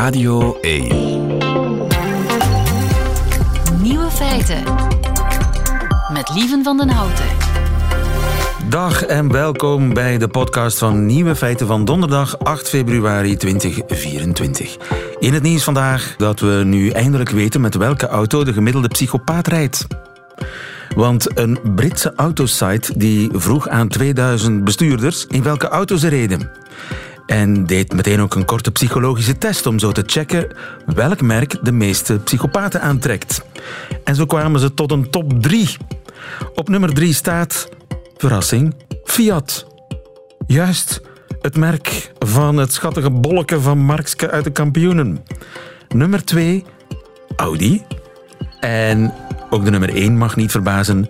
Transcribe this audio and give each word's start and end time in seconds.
Radio 0.00 0.58
1. 0.60 0.86
Nieuwe 3.82 4.10
feiten. 4.10 4.62
Met 6.12 6.30
Lieven 6.34 6.64
van 6.64 6.76
den 6.76 6.88
Houten. 6.88 7.24
Dag 8.68 9.04
en 9.04 9.32
welkom 9.32 9.94
bij 9.94 10.18
de 10.18 10.28
podcast 10.28 10.78
van 10.78 11.06
Nieuwe 11.06 11.36
Feiten 11.36 11.66
van 11.66 11.84
donderdag 11.84 12.38
8 12.38 12.68
februari 12.68 13.36
2024. 13.36 14.76
In 15.18 15.32
het 15.32 15.42
nieuws 15.42 15.64
vandaag 15.64 16.14
dat 16.16 16.40
we 16.40 16.62
nu 16.64 16.88
eindelijk 16.88 17.30
weten 17.30 17.60
met 17.60 17.74
welke 17.74 18.06
auto 18.06 18.44
de 18.44 18.52
gemiddelde 18.52 18.88
psychopaat 18.88 19.46
rijdt. 19.46 19.86
Want 20.94 21.38
een 21.38 21.58
Britse 21.74 22.12
autosite 22.16 22.98
die 22.98 23.30
vroeg 23.32 23.68
aan 23.68 23.88
2000 23.88 24.64
bestuurders 24.64 25.26
in 25.26 25.42
welke 25.42 25.68
auto 25.68 25.96
ze 25.96 26.08
reden. 26.08 26.50
En 27.30 27.66
deed 27.66 27.92
meteen 27.92 28.20
ook 28.20 28.34
een 28.34 28.44
korte 28.44 28.70
psychologische 28.70 29.38
test 29.38 29.66
om 29.66 29.78
zo 29.78 29.92
te 29.92 30.02
checken 30.06 30.56
welk 30.86 31.20
merk 31.20 31.64
de 31.64 31.72
meeste 31.72 32.18
psychopaten 32.18 32.80
aantrekt. 32.80 33.42
En 34.04 34.14
zo 34.14 34.26
kwamen 34.26 34.60
ze 34.60 34.74
tot 34.74 34.90
een 34.90 35.10
top 35.10 35.42
3. 35.42 35.76
Op 36.54 36.68
nummer 36.68 36.94
3 36.94 37.14
staat, 37.14 37.68
verrassing, 38.16 38.74
Fiat. 39.04 39.66
Juist, 40.46 41.00
het 41.40 41.56
merk 41.56 42.12
van 42.18 42.56
het 42.56 42.72
schattige 42.72 43.10
bolleke 43.10 43.60
van 43.60 43.78
Markske 43.78 44.30
uit 44.30 44.44
de 44.44 44.52
kampioenen. 44.52 45.24
Nummer 45.88 46.24
2, 46.24 46.64
Audi. 47.36 47.82
En 48.60 49.14
ook 49.50 49.64
de 49.64 49.70
nummer 49.70 49.94
1 49.94 50.16
mag 50.16 50.36
niet 50.36 50.50
verbazen, 50.50 51.08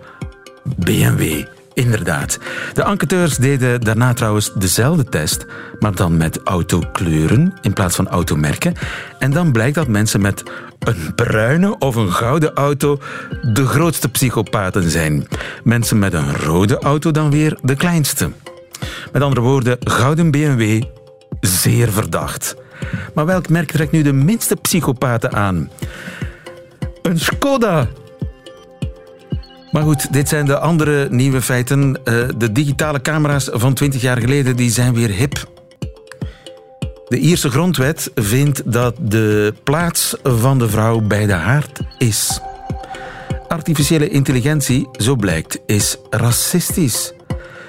BMW. 0.77 1.43
Inderdaad. 1.73 2.39
De 2.73 2.83
enquêteurs 2.83 3.37
deden 3.37 3.81
daarna 3.81 4.13
trouwens 4.13 4.53
dezelfde 4.53 5.03
test, 5.03 5.45
maar 5.79 5.95
dan 5.95 6.17
met 6.17 6.39
autokleuren 6.43 7.53
in 7.61 7.73
plaats 7.73 7.95
van 7.95 8.07
automerken. 8.07 8.73
En 9.19 9.31
dan 9.31 9.51
blijkt 9.51 9.75
dat 9.75 9.87
mensen 9.87 10.21
met 10.21 10.43
een 10.79 11.15
bruine 11.15 11.77
of 11.77 11.95
een 11.95 12.11
gouden 12.11 12.53
auto 12.53 12.99
de 13.53 13.65
grootste 13.65 14.09
psychopaten 14.09 14.89
zijn. 14.89 15.27
Mensen 15.63 15.99
met 15.99 16.13
een 16.13 16.35
rode 16.35 16.79
auto 16.79 17.11
dan 17.11 17.31
weer 17.31 17.57
de 17.61 17.75
kleinste. 17.75 18.31
Met 19.11 19.21
andere 19.21 19.41
woorden, 19.41 19.77
gouden 19.79 20.31
BMW, 20.31 20.83
zeer 21.39 21.91
verdacht. 21.91 22.55
Maar 23.13 23.25
welk 23.25 23.49
merk 23.49 23.71
trekt 23.71 23.91
nu 23.91 24.01
de 24.01 24.13
minste 24.13 24.55
psychopaten 24.55 25.33
aan? 25.33 25.69
Een 27.01 27.19
Skoda. 27.19 27.87
Maar 29.71 29.83
goed, 29.83 30.13
dit 30.13 30.29
zijn 30.29 30.45
de 30.45 30.59
andere 30.59 31.07
nieuwe 31.09 31.41
feiten. 31.41 31.99
Uh, 32.05 32.27
de 32.37 32.51
digitale 32.51 33.01
camera's 33.01 33.49
van 33.51 33.73
20 33.73 34.01
jaar 34.01 34.17
geleden 34.17 34.55
die 34.55 34.71
zijn 34.71 34.93
weer 34.93 35.09
hip. 35.09 35.49
De 37.07 37.17
Ierse 37.17 37.49
grondwet 37.49 38.11
vindt 38.15 38.71
dat 38.71 38.95
de 39.01 39.53
plaats 39.63 40.15
van 40.23 40.59
de 40.59 40.69
vrouw 40.69 40.99
bij 40.99 41.25
de 41.25 41.33
haard 41.33 41.79
is. 41.97 42.39
Artificiële 43.47 44.09
intelligentie, 44.09 44.87
zo 44.91 45.15
blijkt, 45.15 45.59
is 45.65 45.97
racistisch. 46.09 47.13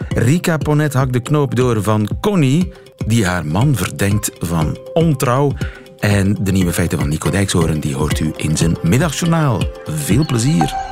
Rika 0.08 0.56
Ponet 0.56 0.92
hakt 0.92 1.12
de 1.12 1.20
knoop 1.20 1.54
door 1.54 1.82
van 1.82 2.08
Connie, 2.20 2.72
die 3.06 3.26
haar 3.26 3.46
man 3.46 3.76
verdenkt 3.76 4.30
van 4.38 4.78
ontrouw. 4.92 5.52
En 5.98 6.36
de 6.40 6.52
nieuwe 6.52 6.72
feiten 6.72 6.98
van 6.98 7.08
Nico 7.08 7.30
Dijkshoorn, 7.30 7.80
die 7.80 7.94
hoort 7.94 8.20
u 8.20 8.32
in 8.36 8.56
zijn 8.56 8.76
middagjournaal. 8.82 9.62
Veel 9.84 10.24
plezier. 10.26 10.91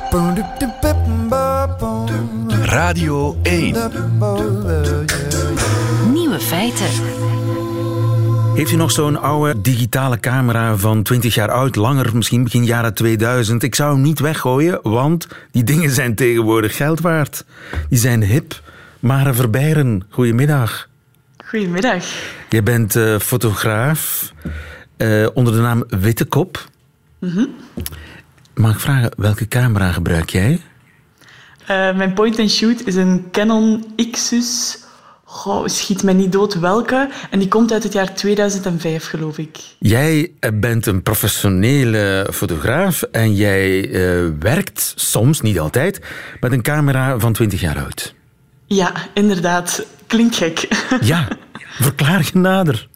Radio 2.61 3.37
1. 3.43 3.75
Nieuwe 6.11 6.39
feiten. 6.39 6.85
Heeft 8.55 8.71
u 8.71 8.75
nog 8.75 8.91
zo'n 8.91 9.21
oude 9.21 9.61
digitale 9.61 10.19
camera 10.19 10.75
van 10.75 11.03
20 11.03 11.33
jaar 11.33 11.51
oud, 11.51 11.75
langer, 11.75 12.15
misschien 12.15 12.43
begin 12.43 12.65
jaren 12.65 12.93
2000? 12.93 13.63
Ik 13.63 13.75
zou 13.75 13.93
hem 13.93 14.01
niet 14.01 14.19
weggooien, 14.19 14.79
want 14.83 15.27
die 15.51 15.63
dingen 15.63 15.89
zijn 15.89 16.15
tegenwoordig 16.15 16.75
geld 16.75 16.99
waard. 16.99 17.45
Die 17.89 17.99
zijn 17.99 18.23
hip. 18.23 18.61
Mare 18.99 19.33
Verbeiren, 19.33 20.03
goedemiddag. 20.09 20.89
Goedemiddag. 21.45 22.05
Je 22.49 22.63
bent 22.63 22.95
uh, 22.95 23.19
fotograaf 23.19 24.31
uh, 24.97 25.27
onder 25.33 25.53
de 25.53 25.59
naam 25.59 25.83
Witte 25.87 26.25
Kop. 26.25 26.69
Mm 27.19 27.29
-hmm. 27.29 27.49
Mag 28.53 28.73
ik 28.73 28.79
vragen, 28.79 29.11
welke 29.17 29.47
camera 29.47 29.91
gebruik 29.91 30.29
jij? 30.29 30.61
Uh, 31.61 31.95
mijn 31.95 32.13
point-and-shoot 32.13 32.81
is 32.85 32.95
een 32.95 33.27
Canon 33.31 33.85
Ixus. 33.95 34.79
Goh, 35.23 35.67
schiet 35.67 36.03
mij 36.03 36.13
niet 36.13 36.31
dood 36.31 36.53
welke. 36.53 37.09
En 37.29 37.39
die 37.39 37.47
komt 37.47 37.71
uit 37.71 37.83
het 37.83 37.93
jaar 37.93 38.13
2005, 38.13 39.05
geloof 39.05 39.37
ik. 39.37 39.57
Jij 39.79 40.31
bent 40.53 40.85
een 40.85 41.03
professionele 41.03 42.27
fotograaf 42.33 43.01
en 43.01 43.35
jij 43.35 43.87
uh, 43.87 44.31
werkt 44.39 44.93
soms, 44.95 45.41
niet 45.41 45.59
altijd, 45.59 46.01
met 46.39 46.51
een 46.51 46.61
camera 46.61 47.19
van 47.19 47.33
20 47.33 47.61
jaar 47.61 47.79
oud. 47.79 48.15
Ja, 48.65 48.93
inderdaad. 49.13 49.85
Klinkt 50.07 50.35
gek. 50.35 50.67
Ja, 51.01 51.27
verklaar 51.87 52.29
je 52.33 52.39
nader. 52.39 52.87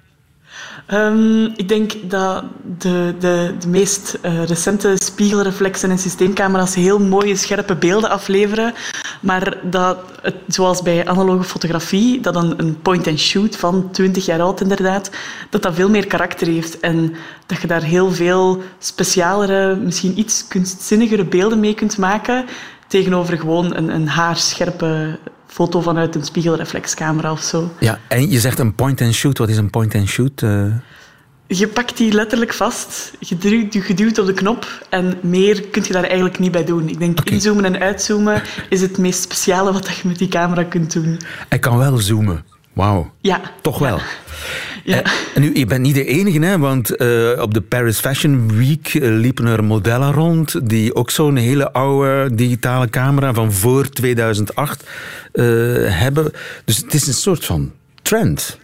Um, 0.94 1.54
ik 1.56 1.68
denk 1.68 1.94
dat 2.10 2.44
de, 2.78 3.14
de, 3.20 3.56
de 3.60 3.68
meest 3.68 4.18
uh, 4.26 4.44
recente 4.44 4.94
spiegelreflexen 4.96 5.90
en 5.90 5.98
systeemcamera's 5.98 6.76
heel 6.76 7.00
mooie, 7.00 7.36
scherpe 7.36 7.76
beelden 7.76 8.10
afleveren. 8.10 8.74
Maar 9.22 9.58
dat, 9.64 9.98
het, 10.22 10.36
zoals 10.48 10.82
bij 10.82 11.08
analoge 11.08 11.44
fotografie, 11.44 12.20
dat 12.20 12.36
een, 12.36 12.60
een 12.60 12.82
point-and-shoot 12.82 13.56
van 13.56 13.92
20 13.92 14.26
jaar 14.26 14.42
oud 14.42 14.62
inderdaad, 14.62 15.10
dat 15.50 15.62
dat 15.62 15.76
veel 15.76 15.90
meer 15.90 16.08
karakter 16.08 16.48
heeft. 16.48 16.80
En 16.80 17.16
dat 17.46 17.62
je 17.62 17.68
daar 17.68 17.84
heel 17.84 18.12
veel 18.12 18.62
specialere, 18.80 19.76
misschien 19.76 20.20
iets 20.20 20.48
kunstzinnigere 20.48 21.26
beelden 21.26 21.60
mee 21.60 21.74
kunt 21.74 21.98
maken 21.98 22.46
tegenover 22.88 23.38
gewoon 23.38 23.76
een, 23.76 23.90
een 23.90 24.08
haarscherpe 24.08 25.20
foto 25.56 25.82
vanuit 25.82 26.16
een 26.16 26.24
spiegelreflexcamera 26.24 27.32
of 27.32 27.42
zo. 27.42 27.72
Ja, 27.80 28.00
en 28.08 28.30
je 28.30 28.40
zegt 28.40 28.60
een 28.60 28.76
point-and-shoot. 28.76 29.38
Wat 29.38 29.50
is 29.50 29.58
een 29.58 29.70
point-and-shoot? 29.70 30.42
Uh... 30.42 30.66
Je 31.48 31.68
pakt 31.68 31.98
die 31.98 32.12
letterlijk 32.12 32.54
vast, 32.54 33.12
je 33.20 33.38
duwt, 33.96 34.20
op 34.20 34.26
de 34.26 34.34
knop 34.34 34.86
en 34.90 35.18
meer 35.22 35.62
kun 35.62 35.84
je 35.86 35.94
daar 35.94 36.04
eigenlijk 36.04 36.40
niet 36.40 36.52
bij 36.52 36.64
doen. 36.64 36.90
Ik 36.90 37.00
denk 37.00 37.20
okay. 37.20 37.34
inzoomen 37.34 37.66
en 37.66 37.80
uitzoomen 37.80 38.42
is 38.70 38.82
het 38.82 38.98
meest 38.98 39.22
speciale 39.22 39.74
wat 39.74 39.88
je 39.88 40.08
met 40.08 40.18
die 40.18 40.28
camera 40.28 40.64
kunt 40.64 40.94
doen. 40.94 41.20
Hij 41.50 41.60
kan 41.60 41.78
wel 41.78 41.98
zoomen. 41.98 42.46
Wauw. 42.74 43.12
Ja. 43.22 43.42
Toch 43.62 43.80
wel. 43.80 43.98
Ja. 43.98 44.04
Ja. 44.86 45.04
En 45.36 45.42
nu, 45.42 45.54
je 45.54 45.66
bent 45.66 45.82
niet 45.82 45.96
de 45.96 46.06
enige, 46.06 46.40
hè, 46.40 46.58
want 46.58 47.02
uh, 47.02 47.42
op 47.42 47.54
de 47.54 47.62
Paris 47.62 48.00
Fashion 48.00 48.58
Week 48.58 48.94
uh, 48.94 49.18
liepen 49.18 49.46
er 49.46 49.64
modellen 49.64 50.12
rond 50.12 50.70
die 50.70 50.96
ook 50.96 51.10
zo'n 51.10 51.36
hele 51.36 51.72
oude 51.72 52.36
digitale 52.36 52.90
camera 52.90 53.34
van 53.34 53.52
voor 53.52 53.90
2008 53.90 54.84
uh, 55.34 55.46
hebben. 56.00 56.32
Dus 56.66 56.78
het 56.78 56.94
is 56.94 57.08
een 57.08 57.14
soort 57.14 57.46
van 57.46 57.72
trend. 58.02 58.60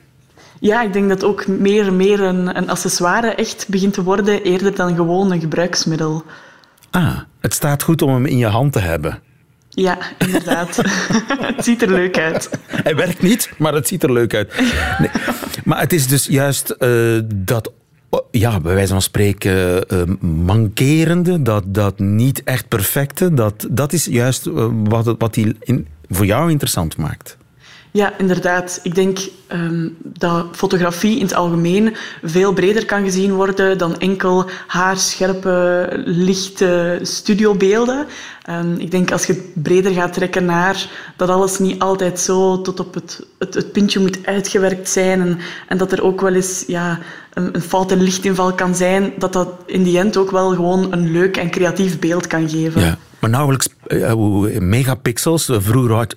Ja, 0.60 0.82
ik 0.82 0.94
denk 0.94 1.10
dat 1.10 1.24
ook 1.24 1.48
meer 1.48 1.88
en 1.88 1.96
meer 1.96 2.22
een, 2.22 2.58
een 2.58 2.70
accessoire 2.70 3.28
echt 3.28 3.66
begint 3.70 3.94
te 3.94 4.04
worden, 4.04 4.44
eerder 4.44 4.76
dan 4.76 4.96
gewoon 4.96 5.32
een 5.32 5.40
gebruiksmiddel. 5.40 6.24
Ah, 6.92 7.18
het 7.40 7.54
staat 7.54 7.84
goed 7.84 8.02
om 8.02 8.14
hem 8.14 8.26
in 8.26 8.38
je 8.38 8.46
hand 8.46 8.74
te 8.74 8.80
hebben. 8.80 9.20
Ja, 9.74 9.98
inderdaad. 10.18 10.76
het 11.56 11.64
ziet 11.64 11.82
er 11.82 11.92
leuk 11.92 12.18
uit. 12.18 12.50
Hij 12.68 12.96
werkt 12.96 13.22
niet, 13.22 13.52
maar 13.58 13.74
het 13.74 13.88
ziet 13.88 14.04
er 14.04 14.12
leuk 14.12 14.34
uit. 14.34 14.54
Nee. 15.00 15.10
Maar 15.64 15.80
het 15.80 15.94
is 15.94 16.08
dus 16.08 16.26
juist 16.26 16.76
uh, 16.80 17.20
dat, 17.26 17.72
ja, 18.32 18.60
bij 18.60 18.74
wijze 18.74 18.92
van 18.92 19.02
spreken, 19.02 19.86
uh, 19.94 20.02
mankerende, 20.46 21.42
dat, 21.42 21.64
dat 21.68 22.00
niet 22.00 22.44
echt 22.44 22.68
perfecte, 22.68 23.34
dat, 23.34 23.68
dat 23.70 23.94
is 23.94 24.06
juist 24.06 24.46
uh, 24.46 24.68
wat, 24.84 25.16
wat 25.18 25.34
die 25.34 25.56
in, 25.60 25.88
voor 26.10 26.26
jou 26.26 26.52
interessant 26.52 26.98
maakt. 26.98 27.38
Ja, 27.94 28.18
inderdaad. 28.18 28.80
Ik 28.84 28.96
denk 28.96 29.20
um, 29.54 29.98
dat 30.04 30.46
fotografie 30.52 31.16
in 31.16 31.26
het 31.26 31.34
algemeen 31.34 31.96
veel 32.24 32.54
breder 32.54 32.86
kan 32.86 33.04
gezien 33.04 33.34
worden 33.34 33.78
dan 33.78 34.00
enkel 34.00 34.46
haarscherpe, 34.68 35.90
lichte 36.06 37.00
studiobeelden. 37.02 38.06
Um, 38.50 38.76
ik 38.78 38.92
denk 38.92 39.12
als 39.12 39.26
je 39.26 39.52
breder 39.54 39.92
gaat 39.92 40.14
trekken 40.14 40.46
naar 40.46 40.90
dat 41.18 41.30
alles 41.30 41.60
niet 41.60 41.80
altijd 41.80 42.20
zo 42.20 42.62
tot 42.62 42.80
op 42.80 42.94
het, 42.94 43.26
het, 43.40 43.54
het 43.54 43.72
puntje 43.72 44.00
moet 44.00 44.26
uitgewerkt 44.26 44.90
zijn 44.90 45.22
en, 45.22 45.40
en 45.68 45.78
dat 45.78 45.92
er 45.92 46.04
ook 46.04 46.22
wel 46.22 46.34
eens 46.34 46.64
ja, 46.68 47.00
een, 47.34 47.56
een 47.56 47.62
fout 47.62 47.92
en 47.92 48.04
lichtinval 48.04 48.54
kan 48.54 48.76
zijn, 48.76 49.14
dat 49.18 49.34
dat 49.34 49.50
in 49.66 49.84
die 49.84 49.98
end 49.98 50.18
ook 50.18 50.32
wel 50.32 50.50
gewoon 50.50 50.92
een 50.92 51.12
leuk 51.12 51.38
en 51.38 51.50
creatief 51.50 52.00
beeld 52.00 52.28
kan 52.28 52.50
geven. 52.50 52.82
Ja. 52.82 52.98
Maar 53.22 53.30
nauwelijks 53.30 53.70
uh, 53.88 54.58
megapixels. 54.60 55.50
Vroeger 55.52 56.08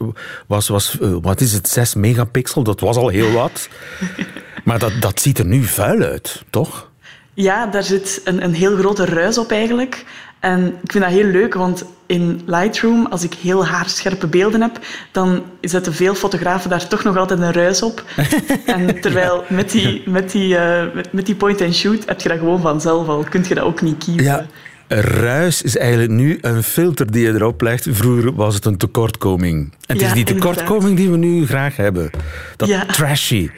was, 0.46 0.68
was 0.68 0.98
wat 1.00 1.40
is 1.40 1.52
het, 1.52 1.68
6 1.68 1.94
megapixel. 1.94 2.62
Dat 2.62 2.80
was 2.80 2.96
al 2.96 3.08
heel 3.08 3.32
wat. 3.32 3.68
maar 4.64 4.78
dat, 4.78 4.92
dat 5.00 5.20
ziet 5.20 5.38
er 5.38 5.46
nu 5.46 5.62
vuil 5.62 6.02
uit, 6.02 6.42
toch? 6.50 6.90
Ja, 7.34 7.66
daar 7.66 7.82
zit 7.82 8.20
een, 8.24 8.44
een 8.44 8.54
heel 8.54 8.76
grote 8.76 9.04
ruis 9.04 9.38
op 9.38 9.50
eigenlijk. 9.50 10.04
En 10.40 10.66
ik 10.82 10.92
vind 10.92 11.04
dat 11.04 11.12
heel 11.12 11.24
leuk, 11.24 11.54
want 11.54 11.84
in 12.06 12.42
Lightroom, 12.46 13.06
als 13.06 13.24
ik 13.24 13.34
heel 13.34 13.66
haarscherpe 13.66 14.26
beelden 14.26 14.60
heb, 14.60 14.78
dan 15.12 15.42
zetten 15.60 15.94
veel 15.94 16.14
fotografen 16.14 16.70
daar 16.70 16.88
toch 16.88 17.04
nog 17.04 17.16
altijd 17.16 17.40
een 17.40 17.52
ruis 17.52 17.82
op. 17.82 18.04
en 18.66 19.00
terwijl 19.00 19.44
met 19.48 19.70
die, 19.70 20.02
met 20.06 20.30
die, 20.30 20.54
uh, 20.54 20.94
met, 20.94 21.12
met 21.12 21.26
die 21.26 21.34
point-and-shoot 21.34 22.04
heb 22.06 22.20
je 22.20 22.28
dat 22.28 22.38
gewoon 22.38 22.60
vanzelf 22.60 23.08
al. 23.08 23.24
Kun 23.30 23.44
je 23.48 23.54
dat 23.54 23.64
ook 23.64 23.82
niet 23.82 24.04
kiezen. 24.04 24.24
Ja. 24.24 24.46
Ruis 24.88 25.62
is 25.62 25.76
eigenlijk 25.76 26.10
nu 26.12 26.38
een 26.40 26.62
filter 26.62 27.10
die 27.12 27.22
je 27.26 27.32
erop 27.32 27.60
legt. 27.60 27.86
Vroeger 27.90 28.34
was 28.34 28.54
het 28.54 28.64
een 28.64 28.76
tekortkoming. 28.76 29.72
En 29.72 29.78
het 29.86 30.00
Ja, 30.00 30.06
is 30.06 30.12
die 30.12 30.24
tekortkoming 30.24 30.96
die 30.96 31.10
we 31.10 31.16
nu 31.16 31.46
graag 31.46 31.76
hebben. 31.76 32.10
Dat 32.56 32.68
Ja. 32.68 32.84
trashy 32.86 33.50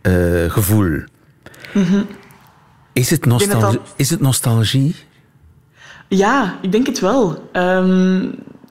eh, 0.00 0.12
gevoel. 0.48 1.00
Is, 2.92 3.10
het 3.10 3.22
denk 3.22 3.38
dat 3.40 3.48
nostal- 3.50 3.72
dat- 3.72 3.80
is 3.96 4.10
het 4.10 4.20
nostalgie? 4.20 4.94
Ja, 6.08 6.58
ik 6.62 6.72
denk 6.72 6.86
het 6.86 7.00
wel. 7.00 7.48
Ehm, 7.52 8.24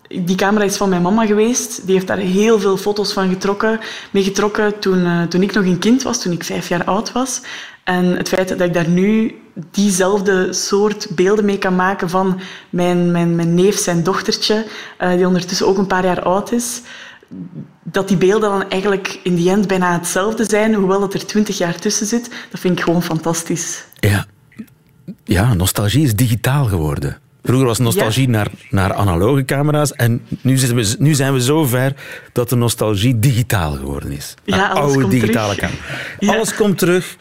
die 0.07 0.35
camera 0.35 0.65
is 0.65 0.77
van 0.77 0.89
mijn 0.89 1.01
mama 1.01 1.25
geweest. 1.25 1.85
Die 1.85 1.93
heeft 1.95 2.07
daar 2.07 2.17
heel 2.17 2.59
veel 2.59 2.77
foto's 2.77 3.13
van 3.13 3.29
getrokken, 3.29 3.79
mee 4.11 4.23
getrokken 4.23 4.79
toen, 4.79 5.05
eh, 5.05 5.21
toen 5.23 5.41
ik 5.41 5.53
nog 5.53 5.65
een 5.65 5.79
kind 5.79 6.03
was, 6.03 6.21
toen 6.21 6.31
ik 6.33 6.43
vijf 6.43 6.69
jaar 6.69 6.83
oud 6.83 7.11
was. 7.11 7.41
En 7.83 8.05
het 8.05 8.27
feit 8.27 8.47
dat 8.49 8.61
ik 8.61 8.73
daar 8.73 8.89
nu 8.89 9.35
diezelfde 9.71 10.53
soort 10.53 11.07
beelden 11.15 11.45
mee 11.45 11.57
kan 11.57 11.75
maken 11.75 12.09
van 12.09 12.39
mijn, 12.69 13.11
mijn, 13.11 13.35
mijn 13.35 13.53
neef, 13.53 13.77
zijn 13.77 14.03
dochtertje, 14.03 14.65
eh, 14.97 15.11
die 15.11 15.27
ondertussen 15.27 15.67
ook 15.67 15.77
een 15.77 15.87
paar 15.87 16.05
jaar 16.05 16.21
oud 16.21 16.51
is, 16.51 16.81
dat 17.83 18.07
die 18.07 18.17
beelden 18.17 18.49
dan 18.49 18.69
eigenlijk 18.69 19.19
in 19.23 19.35
die 19.35 19.49
end 19.49 19.67
bijna 19.67 19.93
hetzelfde 19.93 20.45
zijn, 20.45 20.73
hoewel 20.73 20.99
dat 20.99 21.13
er 21.13 21.25
twintig 21.25 21.57
jaar 21.57 21.79
tussen 21.79 22.05
zit, 22.05 22.29
dat 22.51 22.59
vind 22.59 22.77
ik 22.77 22.83
gewoon 22.83 23.03
fantastisch. 23.03 23.85
Ja. 23.99 24.25
ja, 25.23 25.53
nostalgie 25.53 26.03
is 26.03 26.15
digitaal 26.15 26.65
geworden. 26.65 27.17
Vroeger 27.43 27.67
was 27.67 27.77
nostalgie 27.79 28.29
naar, 28.29 28.47
naar 28.69 28.93
analoge 28.93 29.45
camera's 29.45 29.91
en 29.93 30.21
nu, 30.41 30.57
zitten 30.57 30.77
we, 30.77 30.95
nu 30.99 31.13
zijn 31.13 31.33
we 31.33 31.41
zo 31.41 31.65
ver 31.65 31.93
dat 32.33 32.49
de 32.49 32.55
nostalgie 32.55 33.19
digitaal 33.19 33.71
geworden 33.71 34.11
is. 34.11 34.33
Ja, 34.43 34.55
Naar 34.55 34.69
alles 34.69 34.79
oude 34.83 34.99
komt 34.99 35.11
digitale 35.11 35.55
terug. 35.55 35.69
camera. 35.69 36.01
Ja. 36.19 36.33
Alles 36.33 36.55
komt 36.55 36.77
terug. 36.77 37.15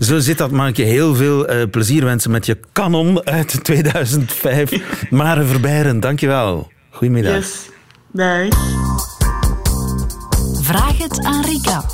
Zo 0.00 0.18
zit 0.18 0.38
dat. 0.38 0.50
Mag 0.50 0.68
ik 0.68 0.76
je 0.76 0.82
heel 0.82 1.14
veel 1.14 1.46
eh, 1.46 1.70
plezier 1.70 2.04
wensen 2.04 2.30
met 2.30 2.46
je 2.46 2.58
Canon 2.72 3.26
uit 3.26 3.58
2005. 3.64 4.72
Mare 5.10 5.44
Verbeiren, 5.44 6.00
dankjewel. 6.00 6.70
Goedemiddag. 6.90 7.34
Yes. 7.34 7.54
Nee. 8.12 8.48
Vraag 10.62 10.98
het 10.98 11.24
aan 11.24 11.44
Rika. 11.44 11.84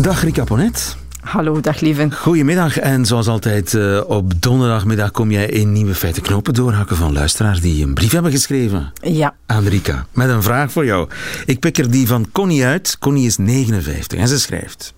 Dag 0.00 0.22
Rika 0.22 0.44
Ponet. 0.44 0.96
Hallo, 1.20 1.60
dag 1.60 1.80
lieve. 1.80 2.08
Goedemiddag 2.10 2.78
en 2.78 3.06
zoals 3.06 3.28
altijd 3.28 3.74
eh, 3.74 4.00
op 4.06 4.42
donderdagmiddag 4.42 5.10
kom 5.10 5.30
jij 5.30 5.46
in 5.46 5.72
nieuwe 5.72 5.94
feiten 5.94 6.22
knopen 6.22 6.54
doorhakken 6.54 6.96
van 6.96 7.12
luisteraars 7.12 7.60
die 7.60 7.84
een 7.84 7.94
brief 7.94 8.12
hebben 8.12 8.30
geschreven. 8.30 8.92
Ja, 9.00 9.34
aan 9.46 9.66
Rika 9.66 10.06
met 10.12 10.28
een 10.28 10.42
vraag 10.42 10.72
voor 10.72 10.84
jou. 10.84 11.08
Ik 11.46 11.60
pik 11.60 11.78
er 11.78 11.90
die 11.90 12.06
van 12.06 12.26
Connie 12.32 12.64
uit. 12.64 12.98
Connie 12.98 13.26
is 13.26 13.36
59 13.36 14.18
en 14.18 14.28
ze 14.28 14.38
schrijft: 14.38 14.94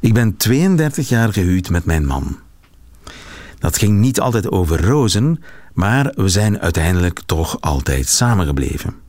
Ik 0.00 0.14
ben 0.14 0.36
32 0.36 1.08
jaar 1.08 1.32
gehuwd 1.32 1.70
met 1.70 1.84
mijn 1.84 2.06
man. 2.06 2.38
Dat 3.58 3.78
ging 3.78 3.98
niet 3.98 4.20
altijd 4.20 4.50
over 4.50 4.84
rozen, 4.84 5.42
maar 5.72 6.12
we 6.14 6.28
zijn 6.28 6.60
uiteindelijk 6.60 7.20
toch 7.26 7.60
altijd 7.60 8.08
samengebleven. 8.08 9.01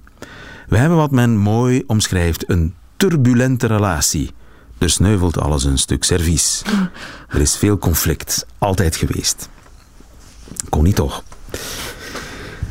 We 0.68 0.78
hebben 0.78 0.98
wat 0.98 1.12
men 1.12 1.38
mooi 1.38 1.84
omschrijft 1.88 2.50
een 2.50 2.74
turbulente 2.98 3.68
relatie. 3.68 4.32
Er 4.78 4.90
sneuvelt 4.90 5.40
alles 5.40 5.64
een 5.64 5.78
stuk 5.78 6.04
servies. 6.04 6.62
Er 7.30 7.42
is 7.42 7.58
veel 7.58 7.78
conflict, 7.78 8.46
altijd 8.58 8.96
geweest. 8.96 9.50
Connie 10.70 10.94
toch. 10.94 11.24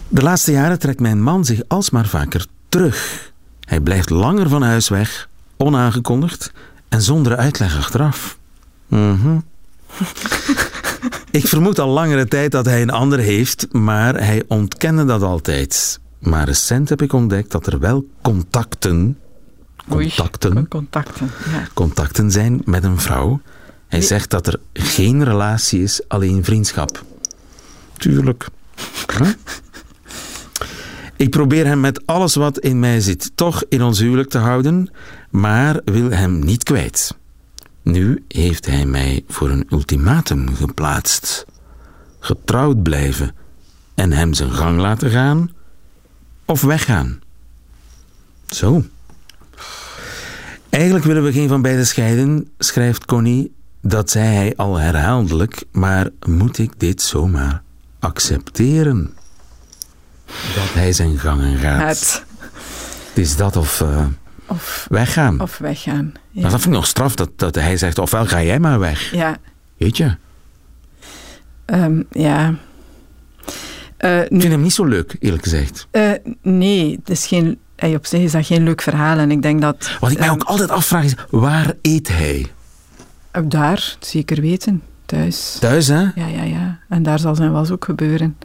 De 0.08 0.22
laatste 0.22 0.52
jaren 0.52 0.78
trekt 0.78 1.00
mijn 1.00 1.22
man 1.22 1.44
zich 1.44 1.60
alsmaar 1.68 2.06
vaker 2.06 2.46
terug. 2.68 3.30
Hij 3.60 3.80
blijft 3.80 4.10
langer 4.10 4.48
van 4.48 4.62
huis 4.62 4.88
weg, 4.88 5.28
onaangekondigd 5.56 6.52
en 6.88 7.02
zonder 7.02 7.36
uitleg 7.36 7.76
achteraf. 7.76 8.38
Mhm. 8.88 9.38
Ik 11.30 11.46
vermoed 11.46 11.78
al 11.78 11.88
langere 11.88 12.28
tijd 12.28 12.50
dat 12.50 12.64
hij 12.64 12.82
een 12.82 12.90
ander 12.90 13.18
heeft, 13.18 13.72
maar 13.72 14.14
hij 14.14 14.42
ontkende 14.48 15.04
dat 15.04 15.22
altijd. 15.22 16.00
Maar 16.22 16.44
recent 16.44 16.88
heb 16.88 17.02
ik 17.02 17.12
ontdekt 17.12 17.50
dat 17.50 17.66
er 17.66 17.78
wel 17.78 18.08
contacten, 18.20 19.18
Oei, 19.92 20.12
contacten, 20.16 20.68
contacten. 20.68 21.30
Ja. 21.50 21.66
contacten 21.74 22.30
zijn 22.30 22.62
met 22.64 22.84
een 22.84 22.98
vrouw. 22.98 23.40
Hij 23.88 24.00
zegt 24.00 24.30
dat 24.30 24.46
er 24.46 24.60
geen 24.72 25.24
relatie 25.24 25.82
is, 25.82 26.08
alleen 26.08 26.44
vriendschap. 26.44 27.04
Tuurlijk. 27.96 28.46
Huh? 29.18 29.28
Ik 31.16 31.30
probeer 31.30 31.66
hem 31.66 31.80
met 31.80 32.06
alles 32.06 32.34
wat 32.34 32.58
in 32.58 32.80
mij 32.80 33.00
zit 33.00 33.30
toch 33.34 33.64
in 33.68 33.82
ons 33.82 33.98
huwelijk 33.98 34.30
te 34.30 34.38
houden, 34.38 34.90
maar 35.30 35.80
wil 35.84 36.10
hem 36.10 36.44
niet 36.44 36.62
kwijt. 36.62 37.16
Nu 37.82 38.24
heeft 38.28 38.66
hij 38.66 38.86
mij 38.86 39.24
voor 39.28 39.50
een 39.50 39.66
ultimatum 39.70 40.54
geplaatst. 40.54 41.44
Getrouwd 42.20 42.82
blijven 42.82 43.34
en 43.94 44.12
hem 44.12 44.34
zijn 44.34 44.50
gang 44.52 44.78
laten 44.78 45.10
gaan 45.10 45.50
of 46.44 46.60
weggaan. 46.62 47.20
Zo. 48.46 48.84
Eigenlijk 50.70 51.04
willen 51.04 51.24
we 51.24 51.32
geen 51.32 51.48
van 51.48 51.62
beiden 51.62 51.86
scheiden, 51.86 52.50
schrijft 52.58 53.04
Connie. 53.04 53.52
Dat 53.80 54.10
zei 54.10 54.26
hij 54.34 54.56
al 54.56 54.76
herhaaldelijk, 54.76 55.64
maar 55.72 56.08
moet 56.26 56.58
ik 56.58 56.72
dit 56.80 57.02
zomaar 57.02 57.62
accepteren? 57.98 59.14
Dat 60.54 60.72
hij 60.74 60.92
zijn 60.92 61.18
gangen 61.18 61.58
gaat. 61.58 61.88
Het. 61.88 62.24
Het 63.08 63.18
is 63.18 63.36
dat 63.36 63.56
of 63.56 63.80
eh, 63.80 64.06
Of, 64.46 64.86
weggaan. 64.90 65.40
of 65.40 65.58
weggaan. 65.58 66.12
Ja. 66.30 66.40
Maar 66.42 66.50
dat 66.50 66.60
vind 66.60 66.72
ik 66.72 66.80
nog 66.80 66.86
straf, 66.86 67.14
dat, 67.14 67.30
dat 67.38 67.54
hij 67.54 67.76
zegt, 67.76 67.98
ofwel 67.98 68.26
ga 68.26 68.42
jij 68.42 68.58
maar 68.60 68.78
weg. 68.78 69.12
ja. 69.12 69.36
Weet 69.76 69.96
je? 69.96 70.16
ehm, 71.64 72.02
ja. 72.10 72.54
Eh, 74.02 74.20
Ik 74.20 74.26
vind 74.28 74.42
hem 74.42 74.62
niet 74.62 74.72
zo 74.72 74.84
leuk, 74.84 75.16
eerlijk 75.20 75.42
gezegd. 75.42 75.86
eh, 75.90 76.10
nee, 76.42 76.96
het 76.98 77.10
is 77.10 77.26
geen, 77.26 77.58
eh, 77.74 77.92
op 77.94 78.06
zich 78.06 78.20
is 78.20 78.32
dat 78.32 78.46
geen 78.46 78.62
leuk 78.64 78.82
verhaal. 78.82 79.18
En 79.18 79.30
ik 79.30 79.42
denk 79.42 79.60
dat... 79.60 79.90
Wat 80.00 80.10
ik 80.10 80.18
mij 80.18 80.26
ehm, 80.28 80.36
ook 80.36 80.42
altijd 80.42 80.70
afvraag 80.70 81.04
is, 81.04 81.14
waar 81.30 81.72
eet 81.82 82.08
hij? 82.08 82.46
Daar, 83.44 83.96
zeker 84.00 84.40
weten. 84.40 84.82
Thuis. 85.06 85.56
Thuis, 85.60 85.86
hè? 85.88 86.00
Ja, 86.00 86.26
ja, 86.26 86.42
ja. 86.42 86.78
En 86.88 87.02
daar 87.02 87.18
zal 87.18 87.34
zijn 87.34 87.52
was 87.52 87.70
ook 87.70 87.84
gebeuren. 87.84 88.36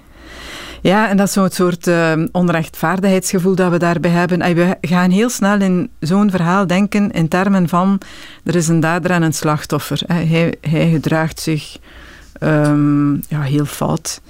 Ja, 0.81 1.09
en 1.09 1.17
dat 1.17 1.27
is 1.27 1.33
zo'n 1.33 1.49
soort 1.51 1.87
eh, 1.87 2.13
onrechtvaardigheidsgevoel 2.31 3.55
dat 3.55 3.71
we 3.71 3.77
daarbij 3.79 4.11
hebben. 4.11 4.41
En 4.41 4.55
we 4.55 4.77
gaan 4.81 5.09
heel 5.11 5.29
snel 5.29 5.61
in 5.61 5.89
zo'n 5.99 6.29
verhaal 6.31 6.67
denken 6.67 7.11
in 7.11 7.27
termen 7.27 7.69
van 7.69 8.01
er 8.43 8.55
is 8.55 8.67
een 8.67 8.79
dader 8.79 9.11
en 9.11 9.21
een 9.21 9.33
slachtoffer. 9.33 9.99
Hij, 10.05 10.53
hij 10.61 10.89
gedraagt 10.89 11.39
zich 11.39 11.77
ehm, 12.39 13.13
ja, 13.13 13.41
heel 13.41 13.65
fout. 13.65 14.21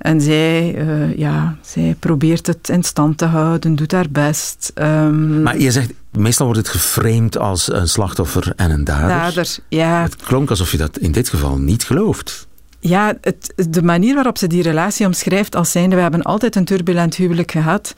En 0.00 0.20
zij, 0.20 0.74
eh, 0.74 1.16
ja, 1.16 1.56
zij 1.62 1.96
probeert 1.98 2.46
het 2.46 2.68
in 2.68 2.82
stand 2.82 3.18
te 3.18 3.24
houden, 3.24 3.74
doet 3.74 3.92
haar 3.92 4.10
best. 4.10 4.70
Ehm, 4.74 5.42
Maar 5.42 5.58
je 5.58 5.70
zegt, 5.70 5.92
meestal 6.10 6.46
wordt 6.46 6.60
het 6.60 6.70
geframed 6.70 7.38
als 7.38 7.72
een 7.72 7.88
slachtoffer 7.88 8.52
en 8.56 8.70
een 8.70 8.84
dader. 8.84 9.08
dader, 9.08 9.56
ja. 9.68 10.02
Het 10.02 10.16
klonk 10.16 10.50
alsof 10.50 10.70
je 10.70 10.76
dat 10.76 10.98
in 10.98 11.12
dit 11.12 11.28
geval 11.28 11.58
niet 11.58 11.84
gelooft. 11.84 12.48
Ja, 12.82 13.14
het, 13.20 13.52
de 13.68 13.82
manier 13.82 14.14
waarop 14.14 14.38
ze 14.38 14.46
die 14.46 14.62
relatie 14.62 15.06
omschrijft 15.06 15.56
als 15.56 15.70
zijnde, 15.70 15.96
we 15.96 16.02
hebben 16.02 16.22
altijd 16.22 16.56
een 16.56 16.64
turbulent 16.64 17.14
huwelijk 17.14 17.50
gehad. 17.50 17.94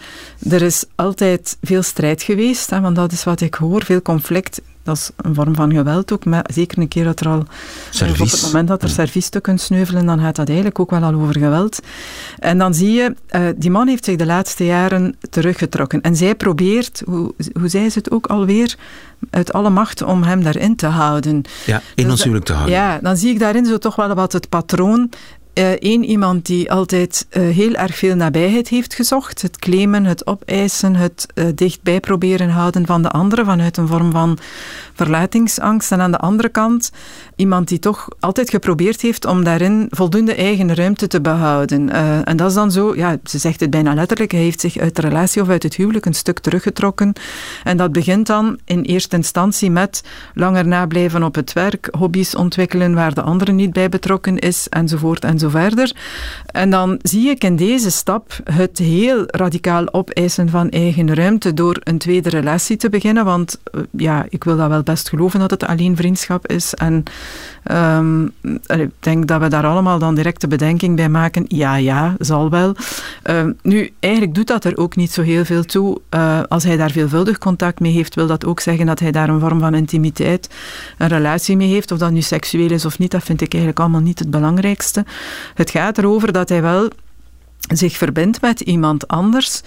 Er 0.51 0.63
is 0.63 0.85
altijd 0.95 1.57
veel 1.61 1.83
strijd 1.83 2.23
geweest, 2.23 2.71
hè, 2.71 2.81
want 2.81 2.97
dat 2.97 3.13
is 3.13 3.25
wat 3.25 3.41
ik 3.41 3.55
hoor, 3.55 3.85
veel 3.85 4.03
conflict. 4.03 4.61
Dat 4.83 4.97
is 4.97 5.11
een 5.17 5.35
vorm 5.35 5.55
van 5.55 5.75
geweld 5.75 6.13
ook, 6.13 6.25
maar 6.25 6.45
zeker 6.53 6.79
een 6.79 6.89
keer 6.89 7.05
dat 7.05 7.21
er 7.21 7.29
al... 7.29 7.39
Of 7.93 8.21
op 8.21 8.31
het 8.31 8.43
moment 8.43 8.69
dat 8.69 8.83
er 8.83 8.89
serviestukken 8.89 9.59
sneuvelen, 9.59 10.07
dan 10.07 10.21
gaat 10.21 10.37
dat 10.37 10.47
eigenlijk 10.47 10.79
ook 10.79 10.91
wel 10.91 11.03
al 11.03 11.15
over 11.15 11.39
geweld. 11.39 11.81
En 12.39 12.59
dan 12.59 12.75
zie 12.75 12.93
je, 12.93 13.15
eh, 13.27 13.47
die 13.57 13.71
man 13.71 13.89
heeft 13.89 14.05
zich 14.05 14.17
de 14.17 14.27
laatste 14.27 14.65
jaren 14.65 15.17
teruggetrokken. 15.31 16.01
En 16.01 16.17
zij 16.17 16.35
probeert, 16.35 17.03
hoe, 17.07 17.35
hoe 17.61 17.69
zei 17.69 17.91
ze 17.91 17.99
het 17.99 18.11
ook 18.11 18.27
alweer, 18.27 18.77
uit 19.31 19.53
alle 19.53 19.71
macht 19.71 20.03
om 20.03 20.23
hem 20.23 20.43
daarin 20.43 20.77
te 20.77 20.87
houden. 20.87 21.43
Ja, 21.67 21.77
in 21.95 22.03
Dus 22.03 22.13
ons 22.13 22.23
huwelijk 22.23 22.47
te 22.47 22.53
houden. 22.53 22.75
Ja, 22.75 22.99
dan 22.99 23.17
zie 23.17 23.31
ik 23.31 23.39
daarin 23.39 23.67
zo 23.67 23.79
toch 23.79 23.97
wel 23.97 24.15
wat 24.15 24.33
het 24.33 24.49
patroon. 24.49 25.11
Uh, 25.55 25.71
één 25.71 26.05
iemand 26.05 26.47
die 26.47 26.73
altijd 26.73 27.27
uh, 27.31 27.55
heel 27.55 27.73
erg 27.75 27.97
veel 27.97 28.17
nabijheid 28.17 28.69
heeft 28.69 28.95
gezocht. 28.95 29.43
Het 29.43 29.59
claimen, 29.59 30.05
het 30.05 30.27
opeisen, 30.27 30.95
het 30.95 31.27
uh, 31.35 31.45
dichtbij 31.55 32.01
proberen 32.01 32.49
houden 32.49 32.87
van 32.87 33.03
de 33.03 33.11
andere 33.11 33.45
vanuit 33.45 33.77
een 33.77 33.89
vorm 33.89 34.11
van 34.11 34.39
verlatingsangst. 34.95 35.93
En 35.93 36.01
aan 36.01 36.11
de 36.11 36.19
andere 36.19 36.49
kant 36.49 36.91
iemand 37.37 37.69
die 37.69 37.79
toch 37.79 38.09
altijd 38.21 38.51
geprobeerd 38.51 39.01
heeft 39.01 39.25
om 39.25 39.45
daarin 39.45 39.87
voldoende 39.91 40.35
eigen 40.35 40.75
ruimte 40.75 41.07
te 41.07 41.21
behouden. 41.21 41.91
en 42.25 42.37
dat 42.37 42.49
is 42.49 42.55
dan 42.55 42.73
zo, 42.73 42.97
ja, 42.97 43.17
ze 43.25 43.39
zegt 43.39 43.61
het 43.61 43.71
bijna 43.71 43.95
letterlijk, 43.95 44.33
hij 44.33 44.41
heeft 44.41 44.61
zich 44.61 44.77
uit 44.77 44.97
de 44.97 45.03
relatie 45.03 45.43
of 45.43 45.49
uit 45.49 45.63
het 45.63 45.75
huwelijk 45.75 46.07
een 46.07 46.15
stuk 46.15 46.39
teruggetrokken. 46.39 47.13
En 47.65 47.77
dat 47.77 47.93
begint 47.93 48.27
dan 48.27 48.59
in 48.65 48.83
eerste 48.83 49.17
instantie 49.17 49.71
met 49.71 50.03
langer 50.35 50.67
nablijven 50.67 51.23
op 51.23 51.35
het 51.35 51.53
werk, 51.53 51.89
hobby's 51.99 52.35
ontwikkelen 52.35 52.95
waar 52.95 53.15
de 53.15 53.23
andere 53.23 53.53
niet 53.53 53.73
bij 53.73 53.89
betrokken 53.89 54.39
is, 54.39 54.69
enzovoort 54.69 55.25
en 55.25 55.39
zo 55.43 55.49
verder. 55.49 55.97
En 56.47 56.71
dan 56.71 56.99
zie 57.03 57.29
ik 57.31 57.45
in 57.45 57.57
deze 57.57 57.91
stap 57.91 58.41
het 58.45 58.79
heel 58.79 59.25
radicaal 59.27 59.93
opeisen 59.93 60.49
van 60.49 60.71
eigen 60.71 61.15
ruimte 61.15 61.55
door 61.55 61.77
een 61.81 61.99
tweede 61.99 62.29
relatie 62.29 62.77
te 62.77 62.89
beginnen, 62.89 63.25
want 63.25 63.61
eh, 63.65 63.81
ja, 63.91 64.27
ik 64.29 64.45
wil 64.45 64.57
dat 64.57 64.69
wel 64.69 64.83
best 64.83 65.09
geloven 65.09 65.41
dat 65.41 65.51
het 65.51 65.65
alleen 65.65 65.97
vriendschap 65.97 66.47
is 66.47 66.75
en 66.75 67.03
um, 67.71 68.33
ik 68.67 68.91
denk 69.01 69.27
dat 69.27 69.41
we 69.41 69.49
daar 69.49 69.67
allemaal 69.67 69.99
dan 69.99 70.15
direct 70.15 70.41
de 70.41 70.49
bedenking 70.49 70.97
bij 70.97 71.09
maken, 71.09 71.45
ja, 71.49 71.77
ja, 71.77 72.15
zal 72.19 72.51
wel. 72.51 72.75
Um, 73.25 73.57
nu, 73.63 73.91
eigenlijk 74.01 74.35
doet 74.35 74.47
dat 74.47 74.65
er 74.65 74.77
ook 74.77 74.97
niet 74.97 75.13
zo 75.13 75.23
heel 75.23 75.45
veel 75.45 75.65
toe. 75.65 76.01
Uh, 76.11 76.41
als 76.49 76.65
hij 76.65 76.77
daar 76.77 76.91
veelvuldig 76.91 77.39
contact 77.39 77.81
mee 77.81 77.93
heeft, 77.93 78.15
wil 78.15 78.27
dat 78.27 78.45
ook 78.45 78.61
zeggen 78.61 78.87
dat 78.87 78.99
hij 78.99 79.11
daar 79.11 79.29
een 79.29 79.41
vorm 79.41 79.61
van 79.61 79.75
intimiteit, 79.75 80.49
een 80.99 81.09
relatie 81.09 81.57
mee 81.57 81.69
heeft. 81.69 81.93
Of 81.93 81.99
dat 81.99 82.11
nu 82.11 82.21
seksueel 82.21 82.71
is 82.71 82.85
of 82.85 82.99
niet, 82.99 83.11
dat 83.11 83.23
vind 83.23 83.41
ik 83.41 83.53
eigenlijk 83.53 83.83
allemaal 83.83 84.01
niet 84.01 84.19
het 84.19 84.31
belangrijkste. 84.31 85.05
Het 85.55 85.71
gaat 85.71 85.99
erover 85.99 86.33
dat 86.33 86.49
hij 86.49 86.63
wel 86.63 86.89
zich 87.75 87.97
verbindt 87.97 88.41
met 88.41 88.61
iemand 88.61 89.09
anders 89.09 89.63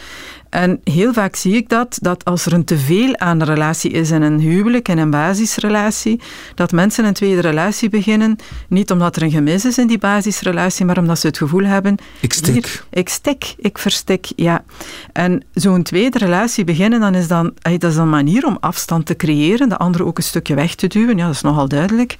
en 0.56 0.82
heel 0.84 1.14
vaak 1.14 1.36
zie 1.36 1.56
ik 1.56 1.70
dat, 1.70 1.98
dat 2.02 2.26
als 2.26 2.46
er 2.46 2.54
een 2.54 2.64
teveel 2.64 3.18
aan 3.18 3.40
de 3.40 3.46
relatie 3.46 3.92
is 3.92 4.12
in 4.12 4.22
een 4.22 4.40
huwelijk, 4.40 4.88
en 4.88 4.98
een 4.98 5.10
basisrelatie, 5.10 6.22
dat 6.56 6.72
mensen 6.72 7.06
een 7.06 7.14
tweede 7.14 7.42
relatie 7.42 7.90
beginnen, 7.90 8.36
niet 8.70 8.92
omdat 8.92 9.16
er 9.16 9.24
een 9.24 9.32
gemis 9.32 9.66
is 9.66 9.78
in 9.78 9.88
die 9.88 9.98
basisrelatie, 9.98 10.86
maar 10.86 10.98
omdat 10.98 11.20
ze 11.20 11.28
het 11.28 11.38
gevoel 11.38 11.64
hebben... 11.64 11.98
Ik 12.20 12.34
stik. 12.34 12.84
ik 12.90 13.10
stik, 13.10 13.56
ik 13.58 13.78
verstik, 13.78 14.28
ja. 14.36 14.64
En 15.12 15.44
zo'n 15.54 15.84
tweede 15.84 16.18
relatie 16.18 16.64
beginnen, 16.64 17.00
dan 17.00 17.16
is 17.16 17.28
dan, 17.28 17.54
dat 17.62 17.84
is 17.84 17.96
een 17.96 18.10
manier 18.10 18.46
om 18.46 18.58
afstand 18.60 19.06
te 19.06 19.16
creëren, 19.16 19.70
de 19.70 19.78
andere 19.78 20.06
ook 20.06 20.18
een 20.18 20.24
stukje 20.24 20.56
weg 20.56 20.76
te 20.76 20.88
duwen, 20.88 21.18
ja, 21.18 21.26
dat 21.26 21.36
is 21.36 21.42
nogal 21.42 21.68
duidelijk. 21.68 22.16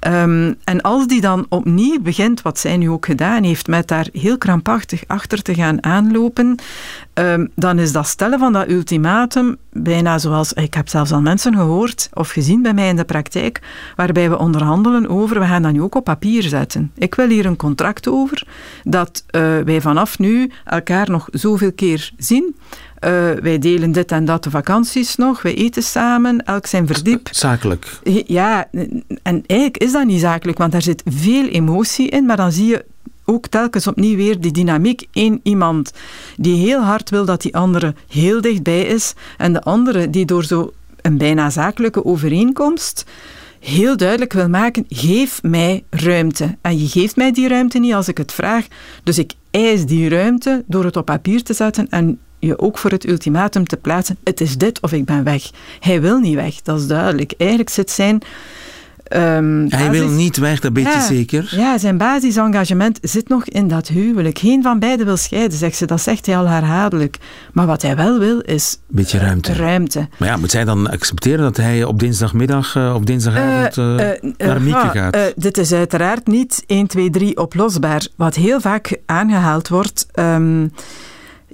Um, 0.00 0.54
en 0.64 0.80
als 0.80 1.06
die 1.06 1.20
dan 1.20 1.46
opnieuw 1.48 2.00
begint, 2.00 2.42
wat 2.42 2.58
zij 2.58 2.76
nu 2.76 2.90
ook 2.90 3.06
gedaan 3.06 3.42
heeft, 3.42 3.66
met 3.66 3.88
daar 3.88 4.08
heel 4.12 4.38
krampachtig 4.38 5.02
achter 5.06 5.42
te 5.42 5.54
gaan 5.54 5.84
aanlopen, 5.84 6.58
um, 7.14 7.50
dan 7.54 7.78
is 7.78 7.92
dat 7.92 8.06
stellen 8.06 8.38
van 8.38 8.52
dat 8.52 8.68
ultimatum 8.68 9.56
bijna 9.72 10.18
zoals, 10.18 10.52
ik 10.52 10.74
heb 10.74 10.88
zelfs 10.88 11.12
al 11.12 11.20
mensen 11.20 11.54
gehoord 11.54 12.08
of 12.12 12.30
gezien 12.30 12.62
bij 12.62 12.74
mij 12.74 12.88
in 12.88 12.96
de 12.96 13.04
praktijk, 13.04 13.60
waarbij 13.96 14.30
we 14.30 14.38
onderhandelen 14.38 15.08
over, 15.08 15.40
we 15.40 15.46
gaan 15.46 15.62
dat 15.62 15.72
nu 15.72 15.82
ook 15.82 15.94
op 15.94 16.04
papier 16.04 16.42
zetten. 16.42 16.92
Ik 16.94 17.14
wil 17.14 17.28
hier 17.28 17.46
een 17.46 17.56
contract 17.56 18.08
over, 18.08 18.46
dat 18.84 19.24
uh, 19.30 19.58
wij 19.58 19.80
vanaf 19.80 20.18
nu 20.18 20.50
elkaar 20.64 21.10
nog 21.10 21.28
zoveel 21.32 21.72
keer 21.72 22.12
zien. 22.16 22.56
Uh, 23.04 23.10
wij 23.42 23.58
delen 23.58 23.92
dit 23.92 24.12
en 24.12 24.24
dat 24.24 24.44
de 24.44 24.50
vakanties 24.50 25.16
nog, 25.16 25.42
wij 25.42 25.54
eten 25.54 25.82
samen, 25.82 26.44
elk 26.44 26.66
zijn 26.66 26.86
verdiep. 26.86 27.28
Zakelijk. 27.30 28.00
Ja, 28.26 28.68
en 29.22 29.44
eigenlijk 29.46 29.76
is 29.76 29.92
dat 29.92 30.04
niet 30.04 30.20
zakelijk, 30.20 30.58
want 30.58 30.72
daar 30.72 30.82
zit 30.82 31.02
veel 31.06 31.48
emotie 31.48 32.08
in, 32.08 32.24
maar 32.24 32.36
dan 32.36 32.52
zie 32.52 32.66
je 32.66 32.84
ook 33.24 33.46
telkens 33.46 33.86
opnieuw 33.86 34.16
weer 34.16 34.40
die 34.40 34.52
dynamiek. 34.52 35.06
Eén 35.12 35.40
iemand 35.42 35.92
die 36.36 36.66
heel 36.66 36.80
hard 36.80 37.10
wil 37.10 37.24
dat 37.24 37.42
die 37.42 37.56
andere 37.56 37.94
heel 38.08 38.40
dichtbij 38.40 38.82
is, 38.82 39.14
en 39.38 39.52
de 39.52 39.62
andere 39.62 40.10
die 40.10 40.24
door 40.24 40.44
zo 40.44 40.72
een 41.00 41.18
bijna 41.18 41.50
zakelijke 41.50 42.04
overeenkomst 42.04 43.04
heel 43.64 43.96
duidelijk 43.96 44.32
wil 44.32 44.48
maken: 44.48 44.84
geef 44.88 45.42
mij 45.42 45.84
ruimte. 45.90 46.56
En 46.60 46.78
je 46.78 46.88
geeft 46.88 47.16
mij 47.16 47.32
die 47.32 47.48
ruimte 47.48 47.78
niet 47.78 47.94
als 47.94 48.08
ik 48.08 48.18
het 48.18 48.32
vraag. 48.32 48.66
Dus 49.02 49.18
ik 49.18 49.32
eis 49.50 49.86
die 49.86 50.08
ruimte 50.08 50.64
door 50.66 50.84
het 50.84 50.96
op 50.96 51.04
papier 51.04 51.42
te 51.42 51.52
zetten 51.52 51.88
en 51.88 52.18
je 52.38 52.58
ook 52.58 52.78
voor 52.78 52.90
het 52.90 53.08
ultimatum 53.08 53.66
te 53.66 53.76
plaatsen: 53.76 54.16
het 54.24 54.40
is 54.40 54.56
dit 54.56 54.80
of 54.80 54.92
ik 54.92 55.04
ben 55.04 55.24
weg. 55.24 55.50
Hij 55.80 56.00
wil 56.00 56.18
niet 56.18 56.34
weg, 56.34 56.62
dat 56.62 56.80
is 56.80 56.86
duidelijk. 56.86 57.34
Eigenlijk 57.38 57.70
zit 57.70 57.90
zijn 57.90 58.22
Um, 59.12 59.66
Hij 59.68 59.90
wil 59.90 60.08
niet 60.08 60.36
weg, 60.36 60.60
dat 60.60 60.72
weet 60.72 60.84
je 60.84 61.06
zeker. 61.08 61.52
Ja, 61.56 61.78
zijn 61.78 61.96
basisengagement 61.96 62.98
zit 63.02 63.28
nog 63.28 63.44
in 63.44 63.68
dat 63.68 63.88
huwelijk. 63.88 64.38
Geen 64.38 64.62
van 64.62 64.78
beiden 64.78 65.06
wil 65.06 65.16
scheiden, 65.16 65.58
zegt 65.58 65.76
ze. 65.76 65.86
Dat 65.86 66.00
zegt 66.00 66.26
hij 66.26 66.36
al 66.36 66.48
herhaaldelijk. 66.48 67.18
Maar 67.52 67.66
wat 67.66 67.82
hij 67.82 67.96
wel 67.96 68.18
wil, 68.18 68.40
is... 68.40 68.78
Beetje 68.88 69.18
ruimte. 69.18 69.52
ruimte. 69.52 70.08
Maar 70.18 70.28
ja, 70.28 70.36
moet 70.36 70.50
zij 70.50 70.64
dan 70.64 70.90
accepteren 70.90 71.44
dat 71.44 71.56
hij 71.56 71.84
op 71.84 71.98
dinsdagmiddag 71.98 72.74
uh, 72.74 72.94
of 72.94 73.02
dinsdagavond 73.02 73.76
uh, 73.76 74.08
uh, 74.08 74.36
naar 74.36 74.62
Mieke 74.62 74.88
gaat? 74.92 75.32
dit 75.36 75.58
is 75.58 75.72
uiteraard 75.72 76.26
niet 76.26 76.64
1, 76.66 76.86
2, 76.86 77.10
3 77.10 77.36
oplosbaar. 77.36 78.06
Wat 78.16 78.34
heel 78.34 78.60
vaak 78.60 78.96
aangehaald 79.06 79.68
wordt... 79.68 80.06
Um, 80.14 80.72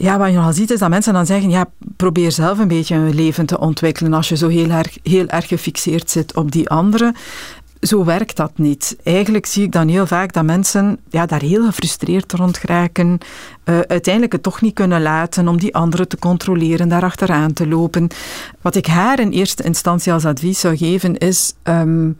ja, 0.00 0.18
wat 0.18 0.28
je 0.28 0.34
nogal 0.34 0.52
ziet 0.52 0.70
is 0.70 0.78
dat 0.78 0.88
mensen 0.88 1.12
dan 1.12 1.26
zeggen, 1.26 1.50
ja, 1.50 1.66
probeer 1.96 2.32
zelf 2.32 2.58
een 2.58 2.68
beetje 2.68 2.94
een 2.94 3.14
leven 3.14 3.46
te 3.46 3.58
ontwikkelen 3.58 4.12
als 4.12 4.28
je 4.28 4.36
zo 4.36 4.48
heel 4.48 4.70
erg, 4.70 4.98
heel 5.02 5.26
erg 5.26 5.48
gefixeerd 5.48 6.10
zit 6.10 6.36
op 6.36 6.52
die 6.52 6.68
andere. 6.68 7.14
Zo 7.80 8.04
werkt 8.04 8.36
dat 8.36 8.58
niet. 8.58 8.96
Eigenlijk 9.02 9.46
zie 9.46 9.64
ik 9.64 9.72
dan 9.72 9.88
heel 9.88 10.06
vaak 10.06 10.32
dat 10.32 10.44
mensen 10.44 10.98
ja, 11.10 11.26
daar 11.26 11.40
heel 11.40 11.64
gefrustreerd 11.64 12.32
rond 12.32 12.58
geraken, 12.58 13.18
uh, 13.64 13.78
uiteindelijk 13.80 14.32
het 14.32 14.42
toch 14.42 14.60
niet 14.60 14.74
kunnen 14.74 15.02
laten 15.02 15.48
om 15.48 15.58
die 15.58 15.74
andere 15.74 16.06
te 16.06 16.18
controleren, 16.18 16.88
daar 16.88 17.04
achteraan 17.04 17.52
te 17.52 17.68
lopen. 17.68 18.08
Wat 18.60 18.74
ik 18.74 18.86
haar 18.86 19.20
in 19.20 19.30
eerste 19.30 19.62
instantie 19.62 20.12
als 20.12 20.24
advies 20.24 20.60
zou 20.60 20.76
geven 20.76 21.18
is, 21.18 21.54
um, 21.62 22.18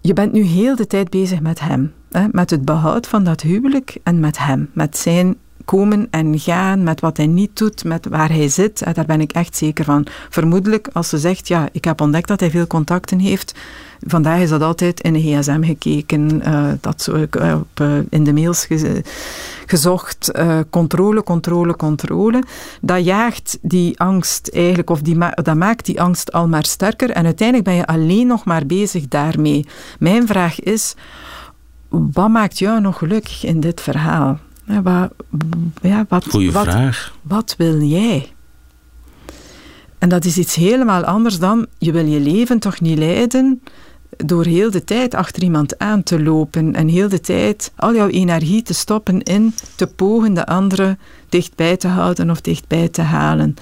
je 0.00 0.12
bent 0.12 0.32
nu 0.32 0.42
heel 0.42 0.76
de 0.76 0.86
tijd 0.86 1.10
bezig 1.10 1.40
met 1.40 1.60
hem. 1.60 1.92
Hè, 2.10 2.26
met 2.30 2.50
het 2.50 2.64
behoud 2.64 3.06
van 3.06 3.24
dat 3.24 3.40
huwelijk 3.40 3.96
en 4.02 4.20
met 4.20 4.38
hem, 4.38 4.70
met 4.72 4.96
zijn 4.96 5.36
komen 5.70 6.06
en 6.10 6.38
gaan, 6.38 6.82
met 6.82 7.00
wat 7.00 7.16
hij 7.16 7.26
niet 7.26 7.56
doet, 7.56 7.84
met 7.84 8.06
waar 8.06 8.28
hij 8.28 8.48
zit. 8.48 8.94
daar 8.94 9.06
ben 9.06 9.20
ik 9.20 9.32
echt 9.32 9.56
zeker 9.56 9.84
van. 9.84 10.06
Vermoedelijk, 10.30 10.88
als 10.92 11.08
ze 11.08 11.18
zegt, 11.18 11.48
ja, 11.48 11.68
ik 11.72 11.84
heb 11.84 12.00
ontdekt 12.00 12.28
dat 12.28 12.40
hij 12.40 12.50
veel 12.50 12.66
contacten 12.66 13.18
heeft, 13.18 13.54
vandaag 14.06 14.40
is 14.40 14.48
dat 14.48 14.62
altijd 14.62 15.00
in 15.00 15.12
de 15.12 15.20
gsm 15.20 15.62
gekeken, 15.62 16.42
uh, 16.46 16.72
dat 16.80 17.02
zo, 17.02 17.16
uh, 17.16 17.54
op, 17.54 17.84
in 18.08 18.24
de 18.24 18.32
mails 18.32 18.64
ge 18.64 19.02
gezocht, 19.66 20.30
controle, 20.70 21.22
controle, 21.22 21.76
controle. 21.76 22.42
Dat 22.80 23.04
jaagt 23.04 23.58
die 23.62 24.00
angst 24.00 24.48
eigenlijk, 24.48 24.90
of 24.90 25.00
die 25.00 25.16
ma 25.16 25.30
dat 25.30 25.56
maakt 25.56 25.86
die 25.86 26.00
angst 26.00 26.32
al 26.32 26.48
maar 26.48 26.64
sterker 26.64 27.10
en 27.10 27.24
uiteindelijk 27.24 27.68
ben 27.68 27.76
je 27.76 27.86
alleen 27.86 28.26
nog 28.26 28.44
maar 28.44 28.66
bezig 28.66 29.08
daarmee. 29.08 29.66
Mijn 29.98 30.26
vraag 30.26 30.60
is, 30.60 30.94
wat 31.88 32.28
maakt 32.28 32.58
jou 32.58 32.80
nog 32.80 32.98
gelukkig 32.98 33.44
in 33.44 33.60
dit 33.60 33.80
verhaal? 33.80 34.38
Ja, 34.64 34.82
wat, 34.82 35.12
ja, 35.82 36.06
wat, 36.08 36.26
Goeie 36.28 36.52
wat, 36.52 36.64
vraag. 36.64 37.14
Wat 37.22 37.54
wil 37.58 37.80
jij? 37.80 38.32
En 39.98 40.08
dat 40.08 40.24
is 40.24 40.38
iets 40.38 40.54
helemaal 40.54 41.04
anders 41.04 41.38
dan 41.38 41.66
je 41.78 41.92
wil 41.92 42.06
je 42.06 42.20
leven 42.20 42.58
toch 42.58 42.80
niet 42.80 42.98
leiden 42.98 43.62
door 44.16 44.44
heel 44.44 44.70
de 44.70 44.84
tijd 44.84 45.14
achter 45.14 45.42
iemand 45.42 45.78
aan 45.78 46.02
te 46.02 46.22
lopen 46.22 46.74
en 46.74 46.88
heel 46.88 47.08
de 47.08 47.20
tijd 47.20 47.72
al 47.76 47.94
jouw 47.94 48.08
energie 48.08 48.62
te 48.62 48.74
stoppen 48.74 49.22
in 49.22 49.54
te 49.76 49.86
pogen 49.86 50.34
de 50.34 50.46
andere 50.46 50.96
dichtbij 51.28 51.76
te 51.76 51.88
houden 51.88 52.30
of 52.30 52.40
dichtbij 52.40 52.88
te 52.88 53.02
halen. 53.02 53.54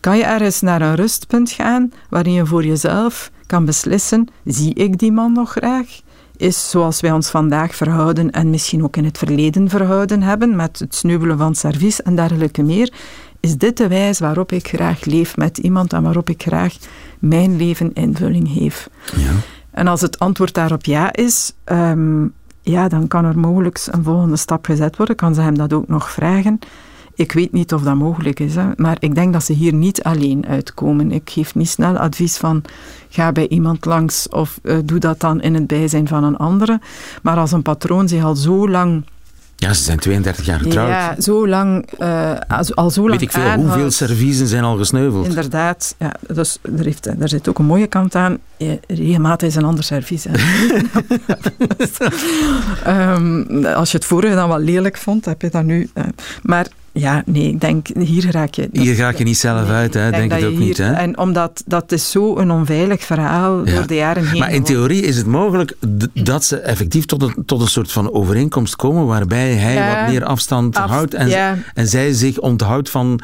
Kan 0.00 0.16
je 0.16 0.24
ergens 0.24 0.60
naar 0.60 0.82
een 0.82 0.94
rustpunt 0.94 1.50
gaan 1.50 1.92
waarin 2.08 2.32
je 2.32 2.46
voor 2.46 2.64
jezelf 2.64 3.30
kan 3.46 3.64
beslissen: 3.64 4.28
zie 4.44 4.74
ik 4.74 4.98
die 4.98 5.12
man 5.12 5.32
nog 5.32 5.50
graag? 5.50 6.00
Is 6.40 6.70
zoals 6.70 7.00
wij 7.00 7.12
ons 7.12 7.30
vandaag 7.30 7.74
verhouden 7.74 8.30
en 8.30 8.50
misschien 8.50 8.82
ook 8.84 8.96
in 8.96 9.04
het 9.04 9.18
verleden 9.18 9.68
verhouden 9.68 10.22
hebben, 10.22 10.56
met 10.56 10.78
het 10.78 10.94
sneuvelen 10.94 11.38
van 11.38 11.54
servies 11.54 12.02
en 12.02 12.14
dergelijke 12.14 12.62
meer, 12.62 12.92
is 13.40 13.56
dit 13.56 13.76
de 13.76 13.88
wijze 13.88 14.22
waarop 14.22 14.52
ik 14.52 14.68
graag 14.68 15.04
leef 15.04 15.36
met 15.36 15.58
iemand 15.58 15.92
en 15.92 16.02
waarop 16.02 16.28
ik 16.28 16.42
graag 16.42 16.74
mijn 17.18 17.56
leven 17.56 17.92
invulling 17.92 18.48
geef. 18.48 18.88
Ja. 19.16 19.32
En 19.70 19.86
als 19.86 20.00
het 20.00 20.18
antwoord 20.18 20.54
daarop 20.54 20.84
ja 20.84 21.12
is, 21.12 21.52
um, 21.64 22.32
ja, 22.62 22.88
dan 22.88 23.08
kan 23.08 23.24
er 23.24 23.38
mogelijk 23.38 23.86
een 23.90 24.04
volgende 24.04 24.36
stap 24.36 24.64
gezet 24.64 24.96
worden. 24.96 25.16
Kan 25.16 25.34
ze 25.34 25.40
hem 25.40 25.58
dat 25.58 25.72
ook 25.72 25.88
nog 25.88 26.10
vragen? 26.10 26.58
Ik 27.20 27.32
weet 27.32 27.52
niet 27.52 27.72
of 27.72 27.82
dat 27.82 27.94
mogelijk 27.94 28.40
is, 28.40 28.54
hè, 28.54 28.64
maar 28.76 28.96
ik 29.00 29.14
denk 29.14 29.32
dat 29.32 29.44
ze 29.44 29.52
hier 29.52 29.72
niet 29.72 30.02
alleen 30.02 30.46
uitkomen. 30.46 31.12
Ik 31.12 31.30
geef 31.30 31.54
niet 31.54 31.68
snel 31.68 31.96
advies 31.96 32.36
van 32.36 32.62
ga 33.08 33.32
bij 33.32 33.48
iemand 33.48 33.84
langs 33.84 34.28
of 34.28 34.58
uh, 34.62 34.78
doe 34.84 34.98
dat 34.98 35.20
dan 35.20 35.40
in 35.40 35.54
het 35.54 35.66
bijzijn 35.66 36.08
van 36.08 36.24
een 36.24 36.36
andere. 36.36 36.80
Maar 37.22 37.36
als 37.36 37.52
een 37.52 37.62
patroon 37.62 38.08
zich 38.08 38.24
al 38.24 38.36
zo 38.36 38.68
lang 38.68 39.04
Ja, 39.56 39.72
ze 39.72 39.82
zijn 39.82 39.98
32 39.98 40.46
jaar 40.46 40.58
getrouwd. 40.58 40.88
Ja, 40.88 41.20
zo 41.20 41.48
lang, 41.48 41.88
uh, 41.98 42.32
al 42.74 42.90
zo 42.90 43.00
lang 43.00 43.20
Weet 43.20 43.22
ik 43.22 43.32
veel, 43.32 43.54
hoeveel 43.54 43.90
serviezen 43.90 44.46
zijn 44.46 44.64
al 44.64 44.76
gesneuveld? 44.76 45.26
Inderdaad, 45.26 45.94
ja, 45.98 46.14
dus 46.26 46.58
er, 46.76 46.84
heeft, 46.84 47.06
er 47.06 47.28
zit 47.28 47.48
ook 47.48 47.58
een 47.58 47.64
mooie 47.64 47.86
kant 47.86 48.14
aan. 48.14 48.38
Regelmatig 48.86 49.48
is 49.48 49.54
een 49.54 49.64
ander 49.64 49.84
servies. 49.84 50.26
um, 52.86 53.66
als 53.80 53.90
je 53.90 53.96
het 53.96 54.06
vorige 54.06 54.34
dan 54.34 54.48
wel 54.48 54.58
lelijk 54.58 54.96
vond, 54.96 55.24
heb 55.24 55.42
je 55.42 55.50
dat 55.50 55.64
nu... 55.64 55.90
Uh, 55.94 56.04
maar 56.42 56.66
ja, 56.92 57.22
nee, 57.26 57.48
ik 57.48 57.60
denk, 57.60 57.86
hier 57.98 58.30
raak 58.30 58.54
je... 58.54 58.68
hier 58.72 58.96
raak 58.96 59.16
je 59.16 59.24
niet 59.24 59.38
zelf 59.38 59.68
uit, 59.68 59.94
hè? 59.94 60.10
denk, 60.10 60.14
denk 60.14 60.32
het 60.32 60.44
ook 60.50 60.58
hier, 60.58 60.66
niet. 60.66 60.76
Hè? 60.76 60.92
En 60.92 61.18
omdat 61.18 61.62
dat 61.66 61.92
is 61.92 62.10
zo 62.10 62.36
een 62.36 62.50
onveilig 62.50 63.02
verhaal 63.02 63.64
door 63.64 63.86
de 63.86 63.94
jaren 63.94 64.28
heen. 64.28 64.38
Maar 64.38 64.52
in 64.52 64.62
theorie 64.62 65.02
is 65.02 65.16
het 65.16 65.26
mogelijk 65.26 65.76
dat 66.14 66.44
ze 66.44 66.56
effectief 66.58 67.04
tot 67.04 67.22
een, 67.22 67.42
tot 67.46 67.60
een 67.60 67.68
soort 67.68 67.92
van 67.92 68.12
overeenkomst 68.12 68.76
komen 68.76 69.06
waarbij 69.06 69.52
hij 69.54 69.96
wat 69.96 70.10
meer 70.10 70.24
afstand 70.24 70.76
houdt 70.76 71.14
en, 71.14 71.62
en 71.74 71.88
zij 71.88 72.12
zich 72.12 72.38
onthoudt 72.38 72.90
van 72.90 73.20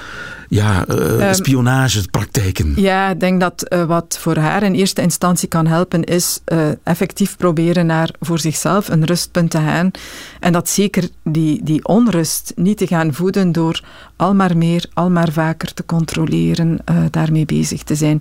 ja, 0.48 0.84
uh, 0.88 1.32
spionagepraktijken. 1.32 2.72
Ja, 2.76 3.10
ik 3.10 3.20
denk 3.20 3.40
dat 3.40 3.66
uh, 3.68 3.84
wat 3.84 4.18
voor 4.20 4.36
haar 4.36 4.62
in 4.62 4.74
eerste 4.74 5.02
instantie 5.02 5.48
kan 5.48 5.66
helpen 5.66 6.04
is 6.04 6.40
uh, 6.52 6.68
effectief 6.82 7.36
proberen 7.36 7.86
naar 7.86 8.10
voor 8.20 8.38
zichzelf 8.38 8.88
een 8.88 9.04
rustpunt 9.04 9.50
te 9.50 9.58
gaan. 9.58 9.90
En 10.40 10.52
dat 10.52 10.68
zeker 10.68 11.08
die, 11.24 11.60
die 11.64 11.84
onrust 11.84 12.52
niet 12.56 12.78
te 12.78 12.86
gaan 12.86 13.14
voeden 13.14 13.52
door 13.52 13.80
al 14.16 14.34
maar 14.34 14.56
meer, 14.56 14.86
al 14.92 15.10
maar 15.10 15.32
vaker 15.32 15.74
te 15.74 15.84
controleren, 15.84 16.78
daarmee 17.10 17.44
bezig 17.44 17.82
te 17.82 17.94
zijn. 17.94 18.18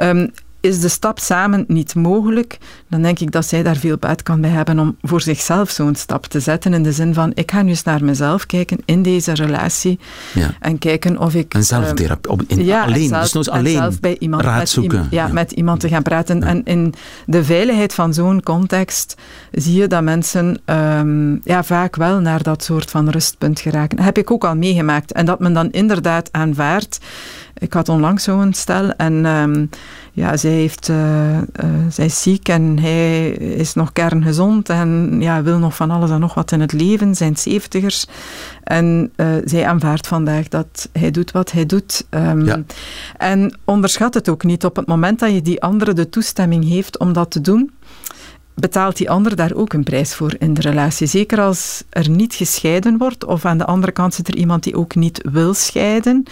Um, 0.00 0.30
is 0.60 0.80
de 0.80 0.88
stap 0.88 1.18
samen 1.18 1.64
niet 1.68 1.94
mogelijk, 1.94 2.58
dan 2.88 3.02
denk 3.02 3.18
ik 3.18 3.32
dat 3.32 3.46
zij 3.46 3.62
daar 3.62 3.76
veel 3.76 3.96
baat 3.96 4.22
kan 4.22 4.40
bij 4.40 4.50
hebben 4.50 4.78
om 4.78 4.96
voor 5.02 5.20
zichzelf 5.20 5.70
zo'n 5.70 5.94
stap 5.94 6.26
te 6.26 6.40
zetten. 6.40 6.74
In 6.74 6.82
de 6.82 6.92
zin 6.92 7.14
van, 7.14 7.32
ik 7.34 7.50
ga 7.50 7.62
nu 7.62 7.68
eens 7.68 7.82
naar 7.82 8.04
mezelf 8.04 8.46
kijken 8.46 8.78
in 8.84 9.02
deze 9.02 9.34
relatie 9.34 9.98
ja. 10.34 10.50
en 10.60 10.78
kijken 10.78 11.18
of 11.18 11.34
ik... 11.34 11.54
Een 11.54 11.64
zelftherapie, 11.64 12.64
ja, 12.64 12.84
alleen, 12.84 13.08
zelf, 13.08 13.30
dus 13.30 13.48
alleen 13.48 13.76
zelf 13.76 14.00
bij 14.00 14.16
iemand, 14.18 14.42
raad 14.42 14.68
zoeken. 14.68 14.98
Met, 14.98 15.10
ja, 15.10 15.26
ja, 15.26 15.32
met 15.32 15.52
iemand 15.52 15.80
te 15.80 15.88
gaan 15.88 16.02
praten. 16.02 16.42
En 16.42 16.64
in 16.64 16.94
de 17.26 17.44
veiligheid 17.44 17.94
van 17.94 18.14
zo'n 18.14 18.42
context 18.42 19.14
zie 19.52 19.80
je 19.80 19.86
dat 19.86 20.02
mensen 20.02 20.60
um, 20.64 21.40
ja, 21.44 21.64
vaak 21.64 21.96
wel 21.96 22.20
naar 22.20 22.42
dat 22.42 22.64
soort 22.64 22.90
van 22.90 23.08
rustpunt 23.08 23.60
geraken. 23.60 23.96
Dat 23.96 24.06
heb 24.06 24.18
ik 24.18 24.30
ook 24.30 24.44
al 24.44 24.56
meegemaakt. 24.56 25.12
En 25.12 25.26
dat 25.26 25.38
men 25.38 25.52
dan 25.52 25.70
inderdaad 25.70 26.28
aanvaardt 26.32 26.98
ik 27.58 27.72
had 27.72 27.88
onlangs 27.88 28.24
zo'n 28.24 28.52
stel 28.52 28.90
en 28.90 29.24
um, 29.24 29.70
ja, 30.12 30.36
zij, 30.36 30.50
heeft, 30.50 30.88
uh, 30.88 31.36
uh, 31.36 31.42
zij 31.88 32.04
is 32.04 32.22
ziek 32.22 32.48
en 32.48 32.78
hij 32.78 33.30
is 33.30 33.74
nog 33.74 33.92
kerngezond 33.92 34.68
en 34.68 35.16
ja, 35.20 35.42
wil 35.42 35.58
nog 35.58 35.76
van 35.76 35.90
alles 35.90 36.10
en 36.10 36.20
nog 36.20 36.34
wat 36.34 36.52
in 36.52 36.60
het 36.60 36.72
leven, 36.72 37.14
zijn 37.14 37.36
zeventigers. 37.36 38.06
En 38.64 39.12
uh, 39.16 39.26
zij 39.44 39.66
aanvaardt 39.66 40.06
vandaag 40.06 40.48
dat 40.48 40.88
hij 40.92 41.10
doet 41.10 41.30
wat 41.30 41.52
hij 41.52 41.66
doet. 41.66 42.06
Um, 42.10 42.44
ja. 42.44 42.62
En 43.16 43.58
onderschat 43.64 44.14
het 44.14 44.28
ook 44.28 44.44
niet. 44.44 44.64
Op 44.64 44.76
het 44.76 44.86
moment 44.86 45.18
dat 45.18 45.32
je 45.32 45.42
die 45.42 45.62
andere 45.62 45.92
de 45.92 46.08
toestemming 46.08 46.68
heeft 46.68 46.98
om 46.98 47.12
dat 47.12 47.30
te 47.30 47.40
doen, 47.40 47.70
betaalt 48.54 48.96
die 48.96 49.10
ander 49.10 49.36
daar 49.36 49.54
ook 49.54 49.72
een 49.72 49.84
prijs 49.84 50.14
voor 50.14 50.34
in 50.38 50.54
de 50.54 50.60
relatie. 50.60 51.06
Zeker 51.06 51.40
als 51.40 51.82
er 51.90 52.10
niet 52.10 52.34
gescheiden 52.34 52.98
wordt, 52.98 53.24
of 53.24 53.44
aan 53.44 53.58
de 53.58 53.66
andere 53.66 53.92
kant 53.92 54.14
zit 54.14 54.28
er 54.28 54.36
iemand 54.36 54.62
die 54.62 54.76
ook 54.76 54.94
niet 54.94 55.20
wil 55.32 55.54
scheiden. 55.54 56.24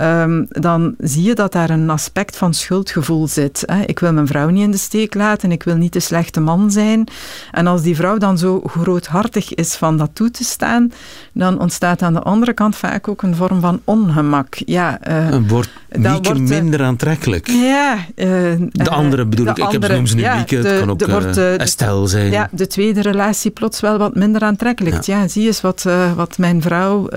Um, 0.00 0.46
dan 0.48 0.94
zie 0.98 1.22
je 1.22 1.34
dat 1.34 1.52
daar 1.52 1.70
een 1.70 1.90
aspect 1.90 2.36
van 2.36 2.54
schuldgevoel 2.54 3.28
zit. 3.28 3.62
Hè. 3.66 3.82
Ik 3.82 3.98
wil 3.98 4.12
mijn 4.12 4.26
vrouw 4.26 4.48
niet 4.48 4.62
in 4.62 4.70
de 4.70 4.76
steek 4.76 5.14
laten, 5.14 5.52
ik 5.52 5.62
wil 5.62 5.76
niet 5.76 5.92
de 5.92 6.00
slechte 6.00 6.40
man 6.40 6.70
zijn. 6.70 7.08
En 7.50 7.66
als 7.66 7.82
die 7.82 7.96
vrouw 7.96 8.18
dan 8.18 8.38
zo 8.38 8.60
groothartig 8.64 9.54
is 9.54 9.74
van 9.74 9.96
dat 9.96 10.10
toe 10.12 10.30
te 10.30 10.44
staan, 10.44 10.92
dan 11.32 11.60
ontstaat 11.60 12.02
aan 12.02 12.12
de 12.12 12.22
andere 12.22 12.52
kant 12.52 12.76
vaak 12.76 13.08
ook 13.08 13.22
een 13.22 13.36
vorm 13.36 13.60
van 13.60 13.80
ongemak. 13.84 14.54
Ja, 14.54 14.98
uh, 15.08 15.36
wordt 15.48 15.70
Mieke 15.96 16.20
wordt, 16.22 16.40
minder 16.40 16.82
aantrekkelijk. 16.82 17.46
Ja. 17.46 17.96
Uh, 18.14 18.26
de 18.70 18.90
andere 18.90 19.26
bedoel 19.26 19.46
ik, 19.46 19.58
andere, 19.58 19.76
ik 19.76 19.82
heb, 19.82 19.92
noem 19.92 20.06
ze 20.06 20.14
nu 20.14 20.22
ja, 20.22 20.36
Mieke, 20.36 20.56
het 20.56 20.78
kan 20.78 20.90
ook 20.90 21.06
wordt, 21.06 21.38
uh, 21.38 21.60
Estelle 21.60 22.06
zijn. 22.06 22.30
Ja, 22.30 22.48
de 22.52 22.66
tweede 22.66 23.00
relatie 23.00 23.50
plots 23.50 23.80
wel 23.80 23.98
wat 23.98 24.14
minder 24.14 24.42
aantrekkelijk. 24.42 25.04
Ja, 25.04 25.18
ja 25.18 25.28
zie 25.28 25.46
eens 25.46 25.60
wat, 25.60 25.86
wat 26.16 26.38
mijn 26.38 26.62
vrouw 26.62 27.08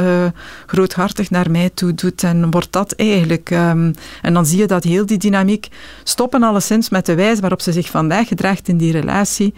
groothartig 0.65 1.29
naar 1.29 1.51
mij 1.51 1.69
toe 1.73 1.93
doet 1.93 2.23
en 2.23 2.51
wordt 2.51 2.70
dat 2.71 2.91
eigenlijk. 2.91 3.49
Um, 3.49 3.93
en 4.21 4.33
dan 4.33 4.45
zie 4.45 4.57
je 4.57 4.67
dat 4.67 4.83
heel 4.83 5.05
die 5.05 5.17
dynamiek 5.17 5.67
stoppen 6.03 6.43
alleszins 6.43 6.89
met 6.89 7.05
de 7.05 7.15
wijze 7.15 7.41
waarop 7.41 7.61
ze 7.61 7.71
zich 7.71 7.89
vandaag 7.89 8.27
gedraagt 8.27 8.67
in 8.67 8.77
die 8.77 8.91
relatie, 8.91 9.53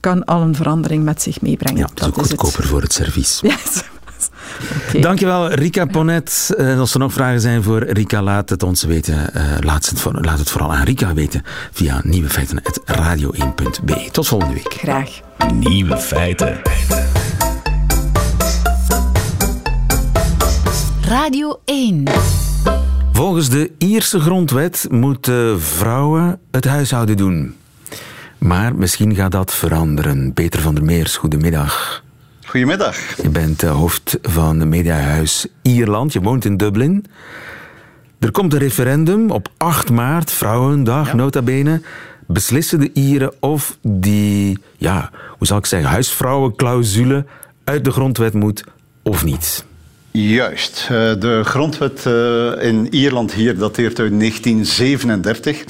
kan 0.00 0.24
al 0.24 0.40
een 0.40 0.54
verandering 0.54 1.04
met 1.04 1.22
zich 1.22 1.40
meebrengen. 1.40 1.78
Ja, 1.78 1.88
dat 1.94 2.00
is 2.00 2.06
ook 2.06 2.14
goedkoper 2.14 2.58
het. 2.58 2.68
voor 2.68 2.82
het 2.82 2.92
servies. 2.92 3.40
Okay. 4.88 5.00
Dankjewel, 5.00 5.52
Rika 5.52 5.84
Ponet. 5.84 6.54
Uh, 6.58 6.78
als 6.78 6.92
er 6.92 6.98
nog 6.98 7.12
vragen 7.12 7.40
zijn 7.40 7.62
voor 7.62 7.84
Rika, 7.84 8.22
laat 8.22 8.50
het 8.50 8.62
ons 8.62 8.82
weten. 8.82 9.30
Uh, 9.36 9.42
laat, 9.60 9.88
het 9.88 10.00
voor, 10.00 10.18
laat 10.20 10.38
het 10.38 10.50
vooral 10.50 10.74
aan 10.74 10.84
Rika 10.84 11.14
weten 11.14 11.42
via 11.72 12.00
nieuwefeiten.radio1.be. 12.04 14.08
Tot 14.12 14.26
volgende 14.26 14.54
week. 14.54 14.74
Graag. 14.78 15.20
Nieuwe 15.54 15.96
feiten. 15.96 16.60
Radio 21.06 21.60
1. 21.64 22.04
Volgens 23.14 23.48
de 23.48 23.70
Ierse 23.78 24.20
grondwet 24.20 24.86
moeten 24.90 25.60
vrouwen 25.60 26.40
het 26.50 26.64
huishouden 26.64 27.16
doen. 27.16 27.56
Maar 28.38 28.74
misschien 28.74 29.14
gaat 29.14 29.32
dat 29.32 29.54
veranderen. 29.54 30.32
Peter 30.32 30.60
van 30.60 30.74
der 30.74 30.84
Meers, 30.84 31.16
goedemiddag. 31.16 32.04
Goedemiddag. 32.44 33.22
Je 33.22 33.28
bent 33.28 33.62
hoofd 33.62 34.18
van 34.22 34.60
het 34.60 34.68
Mediahuis 34.68 35.46
Ierland. 35.62 36.12
Je 36.12 36.20
woont 36.20 36.44
in 36.44 36.56
Dublin. 36.56 37.04
Er 38.18 38.30
komt 38.30 38.52
een 38.52 38.58
referendum 38.58 39.30
op 39.30 39.48
8 39.56 39.90
maart, 39.90 40.30
Vrouwendag, 40.30 41.06
ja. 41.06 41.14
nota 41.14 41.42
bene. 41.42 41.82
Beslissen 42.26 42.80
de 42.80 42.90
Ieren 42.92 43.32
of 43.40 43.78
die, 43.82 44.58
ja, 44.76 45.10
hoe 45.38 45.46
zal 45.46 45.58
ik 45.58 45.66
zeggen, 45.66 45.90
huisvrouwenclausule 45.90 47.26
uit 47.64 47.84
de 47.84 47.90
grondwet 47.90 48.34
moet 48.34 48.64
of 49.02 49.24
niet. 49.24 49.64
Juist. 50.18 50.86
Eh, 50.90 51.12
de 51.18 51.40
grondwet 51.44 52.06
eh, 52.06 52.68
in 52.68 52.86
Ierland 52.90 53.32
hier 53.32 53.58
dateert 53.58 53.98
uit 53.98 54.18
1937. 54.18 55.64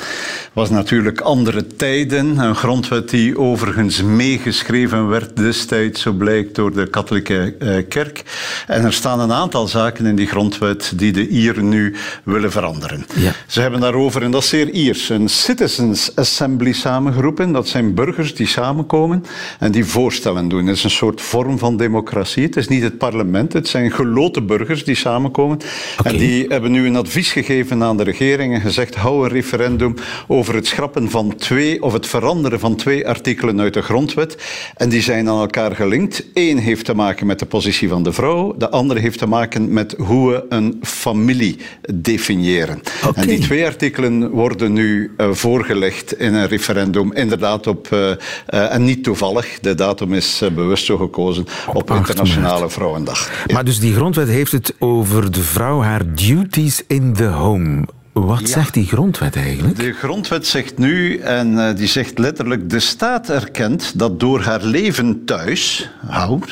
was 0.52 0.70
natuurlijk 0.70 1.20
andere 1.20 1.66
tijden. 1.66 2.38
Een 2.38 2.54
grondwet 2.54 3.10
die 3.10 3.38
overigens 3.38 4.02
meegeschreven 4.02 5.08
werd 5.08 5.36
destijds, 5.36 6.00
zo 6.00 6.12
blijkt, 6.12 6.54
door 6.54 6.72
de 6.72 6.86
katholieke 6.86 7.54
eh, 7.58 7.88
kerk. 7.88 8.22
En 8.66 8.84
er 8.84 8.92
staan 8.92 9.20
een 9.20 9.32
aantal 9.32 9.66
zaken 9.66 10.06
in 10.06 10.16
die 10.16 10.26
grondwet 10.26 10.92
die 10.96 11.12
de 11.12 11.28
Ieren 11.28 11.68
nu 11.68 11.94
willen 12.24 12.50
veranderen. 12.52 13.06
Ja. 13.14 13.32
Ze 13.46 13.60
hebben 13.60 13.80
daarover, 13.80 14.22
en 14.22 14.30
dat 14.30 14.42
is 14.42 14.48
zeer 14.48 14.70
Iers, 14.70 15.08
een 15.08 15.28
Citizens 15.28 16.16
Assembly 16.16 16.72
samengeroepen. 16.72 17.52
Dat 17.52 17.68
zijn 17.68 17.94
burgers 17.94 18.34
die 18.34 18.46
samenkomen 18.46 19.24
en 19.58 19.72
die 19.72 19.84
voorstellen 19.84 20.48
doen. 20.48 20.66
Het 20.66 20.76
is 20.76 20.84
een 20.84 20.90
soort 20.90 21.20
vorm 21.20 21.58
van 21.58 21.76
democratie. 21.76 22.42
Het 22.42 22.56
is 22.56 22.68
niet 22.68 22.82
het 22.82 22.98
parlement, 22.98 23.52
het 23.52 23.68
zijn 23.68 23.90
geloofd 24.34 24.58
burgers 24.64 24.84
die 24.84 24.94
samenkomen. 24.94 25.58
En 26.02 26.16
die 26.16 26.46
hebben 26.48 26.70
nu 26.70 26.86
een 26.86 26.96
advies 26.96 27.32
gegeven 27.32 27.82
aan 27.82 27.96
de 27.96 28.02
regering 28.02 28.54
en 28.54 28.60
gezegd: 28.60 28.94
hou 28.94 29.24
een 29.24 29.32
referendum 29.32 29.94
over 30.26 30.54
het 30.54 30.66
schrappen 30.66 31.10
van 31.10 31.36
twee 31.36 31.82
of 31.82 31.92
het 31.92 32.06
veranderen 32.06 32.60
van 32.60 32.76
twee 32.76 33.08
artikelen 33.08 33.60
uit 33.60 33.74
de 33.74 33.82
grondwet. 33.82 34.36
En 34.76 34.88
die 34.88 35.02
zijn 35.02 35.28
aan 35.28 35.40
elkaar 35.40 35.74
gelinkt. 35.74 36.24
Eén 36.34 36.58
heeft 36.58 36.84
te 36.84 36.94
maken 36.94 37.26
met 37.26 37.38
de 37.38 37.46
positie 37.46 37.88
van 37.88 38.02
de 38.02 38.12
vrouw, 38.12 38.54
de 38.58 38.70
andere 38.70 39.00
heeft 39.00 39.18
te 39.18 39.26
maken 39.26 39.72
met 39.72 39.94
hoe 39.98 40.30
we 40.30 40.44
een 40.48 40.78
familie 40.82 41.56
definiëren. 41.94 42.80
En 43.14 43.26
die 43.26 43.38
twee 43.38 43.64
artikelen 43.64 44.30
worden 44.30 44.72
nu 44.72 45.14
uh, 45.16 45.32
voorgelegd 45.32 46.18
in 46.18 46.34
een 46.34 46.48
referendum, 46.48 47.12
inderdaad 47.12 47.66
op, 47.66 47.88
uh, 47.92 47.98
uh, 48.00 48.74
en 48.74 48.84
niet 48.84 49.04
toevallig, 49.04 49.60
de 49.60 49.74
datum 49.74 50.14
is 50.14 50.42
bewust 50.54 50.84
zo 50.84 50.96
gekozen, 50.96 51.46
op, 51.68 51.76
op 51.76 51.96
Internationale 51.96 52.70
Vrouwendag. 52.70 53.30
Maar 53.52 53.64
dus 53.64 53.78
die 53.78 53.94
grondwet 53.94 54.23
heeft 54.28 54.52
het 54.52 54.74
over 54.78 55.32
de 55.32 55.42
vrouw 55.42 55.82
haar 55.82 56.14
duties 56.14 56.82
in 56.86 57.12
the 57.12 57.26
home. 57.26 57.86
Wat 58.14 58.48
zegt 58.48 58.74
die 58.74 58.86
grondwet 58.86 59.36
eigenlijk? 59.36 59.76
De 59.76 59.92
grondwet 59.92 60.46
zegt 60.46 60.78
nu, 60.78 61.18
en 61.18 61.52
uh, 61.52 61.74
die 61.76 61.86
zegt 61.86 62.18
letterlijk, 62.18 62.70
de 62.70 62.80
staat 62.80 63.28
erkent 63.28 63.98
dat 63.98 64.20
door 64.20 64.42
haar 64.42 64.64
leven 64.64 65.24
thuis, 65.24 65.90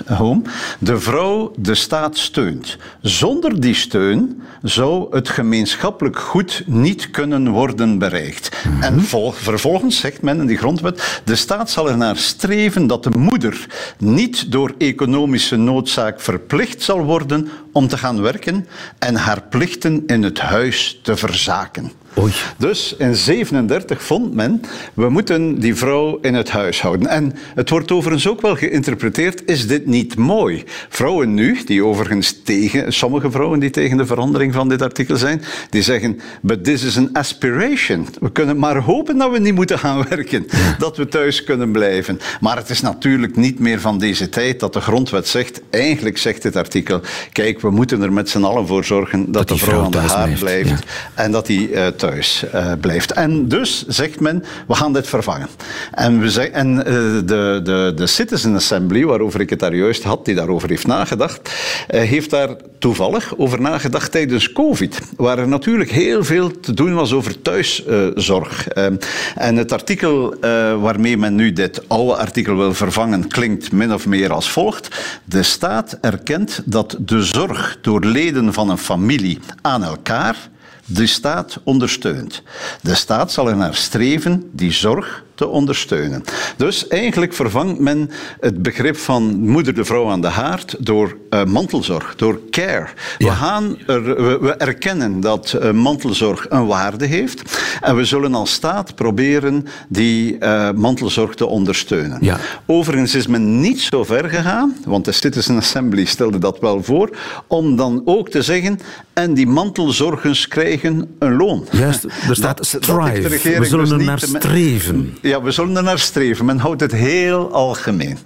home, 0.06 0.42
de 0.78 1.00
vrouw 1.00 1.52
de 1.56 1.74
staat 1.74 2.18
steunt. 2.18 2.76
Zonder 3.00 3.60
die 3.60 3.74
steun 3.74 4.42
zou 4.62 5.16
het 5.16 5.28
gemeenschappelijk 5.28 6.18
goed 6.18 6.62
niet 6.66 7.10
kunnen 7.10 7.48
worden 7.48 7.98
bereikt. 7.98 8.64
Mm 8.64 8.72
-hmm. 8.72 8.82
En 8.82 9.02
vervolgens 9.32 10.00
zegt 10.00 10.22
men 10.22 10.40
in 10.40 10.46
die 10.46 10.58
grondwet, 10.58 11.20
de 11.24 11.34
staat 11.34 11.70
zal 11.70 11.88
er 11.88 11.96
naar 11.96 12.16
streven 12.16 12.86
dat 12.86 13.02
de 13.02 13.10
moeder 13.10 13.66
niet 13.98 14.52
door 14.52 14.74
economische 14.78 15.56
noodzaak 15.56 16.20
verplicht 16.20 16.82
zal 16.82 17.04
worden 17.04 17.48
om 17.72 17.88
te 17.88 17.98
gaan 17.98 18.22
werken 18.22 18.66
en 18.98 19.14
haar 19.14 19.42
plichten 19.42 20.02
in 20.06 20.22
het 20.22 20.38
huis 20.38 21.00
te 21.02 21.16
verzaken. 21.16 22.01
Oei. 22.18 22.32
Dus 22.56 22.94
in 22.98 23.14
37 23.14 24.02
vond 24.02 24.34
men, 24.34 24.60
we 24.94 25.08
moeten 25.08 25.60
die 25.60 25.74
vrouw 25.74 26.18
in 26.22 26.34
het 26.34 26.50
huis 26.50 26.80
houden. 26.80 27.06
En 27.08 27.32
het 27.54 27.70
wordt 27.70 27.92
overigens 27.92 28.28
ook 28.28 28.40
wel 28.40 28.56
geïnterpreteerd, 28.56 29.42
is 29.46 29.66
dit 29.66 29.86
niet 29.86 30.16
mooi? 30.16 30.62
Vrouwen 30.88 31.34
nu, 31.34 31.60
die 31.64 31.84
overigens 31.84 32.40
tegen, 32.44 32.92
sommige 32.92 33.30
vrouwen 33.30 33.60
die 33.60 33.70
tegen 33.70 33.96
de 33.96 34.06
verandering 34.06 34.52
van 34.52 34.68
dit 34.68 34.82
artikel 34.82 35.16
zijn, 35.16 35.42
die 35.70 35.82
zeggen, 35.82 36.20
but 36.40 36.64
this 36.64 36.82
is 36.84 36.96
an 36.96 37.10
aspiration. 37.12 38.06
We 38.20 38.32
kunnen 38.32 38.58
maar 38.58 38.76
hopen 38.76 39.18
dat 39.18 39.30
we 39.30 39.38
niet 39.38 39.54
moeten 39.54 39.78
gaan 39.78 40.06
werken, 40.08 40.46
dat 40.78 40.96
we 40.96 41.08
thuis 41.08 41.44
kunnen 41.44 41.72
blijven. 41.72 42.20
Maar 42.40 42.56
het 42.56 42.70
is 42.70 42.80
natuurlijk 42.80 43.36
niet 43.36 43.58
meer 43.58 43.80
van 43.80 43.98
deze 43.98 44.28
tijd 44.28 44.60
dat 44.60 44.72
de 44.72 44.80
grondwet 44.80 45.28
zegt, 45.28 45.60
eigenlijk 45.70 46.18
zegt 46.18 46.42
dit 46.42 46.56
artikel, 46.56 47.00
kijk, 47.32 47.60
we 47.60 47.70
moeten 47.70 48.02
er 48.02 48.12
met 48.12 48.30
z'n 48.30 48.42
allen 48.44 48.66
voor 48.66 48.84
zorgen 48.84 49.24
dat, 49.24 49.48
Dat 49.48 49.48
de 49.48 49.64
vrouw 49.64 49.74
vrouw 49.74 49.84
aan 49.84 49.90
de 49.90 50.12
haar 50.12 50.38
blijft, 50.38 50.68
ja. 50.68 50.78
en 51.14 51.32
dat 51.32 51.46
die 51.46 51.72
eh, 51.72 51.86
thuis 52.02 52.44
eh, 52.52 52.72
blijft. 52.80 53.12
En 53.12 53.48
dus 53.48 53.86
zegt 53.86 54.20
men, 54.20 54.44
we 54.66 54.74
gaan 54.74 54.92
dit 54.92 55.06
vervangen. 55.06 55.48
En, 55.92 56.20
we 56.20 56.50
en 56.50 56.86
eh, 56.86 56.92
de, 57.24 57.60
de, 57.62 57.92
de 57.94 58.06
Citizen 58.06 58.54
Assembly, 58.54 59.04
waarover 59.04 59.40
ik 59.40 59.50
het 59.50 59.58
daar 59.58 59.74
juist 59.74 60.02
had, 60.02 60.24
die 60.24 60.34
daarover 60.34 60.68
heeft 60.68 60.86
nagedacht, 60.86 61.50
eh, 61.88 62.02
heeft 62.02 62.30
daar 62.30 62.56
toevallig 62.78 63.36
over 63.36 63.60
nagedacht 63.60 64.12
tijdens 64.12 64.52
COVID, 64.52 64.98
waar 65.16 65.38
er 65.38 65.48
natuurlijk 65.48 65.90
heel 65.90 66.24
veel 66.24 66.60
te 66.60 66.74
doen 66.74 66.94
was 66.94 67.12
over 67.12 67.42
thuiszorg. 67.42 68.68
Eh, 68.68 68.86
en 69.34 69.56
het 69.56 69.72
artikel 69.72 70.34
waarmee 70.80 71.16
men 71.16 71.34
nu 71.34 71.52
dit 71.52 71.88
oude 71.88 72.16
artikel 72.16 72.56
wil 72.56 72.74
vervangen, 72.74 73.28
klinkt 73.28 73.72
min 73.72 73.92
of 73.92 74.06
meer 74.06 74.32
als 74.32 74.50
volgt. 74.50 74.88
De 75.24 75.42
staat 75.42 75.98
erkent 76.00 76.62
dat 76.64 76.96
de 77.00 77.22
zorg 77.22 77.78
door 77.80 78.04
leden 78.04 78.52
van 78.52 78.70
een 78.70 78.78
familie 78.78 79.38
aan 79.60 79.84
elkaar 79.84 80.50
de 80.94 81.06
staat 81.06 81.58
ondersteunt. 81.64 82.42
De 82.80 82.94
staat 82.94 83.32
zal 83.32 83.48
er 83.48 83.56
naar 83.56 83.74
streven 83.74 84.50
die 84.52 84.72
zorg 84.72 85.24
te 85.42 85.48
ondersteunen. 85.48 86.22
Dus 86.56 86.88
eigenlijk 86.88 87.32
vervangt 87.32 87.78
men 87.78 88.10
het 88.40 88.62
begrip 88.62 88.96
van 88.96 89.40
moeder 89.40 89.74
de 89.74 89.84
vrouw 89.84 90.10
aan 90.10 90.20
de 90.20 90.28
haard 90.28 90.76
door 90.78 91.16
eh, 91.30 91.44
mantelzorg, 91.44 92.14
door 92.16 92.40
care. 92.50 92.88
We, 93.18 93.30
gaan 93.30 93.76
er, 93.86 94.04
we, 94.04 94.38
we 94.40 94.52
erkennen 94.52 95.20
dat 95.20 95.52
eh, 95.52 95.70
mantelzorg 95.70 96.46
een 96.48 96.66
waarde 96.66 97.06
heeft 97.06 97.42
en 97.80 97.96
we 97.96 98.04
zullen 98.04 98.34
als 98.34 98.52
staat 98.52 98.94
proberen 98.94 99.66
die 99.88 100.38
eh, 100.38 100.70
mantelzorg 100.70 101.34
te 101.34 101.46
ondersteunen. 101.46 102.18
Ja. 102.20 102.38
Overigens 102.66 103.14
is 103.14 103.26
men 103.26 103.60
niet 103.60 103.80
zo 103.80 104.04
ver 104.04 104.28
gegaan, 104.28 104.76
want 104.84 105.04
de 105.04 105.12
Citizen 105.12 105.56
Assembly 105.56 106.04
stelde 106.04 106.38
dat 106.38 106.60
wel 106.60 106.82
voor, 106.82 107.16
om 107.46 107.76
dan 107.76 108.02
ook 108.04 108.28
te 108.28 108.42
zeggen, 108.42 108.78
en 109.12 109.34
die 109.34 109.46
mantelzorgers 109.46 110.48
krijgen 110.48 111.14
een 111.18 111.36
loon. 111.36 111.66
Juist, 111.70 112.04
er 112.04 112.36
staat 112.36 112.66
strive. 112.66 113.28
We 113.58 113.64
zullen 113.64 113.88
dus 113.88 113.90
er 113.90 114.04
naar 114.04 114.18
streven. 114.18 115.16
Ja, 115.20 115.31
we 115.40 115.50
zullen 115.50 115.76
er 115.76 115.82
naar 115.82 115.98
streven. 115.98 116.44
Men 116.44 116.58
houdt 116.58 116.80
het 116.80 116.92
heel 116.92 117.52
algemeen. 117.52 118.18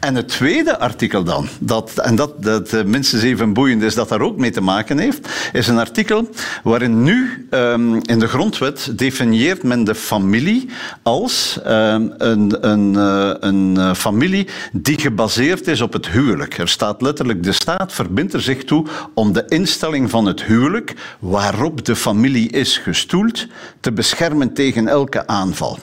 En 0.00 0.14
het 0.14 0.28
tweede 0.28 0.78
artikel 0.78 1.24
dan, 1.24 1.48
dat, 1.58 1.98
en 1.98 2.16
dat, 2.16 2.42
dat 2.42 2.72
eh, 2.72 2.84
minstens 2.84 3.22
even 3.22 3.52
boeiend 3.52 3.82
is 3.82 3.94
dat 3.94 4.08
daar 4.08 4.20
ook 4.20 4.36
mee 4.36 4.50
te 4.50 4.60
maken 4.60 4.98
heeft, 4.98 5.28
is 5.52 5.68
een 5.68 5.78
artikel 5.78 6.30
waarin 6.62 7.02
nu 7.02 7.46
ehm, 7.50 7.94
in 7.94 8.18
de 8.18 8.28
grondwet 8.28 8.98
definieert 8.98 9.62
men 9.62 9.84
de 9.84 9.94
familie 9.94 10.68
als 11.02 11.60
ehm, 11.64 12.08
een, 12.18 12.68
een, 12.68 12.96
eh, 12.96 13.30
een 13.40 13.76
eh, 13.76 13.94
familie 13.94 14.46
die 14.72 14.98
gebaseerd 14.98 15.66
is 15.66 15.80
op 15.80 15.92
het 15.92 16.08
huwelijk. 16.08 16.58
Er 16.58 16.68
staat 16.68 17.02
letterlijk, 17.02 17.42
de 17.42 17.52
staat 17.52 17.92
verbindt 17.92 18.32
er 18.32 18.42
zich 18.42 18.64
toe 18.64 18.86
om 19.14 19.32
de 19.32 19.44
instelling 19.48 20.10
van 20.10 20.26
het 20.26 20.42
huwelijk, 20.42 20.94
waarop 21.18 21.84
de 21.84 21.96
familie 21.96 22.50
is 22.50 22.78
gestoeld, 22.78 23.46
te 23.80 23.92
beschermen 23.92 24.52
tegen 24.52 24.88
elke 24.88 25.26
aanval. 25.26 25.78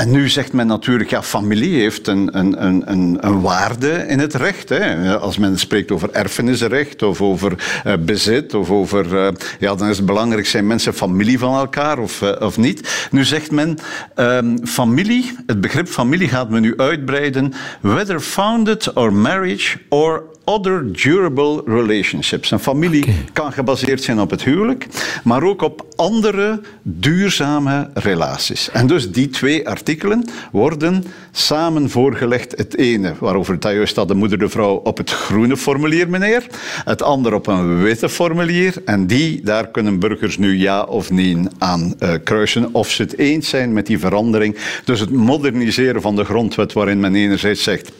En 0.00 0.10
nu 0.10 0.28
zegt 0.28 0.52
men 0.52 0.66
natuurlijk, 0.66 1.10
ja, 1.10 1.22
familie 1.22 1.80
heeft 1.80 2.06
een, 2.06 2.38
een, 2.38 2.64
een, 2.64 2.84
een, 3.26 3.40
waarde 3.40 4.04
in 4.08 4.18
het 4.18 4.34
recht. 4.34 4.68
Hè. 4.68 5.18
Als 5.18 5.38
men 5.38 5.58
spreekt 5.58 5.90
over 5.90 6.10
erfenisrecht 6.10 7.02
of 7.02 7.20
over 7.20 7.80
eh, 7.84 7.92
bezit 8.00 8.54
of 8.54 8.70
over... 8.70 9.18
eh, 9.18 9.32
ja, 9.58 9.74
dan 9.74 9.88
is 9.88 9.96
het 9.96 10.06
belangrijk, 10.06 10.46
zijn 10.46 10.66
mensen 10.66 10.94
familie 10.94 11.38
van 11.38 11.54
elkaar 11.54 11.98
of, 11.98 12.22
eh, 12.22 12.46
of 12.46 12.58
niet? 12.58 13.08
Nu 13.10 13.24
zegt 13.24 13.50
men, 13.50 13.78
ehm, 14.14 14.56
familie, 14.64 15.36
het 15.46 15.60
begrip 15.60 15.88
familie 15.88 16.28
gaat 16.28 16.50
men 16.50 16.62
nu 16.62 16.76
uitbreiden, 16.76 17.52
whether 17.80 18.20
founded 18.20 18.92
or 18.92 19.12
marriage 19.12 19.78
or 19.88 20.22
other 20.50 20.92
durable 20.92 21.62
relationships. 21.66 22.50
Een 22.50 22.58
familie 22.58 23.14
kan 23.32 23.52
gebaseerd 23.52 24.02
zijn 24.02 24.20
op 24.20 24.30
het 24.30 24.44
huwelijk, 24.44 24.86
maar 25.24 25.42
ook 25.42 25.62
op 25.62 25.86
andere 25.96 26.60
duurzame 26.82 27.90
relaties. 27.94 28.70
En 28.70 28.86
dus 28.86 29.12
die 29.12 29.28
twee 29.28 29.68
artikelen 29.80 30.24
worden 30.52 31.04
samen 31.30 31.90
voorgelegd. 31.90 32.56
Het 32.56 32.76
ene, 32.76 33.14
waarover 33.18 33.54
het 33.54 33.64
juist 33.64 34.08
de 34.08 34.14
moeder 34.14 34.38
de 34.38 34.48
vrouw 34.48 34.74
op 34.74 34.96
het 34.96 35.10
groene 35.10 35.56
formulier, 35.56 36.08
meneer. 36.08 36.46
Het 36.84 37.02
andere 37.02 37.34
op 37.34 37.46
een 37.46 37.82
witte 37.82 38.08
formulier. 38.08 38.74
En 38.84 39.06
die, 39.06 39.40
daar 39.42 39.68
kunnen 39.68 39.98
burgers 39.98 40.38
nu 40.38 40.58
ja 40.58 40.82
of 40.82 41.10
nee 41.10 41.28
aan 41.58 41.94
eh, 41.98 42.14
kruisen. 42.24 42.74
Of 42.74 42.90
ze 42.90 43.02
het 43.02 43.18
eens 43.18 43.48
zijn 43.48 43.72
met 43.72 43.86
die 43.86 43.98
verandering. 43.98 44.56
Dus 44.84 45.00
het 45.00 45.10
moderniseren 45.10 46.02
van 46.02 46.16
de 46.16 46.24
grondwet, 46.24 46.72
waarin 46.72 47.00
men 47.00 47.14
enerzijds 47.14 47.62
zegt. 47.62 47.92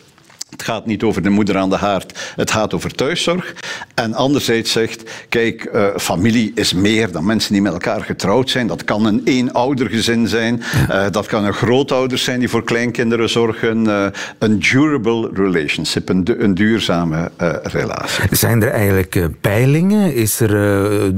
Het 0.50 0.62
gaat 0.62 0.86
niet 0.86 1.02
over 1.02 1.22
de 1.22 1.30
moeder 1.30 1.56
aan 1.56 1.70
de 1.70 1.76
haard, 1.76 2.32
het 2.36 2.50
gaat 2.50 2.74
over 2.74 2.94
thuiszorg. 2.94 3.54
En 3.94 4.14
anderzijds 4.14 4.72
zegt, 4.72 5.10
kijk, 5.28 5.64
eh, 5.64 5.86
familie 5.96 6.52
is 6.54 6.72
meer 6.72 7.12
dan 7.12 7.24
mensen 7.24 7.52
die 7.52 7.62
met 7.62 7.72
elkaar 7.72 8.00
getrouwd 8.02 8.50
zijn. 8.50 8.66
Dat 8.66 8.84
kan 8.84 9.04
een 9.06 9.20
eenoudergezin 9.24 10.28
zijn, 10.28 10.62
eh, 10.88 11.04
dat 11.10 11.26
kan 11.26 11.44
een 11.44 11.52
grootouders 11.52 12.24
zijn 12.24 12.38
die 12.38 12.48
voor 12.48 12.64
kleinkinderen 12.64 13.28
zorgen. 13.28 13.86
eh, 13.86 14.06
een 14.38 14.58
durable 14.58 15.30
relationship, 15.34 16.08
een, 16.08 16.24
du- 16.24 16.36
een 16.38 16.54
duurzame 16.54 17.30
relatie. 17.62 18.24
Zijn 18.30 18.62
er 18.62 18.70
eigenlijk 18.70 19.28
peilingen? 19.40 20.14
Is 20.14 20.40
er 20.40 20.48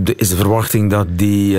de, 0.05 0.14
is 0.16 0.29
de 0.29 0.37
verwachting 0.37 0.90
dat 0.90 1.07
die 1.11 1.57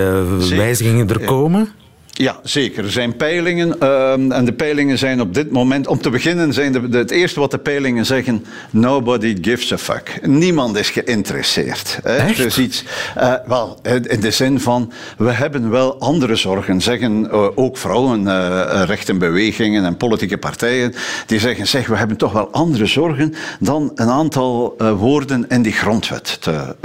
wijzigingen 0.55 1.09
er 1.09 1.19
komen? 1.19 1.69
Ja, 2.15 2.39
zeker. 2.43 2.83
Er 2.83 2.91
zijn 2.91 3.15
peilingen. 3.15 3.79
ehm, 3.79 4.31
en 4.31 4.45
de 4.45 4.53
peilingen 4.53 4.97
zijn 4.97 5.21
op 5.21 5.33
dit 5.33 5.51
moment. 5.51 5.87
Om 5.87 6.01
te 6.01 6.09
beginnen 6.09 6.53
zijn 6.53 6.71
de, 6.71 6.89
de- 6.89 6.97
het 6.97 7.11
eerste 7.11 7.39
wat 7.39 7.51
de 7.51 7.57
peilingen 7.57 8.05
zeggen. 8.05 8.45
Nobody 8.69 9.37
gives 9.41 9.71
a 9.73 9.77
fuck. 9.77 10.19
Niemand 10.21 10.77
is 10.77 10.89
geïnteresseerd. 10.89 11.99
Hè. 12.03 12.15
Echt? 12.15 12.39
Is 12.39 12.57
iets. 12.57 12.83
eh, 13.15 13.33
wel, 13.47 13.79
in 14.07 14.19
de 14.19 14.31
zin 14.31 14.59
van. 14.59 14.91
We 15.17 15.31
hebben 15.31 15.69
wel 15.69 15.99
andere 15.99 16.35
zorgen. 16.35 16.81
Zeggen 16.81 17.31
eh, 17.31 17.47
ook 17.55 17.77
vrouwen, 17.77 18.27
eh 18.27 18.81
rechtenbewegingen 18.85 19.85
en 19.85 19.97
politieke 19.97 20.37
partijen. 20.37 20.93
Die 21.25 21.39
zeggen: 21.39 21.67
zeg, 21.67 21.87
we 21.87 21.95
hebben 21.97 22.17
toch 22.17 22.31
wel 22.33 22.51
andere 22.51 22.85
zorgen. 22.85 23.33
dan 23.59 23.91
een 23.95 24.09
aantal 24.09 24.75
woorden 24.97 25.45
in 25.49 25.61
die 25.61 25.73
grondwet 25.73 26.37
te 26.41 26.75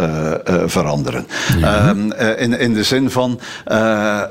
veranderen. 0.67 1.27
Ehm, 1.63 2.11
eh, 2.11 2.43
in, 2.43 2.59
in 2.59 2.75
de 2.75 2.83
zin 2.83 3.11
van 3.11 3.41
eh, 3.65 4.23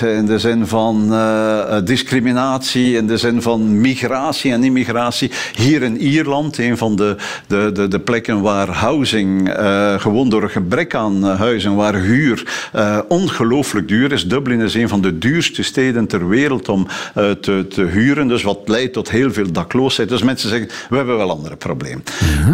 in 0.00 0.26
de 0.26 0.38
zin 0.38 0.66
van 0.66 1.12
eh, 1.12 1.76
eh, 1.76 1.84
discriminatie, 1.84 2.96
in 2.96 3.06
de 3.06 3.16
zin 3.16 3.42
van 3.42 3.80
migratie 3.80 4.52
en 4.52 4.64
immigratie. 4.64 5.30
Hier 5.54 5.82
in 5.82 5.96
Ierland, 5.96 6.58
een 6.58 6.78
van 6.78 6.96
de, 6.96 7.16
de, 7.46 7.70
de, 7.72 7.88
de 7.88 8.00
plekken 8.00 8.40
waar 8.40 8.68
housing, 8.68 9.52
eh, 9.52 10.00
gewoon 10.00 10.28
door 10.28 10.42
een 10.42 10.50
gebrek 10.50 10.94
aan 10.94 11.24
huizen, 11.24 11.74
waar 11.74 11.94
huur 11.94 12.70
ongelooflijk 13.08 13.88
duur 13.88 14.12
is. 14.12 14.28
Dublin 14.28 14.60
is 14.60 14.74
een 14.74 14.88
van 14.88 15.00
de 15.00 15.18
duurste 15.18 15.62
steden 15.62 16.06
ter 16.06 16.28
wereld 16.28 16.68
om 16.68 16.86
te, 17.14 17.66
te 17.68 17.82
huren, 17.82 18.28
dus 18.28 18.42
wat 18.42 18.58
leidt 18.64 18.92
tot 18.92 19.10
heel 19.10 19.32
veel 19.32 19.52
dakloosheid. 19.52 20.08
Dus 20.08 20.22
mensen 20.22 20.48
zeggen, 20.48 20.68
we 20.88 20.96
hebben 20.96 21.16
wel 21.16 21.30
andere 21.30 21.56
problemen. 21.56 22.02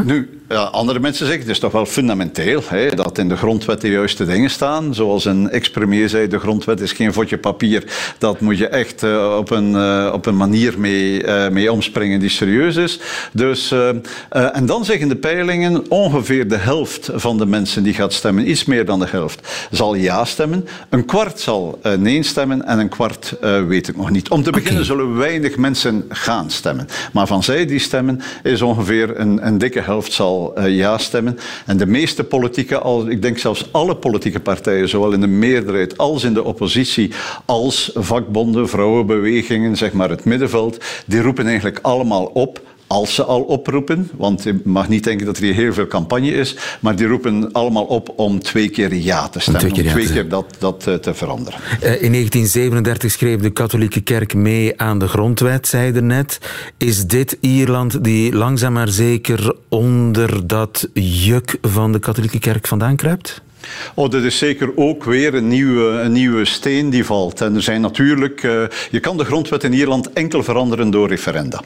Nu, 0.05 0.39
ja, 0.49 0.63
andere 0.63 1.01
mensen 1.01 1.27
zeggen, 1.27 1.43
het 1.43 1.53
is 1.53 1.59
toch 1.59 1.73
wel 1.73 1.87
fundamenteel 1.87 2.63
hè, 2.67 2.95
dat 2.95 3.19
in 3.19 3.29
de 3.29 3.37
grondwet 3.37 3.81
de 3.81 3.89
juiste 3.89 4.25
dingen 4.25 4.51
staan. 4.51 4.95
Zoals 4.95 5.25
een 5.25 5.51
ex-premier 5.51 6.09
zei, 6.09 6.29
de 6.29 6.39
grondwet 6.39 6.81
is 6.81 6.93
geen 6.93 7.13
vodje 7.29 7.39
papier. 7.39 7.85
Dat 8.19 8.41
moet 8.41 8.59
je 8.59 8.69
echt 8.69 9.03
eh, 9.03 9.37
op, 9.39 9.51
een, 9.51 9.75
eh, 9.75 10.11
op 10.13 10.27
een 10.27 10.37
manier 10.37 10.75
mee, 10.79 11.23
eh, 11.23 11.51
mee 11.51 11.73
omspringen 11.73 12.21
die 12.21 12.29
serieus 12.29 12.77
is. 12.77 13.01
Dus, 13.33 13.75
en 14.31 14.67
dan 14.67 14.85
zeggen 14.85 15.09
de 15.09 15.17
peilingen, 15.17 15.91
ongeveer 15.91 16.49
de 16.49 16.57
helft 16.57 17.11
van 17.15 17.39
de 17.39 17.47
mensen 17.47 17.83
die 17.83 17.95
gaat 17.95 18.13
stemmen, 18.13 18.51
iets 18.51 18.65
meer 18.65 18.85
dan 18.85 18.99
de 18.99 19.07
helft, 19.09 19.69
zal 19.71 19.95
ja 19.95 20.25
stemmen. 20.25 20.69
Een 20.89 21.05
kwart 21.05 21.41
zal 21.41 21.81
nee 21.99 22.23
stemmen 22.23 22.67
en 22.67 22.79
een 22.79 22.89
kwart 22.89 23.37
weet 23.69 23.89
ik 23.89 23.97
nog 23.97 24.11
niet. 24.11 24.29
Om 24.29 24.43
te 24.43 24.51
beginnen 24.51 24.85
zullen 24.85 25.17
weinig 25.17 25.57
mensen 25.57 26.05
gaan 26.09 26.51
stemmen. 26.51 26.89
Maar 27.13 27.27
van 27.27 27.43
zij 27.43 27.67
die 27.67 27.79
stemmen 27.79 28.21
is 28.43 28.63
ongeveer 28.63 29.21
een, 29.21 29.47
een 29.47 29.59
dikke 29.59 29.81
helft 29.81 30.13
zal 30.13 30.63
ja 30.67 30.99
stemmen. 30.99 31.39
En 31.67 31.77
de 31.77 31.87
meeste 31.87 32.25
politieke, 32.25 32.79
al, 32.79 33.09
ik 33.09 33.23
denk 33.23 33.39
zelfs 33.39 33.69
alle 33.73 33.97
politieke 33.97 34.41
partijen, 34.41 34.89
zowel 34.89 35.13
in 35.13 35.21
de 35.21 35.27
meerderheid 35.27 35.99
als 35.99 36.25
in 36.25 36.35
de 36.35 36.45
oppositie, 36.45 37.11
als 37.45 37.91
vakbonden, 37.95 38.69
vrouwenbewegingen, 38.69 39.77
zeg 39.77 39.93
maar 39.93 40.11
het 40.11 40.25
middenveld, 40.25 40.85
die 41.07 41.23
roepen 41.23 41.47
eigenlijk 41.47 41.79
allemaal 41.83 42.25
op 42.25 42.61
als 42.89 43.15
ze 43.15 43.25
al 43.25 43.41
oproepen, 43.43 44.11
want 44.17 44.43
je 44.43 44.61
mag 44.65 44.89
niet 44.89 45.05
denken 45.05 45.27
dat 45.27 45.37
er 45.37 45.43
hier 45.43 45.55
heel 45.55 45.73
veel 45.73 45.87
campagne 45.87 46.31
is, 46.31 46.57
maar 46.81 46.97
die 46.97 47.07
roepen 47.07 47.53
allemaal 47.53 47.85
op 47.85 48.13
om 48.17 48.41
twee 48.41 48.69
keer 48.69 48.95
ja 48.95 49.29
te 49.29 49.41
stemmen, 49.41 49.63
om 49.63 49.69
twee 49.69 49.83
keer, 49.85 49.95
om 49.95 50.01
twee 50.01 50.13
keer 50.13 50.29
dat, 50.29 50.57
dat 50.59 50.85
uh, 50.89 50.95
te 50.95 51.15
veranderen. 51.15 51.61
Uh, 51.61 52.03
in 52.03 52.13
1937 52.13 53.11
schreef 53.11 53.41
de 53.41 53.51
katholieke 53.51 54.01
kerk 54.01 54.35
mee 54.35 54.81
aan 54.81 54.99
de 54.99 55.09
grondwet, 55.09 55.67
zei 55.67 55.93
er 55.93 56.03
net. 56.03 56.39
Is 56.77 57.07
dit 57.07 57.37
Ierland 57.41 58.05
die 58.05 58.35
langzaam 58.35 58.73
maar 58.73 58.89
zeker 58.89 59.55
onder 59.69 60.47
dat 60.47 60.89
juk 60.93 61.59
van 61.63 61.93
de 61.93 61.99
katholieke 61.99 62.39
kerk 62.39 62.67
vandaan 62.67 62.97
kruipt? 62.97 63.43
Oh, 63.95 64.11
dat 64.11 64.23
is 64.23 64.39
zeker 64.39 64.71
ook 64.75 65.05
weer 65.05 65.35
een 65.35 65.49
nieuwe, 65.49 66.01
een 66.01 66.13
nieuwe 66.13 66.45
steen 66.45 66.91
die 66.91 67.05
valt. 67.05 67.41
En 67.41 67.55
er 67.55 67.63
zijn 67.63 67.81
natuurlijk, 67.81 68.43
uh, 68.43 68.63
je 68.91 69.01
kan 69.01 69.17
de 69.17 69.25
grondwet 69.25 69.65
in 69.65 69.73
Ierland 69.73 70.13
enkel 70.13 70.43
veranderen 70.43 70.91
door 70.91 71.09
referenda. 71.09 71.61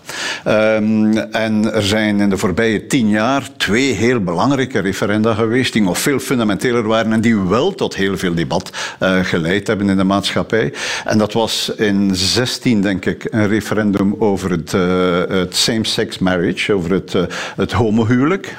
Um, 0.46 1.16
en 1.16 1.72
er 1.72 1.82
zijn 1.82 2.20
in 2.20 2.30
de 2.30 2.36
voorbije 2.36 2.86
tien 2.86 3.08
jaar 3.08 3.48
twee 3.56 3.92
heel 3.92 4.20
belangrijke 4.20 4.78
referenda 4.78 5.34
geweest, 5.34 5.72
die 5.72 5.82
nog 5.82 5.98
veel 5.98 6.18
fundamenteler 6.18 6.86
waren 6.86 7.12
en 7.12 7.20
die 7.20 7.36
wel 7.36 7.74
tot 7.74 7.94
heel 7.94 8.18
veel 8.18 8.34
debat 8.34 8.70
uh, 9.02 9.24
geleid 9.24 9.66
hebben 9.66 9.88
in 9.88 9.96
de 9.96 10.04
maatschappij. 10.04 10.72
En 11.04 11.18
dat 11.18 11.32
was 11.32 11.72
in 11.76 12.10
16, 12.14 12.80
denk 12.80 13.06
ik, 13.06 13.26
een 13.30 13.48
referendum 13.48 14.14
over 14.18 14.50
het, 14.50 14.72
uh, 14.72 15.18
het 15.28 15.56
same-sex 15.56 16.18
marriage, 16.18 16.72
over 16.72 16.90
het, 16.90 17.14
het 17.56 17.72
homohuwelijk. 17.72 18.54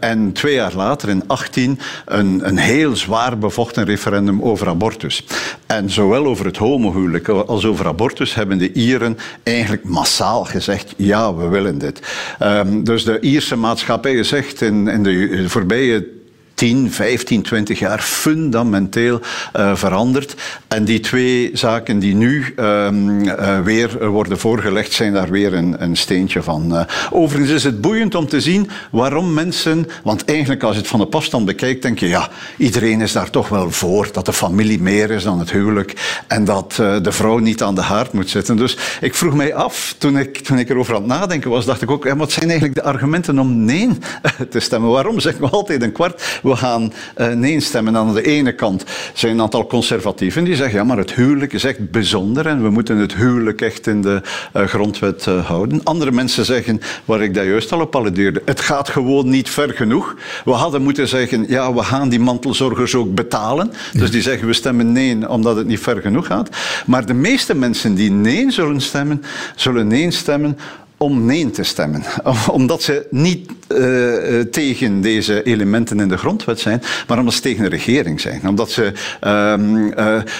en 0.00 0.32
twee 0.32 0.54
jaar 0.54 0.74
later, 0.74 1.08
in 1.08 1.22
18, 1.26 1.78
een, 2.22 2.58
heel 2.58 2.96
zwaar 2.96 3.38
bevochten 3.38 3.84
referendum 3.84 4.42
over 4.42 4.68
abortus. 4.68 5.24
En 5.66 5.90
zowel 5.90 6.26
over 6.26 6.44
het 6.44 6.56
homohuwelijk 6.56 7.28
als 7.28 7.64
over 7.64 7.86
abortus 7.86 8.34
hebben 8.34 8.58
de 8.58 8.72
Ieren 8.72 9.18
eigenlijk 9.42 9.84
massaal 9.84 10.44
gezegd: 10.44 10.94
ja, 10.96 11.34
we 11.34 11.48
willen 11.48 11.78
dit. 11.78 12.00
Um, 12.42 12.84
dus 12.84 13.04
de 13.04 13.20
Ierse 13.20 13.56
maatschappij 13.56 14.22
zegt 14.22 14.60
in, 14.60 14.88
in 14.88 15.02
de 15.02 15.44
voorbije 15.48 16.20
10, 16.62 16.92
15, 16.92 17.42
20 17.42 17.78
jaar 17.78 17.98
fundamenteel 17.98 19.20
uh, 19.56 19.74
veranderd. 19.74 20.34
En 20.68 20.84
die 20.84 21.00
twee 21.00 21.50
zaken 21.52 21.98
die 21.98 22.14
nu 22.14 22.54
um, 22.56 23.20
uh, 23.20 23.60
weer 23.60 24.08
worden 24.08 24.38
voorgelegd, 24.38 24.92
zijn 24.92 25.12
daar 25.12 25.30
weer 25.30 25.54
een, 25.54 25.82
een 25.82 25.96
steentje 25.96 26.42
van. 26.42 26.72
Uh, 26.72 26.82
overigens 27.10 27.50
is 27.52 27.64
het 27.64 27.80
boeiend 27.80 28.14
om 28.14 28.26
te 28.26 28.40
zien 28.40 28.70
waarom 28.90 29.34
mensen, 29.34 29.88
want 30.02 30.24
eigenlijk 30.24 30.62
als 30.62 30.74
je 30.74 30.80
het 30.80 30.90
van 30.90 31.00
de 31.00 31.08
afstand 31.10 31.44
bekijkt, 31.44 31.82
denk 31.82 31.98
je 31.98 32.08
ja, 32.08 32.28
iedereen 32.56 33.00
is 33.00 33.12
daar 33.12 33.30
toch 33.30 33.48
wel 33.48 33.70
voor, 33.70 34.08
dat 34.12 34.26
de 34.26 34.32
familie 34.32 34.82
meer 34.82 35.10
is 35.10 35.22
dan 35.22 35.38
het 35.38 35.52
huwelijk 35.52 36.22
en 36.26 36.44
dat 36.44 36.72
de 36.76 37.12
vrouw 37.12 37.38
niet 37.38 37.62
aan 37.62 37.74
de 37.74 37.80
haard 37.80 38.12
moet 38.12 38.30
zitten. 38.30 38.56
Dus 38.56 38.76
ik 39.00 39.14
vroeg 39.14 39.34
mij 39.34 39.54
af, 39.54 39.94
toen 39.98 40.18
ik, 40.18 40.38
toen 40.38 40.58
ik 40.58 40.70
erover 40.70 40.94
aan 40.94 41.00
het 41.00 41.10
nadenken 41.10 41.50
was, 41.50 41.64
dacht 41.64 41.82
ik 41.82 41.90
ook, 41.90 42.14
wat 42.14 42.32
zijn 42.32 42.48
eigenlijk 42.48 42.74
de 42.74 42.82
argumenten 42.82 43.38
om 43.38 43.64
nee 43.64 43.88
te 44.50 44.60
stemmen? 44.60 44.90
Waarom 44.90 45.20
zeggen 45.20 45.42
we 45.42 45.50
altijd 45.50 45.82
een 45.82 45.92
kwart? 45.92 46.40
We 46.52 46.58
gaan 46.58 46.92
uh, 47.16 47.28
nee 47.28 47.60
stemmen. 47.60 47.96
Aan 47.96 48.14
de 48.14 48.22
ene 48.22 48.52
kant 48.54 48.84
zijn 49.12 49.32
een 49.32 49.40
aantal 49.40 49.66
conservatieven 49.66 50.44
die 50.44 50.56
zeggen 50.56 50.78
ja, 50.78 50.84
maar 50.84 50.96
het 50.96 51.12
huwelijk 51.12 51.52
is 51.52 51.64
echt 51.64 51.90
bijzonder 51.90 52.46
en 52.46 52.62
we 52.62 52.70
moeten 52.70 52.96
het 52.96 53.14
huwelijk 53.14 53.60
echt 53.60 53.86
in 53.86 54.02
de 54.02 54.22
uh, 54.56 54.66
grondwet 54.66 55.26
uh, 55.28 55.46
houden. 55.46 55.80
Andere 55.84 56.12
mensen 56.12 56.44
zeggen, 56.44 56.80
waar 57.04 57.22
ik 57.22 57.34
daar 57.34 57.46
juist 57.46 57.72
al 57.72 57.80
op 57.80 57.96
alludeerde, 57.96 58.42
het 58.44 58.60
gaat 58.60 58.88
gewoon 58.88 59.28
niet 59.28 59.50
ver 59.50 59.70
genoeg. 59.70 60.16
We 60.44 60.50
hadden 60.50 60.82
moeten 60.82 61.08
zeggen, 61.08 61.44
ja, 61.48 61.74
we 61.74 61.82
gaan 61.82 62.08
die 62.08 62.20
mantelzorgers 62.20 62.94
ook 62.94 63.14
betalen. 63.14 63.72
Dus 63.92 64.10
die 64.10 64.22
zeggen, 64.22 64.46
we 64.46 64.52
stemmen 64.52 64.92
nee 64.92 65.28
omdat 65.28 65.56
het 65.56 65.66
niet 65.66 65.80
ver 65.80 66.00
genoeg 66.00 66.26
gaat. 66.26 66.48
Maar 66.86 67.06
de 67.06 67.14
meeste 67.14 67.54
mensen 67.54 67.94
die 67.94 68.10
nee 68.10 68.50
zullen 68.50 68.80
stemmen, 68.80 69.22
zullen 69.56 69.86
nee 69.86 70.10
stemmen 70.10 70.58
om 71.02 71.24
nee 71.24 71.50
te 71.50 71.62
stemmen. 71.62 72.02
Omdat 72.50 72.82
ze 72.82 73.06
niet 73.10 73.50
uh, 73.68 74.40
tegen 74.40 75.00
deze 75.00 75.42
elementen 75.42 76.00
in 76.00 76.08
de 76.08 76.16
grondwet 76.16 76.60
zijn, 76.60 76.82
maar 77.06 77.18
omdat 77.18 77.34
ze 77.34 77.40
tegen 77.40 77.62
de 77.62 77.68
regering 77.68 78.20
zijn. 78.20 78.48
Omdat 78.48 78.70
ze 78.70 78.92
um, 79.26 79.76
uh, 79.76 79.92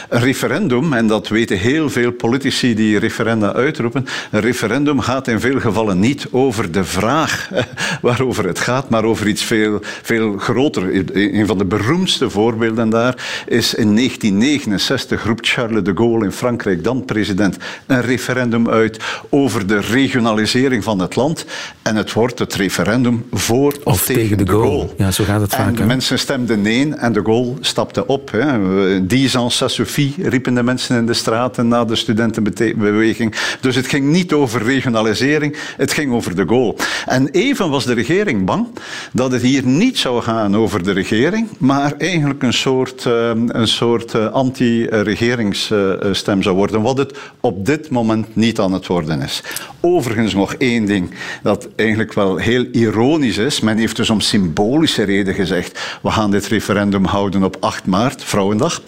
een 0.08 0.20
referendum, 0.20 0.92
en 0.92 1.06
dat 1.06 1.28
weten 1.28 1.58
heel 1.58 1.90
veel 1.90 2.12
politici 2.12 2.74
die 2.74 2.98
referenda 2.98 3.52
uitroepen, 3.52 4.06
een 4.30 4.40
referendum 4.40 5.00
gaat 5.00 5.28
in 5.28 5.40
veel 5.40 5.60
gevallen 5.60 5.98
niet 5.98 6.26
over 6.30 6.72
de 6.72 6.84
vraag 6.84 7.50
waarover 8.02 8.46
het 8.46 8.58
gaat, 8.58 8.88
maar 8.88 9.04
over 9.04 9.28
iets 9.28 9.42
veel, 9.42 9.80
veel 10.02 10.38
groter. 10.38 11.10
Een 11.14 11.46
van 11.46 11.58
de 11.58 11.64
beroemdste 11.64 12.30
voorbeelden 12.30 12.90
daar 12.90 13.44
is 13.46 13.74
in 13.74 13.96
1969 13.96 15.24
roept 15.24 15.48
Charles 15.48 15.82
de 15.82 15.92
Gaulle 15.94 16.24
in 16.24 16.32
Frankrijk, 16.32 16.84
dan 16.84 17.04
president, 17.04 17.56
een 17.86 18.02
referendum 18.02 18.68
uit 18.68 18.98
over 19.28 19.66
de 19.66 19.78
regionalisering 19.78 20.51
van 20.60 20.98
het 20.98 21.16
land. 21.16 21.44
En 21.82 21.96
het 21.96 22.12
wordt 22.12 22.38
het 22.38 22.54
referendum 22.54 23.24
voor 23.32 23.72
of, 23.72 23.84
of 23.84 24.04
tegen, 24.04 24.22
tegen, 24.22 24.36
de, 24.36 24.44
de 24.44 24.50
goal. 24.50 24.62
goal. 24.62 24.94
Ja, 24.96 25.10
zo 25.10 25.24
gaat 25.24 25.40
het 25.40 25.52
en 25.52 25.64
vaak. 25.64 25.76
De 25.76 25.84
mensen 25.84 26.18
stemden 26.18 26.60
nee 26.60 26.94
en 26.94 27.12
de 27.12 27.20
goal 27.22 27.56
stapte 27.60 28.06
op. 28.06 28.30
Hè. 28.30 29.06
Dix 29.06 29.36
ans, 29.36 29.62
suffit, 29.66 30.14
riepen 30.18 30.54
de 30.54 30.62
mensen 30.62 30.96
in 30.96 31.06
de 31.06 31.14
straten 31.14 31.68
na 31.68 31.84
de 31.84 31.96
studentenbeweging. 31.96 33.34
Dus 33.60 33.76
het 33.76 33.86
ging 33.86 34.10
niet 34.10 34.32
over 34.32 34.62
regionalisering, 34.62 35.56
het 35.76 35.92
ging 35.92 36.12
over 36.12 36.36
de 36.36 36.44
goal. 36.46 36.76
En 37.06 37.28
even 37.28 37.70
was 37.70 37.84
de 37.84 37.92
regering 37.92 38.44
bang 38.44 38.66
dat 39.12 39.32
het 39.32 39.42
hier 39.42 39.66
niet 39.66 39.98
zou 39.98 40.22
gaan 40.22 40.56
over 40.56 40.82
de 40.82 40.92
regering, 40.92 41.48
maar 41.58 41.92
eigenlijk 41.98 42.42
een 42.42 42.52
soort, 42.52 43.04
een 43.04 43.68
soort 43.68 44.32
anti-regeringsstem 44.32 46.42
zou 46.42 46.56
worden, 46.56 46.82
wat 46.82 46.98
het 46.98 47.18
op 47.40 47.66
dit 47.66 47.90
moment 47.90 48.36
niet 48.36 48.60
aan 48.60 48.72
het 48.72 48.86
worden 48.86 49.20
is. 49.20 49.42
Overigens 49.80 50.34
nog 50.42 50.54
één 50.54 50.84
ding 50.84 51.10
dat 51.42 51.68
eigenlijk 51.76 52.12
wel 52.12 52.36
heel 52.36 52.64
ironisch 52.72 53.38
is. 53.38 53.60
Men 53.60 53.78
heeft 53.78 53.96
dus 53.96 54.10
om 54.10 54.20
symbolische 54.20 55.02
reden 55.02 55.34
gezegd: 55.34 55.98
we 56.02 56.10
gaan 56.10 56.30
dit 56.30 56.46
referendum 56.46 57.04
houden 57.04 57.44
op 57.44 57.56
8 57.60 57.86
maart, 57.86 58.24
Vrouwendag. 58.24 58.82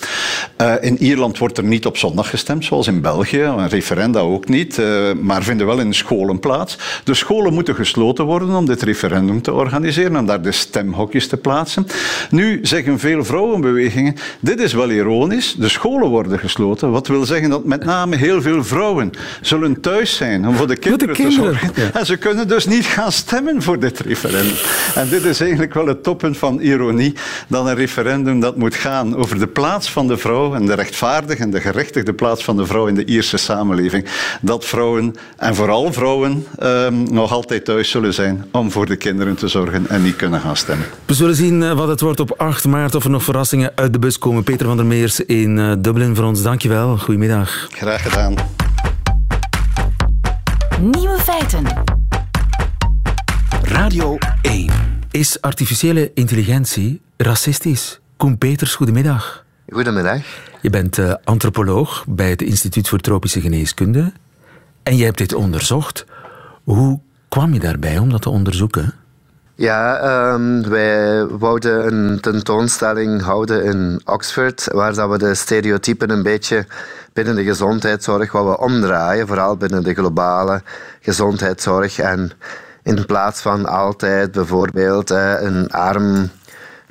Uh, 0.60 0.74
in 0.80 1.02
Ierland 1.02 1.38
wordt 1.38 1.58
er 1.58 1.64
niet 1.64 1.86
op 1.86 1.96
zondag 1.96 2.30
gestemd, 2.30 2.64
zoals 2.64 2.86
in 2.86 3.00
België. 3.00 3.40
Een 3.40 3.68
referenda 3.68 4.20
ook 4.20 4.48
niet, 4.48 4.78
uh, 4.78 5.12
maar 5.12 5.42
vinden 5.42 5.66
wel 5.66 5.78
in 5.78 5.94
scholen 5.94 6.40
plaats. 6.40 6.78
De 7.04 7.14
scholen 7.14 7.54
moeten 7.54 7.74
gesloten 7.74 8.24
worden 8.24 8.54
om 8.54 8.66
dit 8.66 8.82
referendum 8.82 9.42
te 9.42 9.52
organiseren, 9.52 10.16
om 10.16 10.26
daar 10.26 10.42
de 10.42 10.52
stemhokjes 10.52 11.28
te 11.28 11.36
plaatsen. 11.36 11.86
Nu 12.30 12.58
zeggen 12.62 12.98
veel 12.98 13.24
vrouwenbewegingen: 13.24 14.14
dit 14.40 14.60
is 14.60 14.72
wel 14.72 14.90
ironisch, 14.90 15.54
de 15.58 15.68
scholen 15.68 16.08
worden 16.08 16.38
gesloten. 16.38 16.90
Wat 16.90 17.06
wil 17.06 17.24
zeggen 17.24 17.50
dat 17.50 17.64
met 17.64 17.84
name 17.84 18.16
heel 18.16 18.42
veel 18.42 18.64
vrouwen 18.64 19.10
zullen 19.40 19.80
thuis 19.80 20.16
zijn 20.16 20.48
om 20.48 20.54
voor 20.54 20.66
de 20.66 20.76
kinderen, 20.76 21.14
kinderen. 21.14 21.43
Ja. 21.74 21.90
En 21.92 22.06
ze 22.06 22.16
kunnen 22.16 22.48
dus 22.48 22.66
niet 22.66 22.84
gaan 22.84 23.12
stemmen 23.12 23.62
voor 23.62 23.78
dit 23.78 24.00
referendum. 24.00 24.56
En 24.94 25.08
dit 25.08 25.24
is 25.24 25.40
eigenlijk 25.40 25.74
wel 25.74 25.86
het 25.86 26.02
toppunt 26.02 26.38
van 26.38 26.60
ironie, 26.60 27.14
dat 27.48 27.66
een 27.66 27.74
referendum 27.74 28.40
dat 28.40 28.56
moet 28.56 28.74
gaan 28.74 29.16
over 29.16 29.38
de 29.38 29.46
plaats 29.46 29.90
van 29.90 30.06
de 30.06 30.16
vrouw 30.16 30.54
en 30.54 30.66
de 30.66 30.74
rechtvaardige 30.74 31.42
en 31.42 31.50
de 31.50 31.60
gerechtigde 31.60 32.12
plaats 32.12 32.44
van 32.44 32.56
de 32.56 32.66
vrouw 32.66 32.86
in 32.86 32.94
de 32.94 33.04
Ierse 33.04 33.36
samenleving. 33.36 34.04
Dat 34.40 34.64
vrouwen, 34.64 35.14
en 35.36 35.54
vooral 35.54 35.92
vrouwen, 35.92 36.46
um, 36.62 37.12
nog 37.12 37.32
altijd 37.32 37.64
thuis 37.64 37.90
zullen 37.90 38.14
zijn 38.14 38.44
om 38.50 38.70
voor 38.70 38.86
de 38.86 38.96
kinderen 38.96 39.34
te 39.34 39.48
zorgen 39.48 39.88
en 39.88 40.02
niet 40.02 40.16
kunnen 40.16 40.40
gaan 40.40 40.56
stemmen. 40.56 40.86
We 41.04 41.14
zullen 41.14 41.34
zien 41.34 41.74
wat 41.74 41.88
het 41.88 42.00
wordt 42.00 42.20
op 42.20 42.34
8 42.36 42.64
maart, 42.64 42.94
of 42.94 43.04
er 43.04 43.10
nog 43.10 43.22
verrassingen 43.22 43.72
uit 43.74 43.92
de 43.92 43.98
bus 43.98 44.18
komen. 44.18 44.42
Peter 44.42 44.66
van 44.66 44.76
der 44.76 44.86
Meers 44.86 45.20
in 45.20 45.56
uh, 45.56 45.72
Dublin 45.78 46.14
voor 46.14 46.24
ons, 46.24 46.42
dankjewel. 46.42 46.98
Goedemiddag. 46.98 47.68
Graag 47.70 48.02
gedaan. 48.02 48.34
Nieuwe 50.80 51.13
feiten. 51.48 51.84
Radio 53.62 54.18
1. 54.42 54.70
Is 55.10 55.40
artificiële 55.40 56.10
intelligentie 56.14 57.00
racistisch? 57.16 58.00
Koen 58.16 58.38
Peters, 58.38 58.74
goedemiddag. 58.74 59.44
Goedemiddag. 59.68 60.22
Je 60.62 60.70
bent 60.70 60.98
uh, 60.98 61.14
antropoloog 61.24 62.04
bij 62.08 62.30
het 62.30 62.42
Instituut 62.42 62.88
voor 62.88 62.98
Tropische 62.98 63.40
Geneeskunde. 63.40 64.12
En 64.82 64.96
je 64.96 65.04
hebt 65.04 65.18
dit 65.18 65.34
onderzocht. 65.34 66.04
Hoe 66.62 67.00
kwam 67.28 67.52
je 67.52 67.60
daarbij 67.60 67.98
om 67.98 68.10
dat 68.10 68.22
te 68.22 68.30
onderzoeken? 68.30 68.94
Ja, 69.56 70.32
um, 70.32 70.68
wij 70.68 71.26
wouden 71.26 71.86
een 71.86 72.20
tentoonstelling 72.20 73.22
houden 73.22 73.64
in 73.64 74.00
Oxford, 74.04 74.68
waar 74.72 74.94
dat 74.94 75.10
we 75.10 75.18
de 75.18 75.34
stereotypen 75.34 76.10
een 76.10 76.22
beetje 76.22 76.66
binnen 77.12 77.34
de 77.34 77.44
gezondheidszorg 77.44 78.32
wat 78.32 78.44
we 78.44 78.58
omdraaien, 78.58 79.26
vooral 79.26 79.56
binnen 79.56 79.82
de 79.82 79.94
globale 79.94 80.62
gezondheidszorg. 81.00 81.98
En 81.98 82.30
in 82.82 83.06
plaats 83.06 83.40
van 83.40 83.66
altijd 83.66 84.32
bijvoorbeeld 84.32 85.10
een 85.10 85.70
arm 85.70 86.30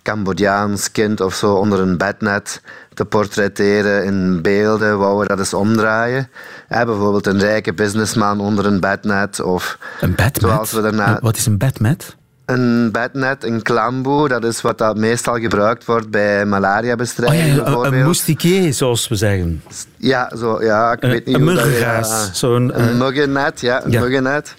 Cambodjaans 0.02 0.91
kind 0.91 1.21
of 1.21 1.36
zo 1.36 1.54
onder 1.54 1.80
een 1.80 1.97
bednet 1.97 2.62
te 2.93 3.06
portretteren 3.06 4.04
in 4.04 4.41
beelden, 4.41 4.97
wou 4.97 5.19
we 5.19 5.26
dat 5.26 5.39
eens 5.39 5.54
omdraaien. 5.54 6.30
bijvoorbeeld 6.67 7.28
een 7.28 7.39
rijke 7.39 7.73
businessman 7.73 8.39
onder 8.39 8.65
een 8.65 8.80
bednet. 8.80 9.41
Of 9.41 9.78
een 10.02 10.15
bednet? 10.15 10.52
Zoals 10.52 10.71
we 10.71 10.82
daarna... 10.82 11.17
Wat 11.21 11.38
is 11.38 11.45
een 11.45 11.58
bednet? 11.58 12.15
Een 12.45 12.91
bednet, 12.91 13.43
een 13.43 13.62
klamboe, 13.62 14.27
dat 14.27 14.43
is 14.43 14.62
wat 14.62 14.77
dat 14.77 14.97
meestal 14.97 15.39
gebruikt 15.39 15.86
wordt 15.86 16.10
bij 16.10 16.45
malariabestrijding. 16.45 17.60
Oh 17.60 17.67
ja, 17.67 17.73
een, 17.73 17.93
een 17.93 18.03
moustiquier, 18.03 18.73
zoals 18.73 19.08
we 19.08 19.15
zeggen. 19.15 19.63
Ja, 19.97 20.32
zo, 20.38 20.63
ja 20.63 20.91
ik 20.91 21.01
weet 21.01 21.25
niet 21.25 21.36
een 21.36 21.41
hoe 21.41 21.53
muggengaas. 21.53 22.10
Dat, 22.10 22.27
ja, 22.27 22.34
Zo 22.34 22.56
een, 22.56 22.79
een 22.79 22.97
muggennet, 22.97 23.62
ja, 23.62 23.84
een 23.84 23.91
ja. 23.91 23.99
muggennet. 23.99 24.56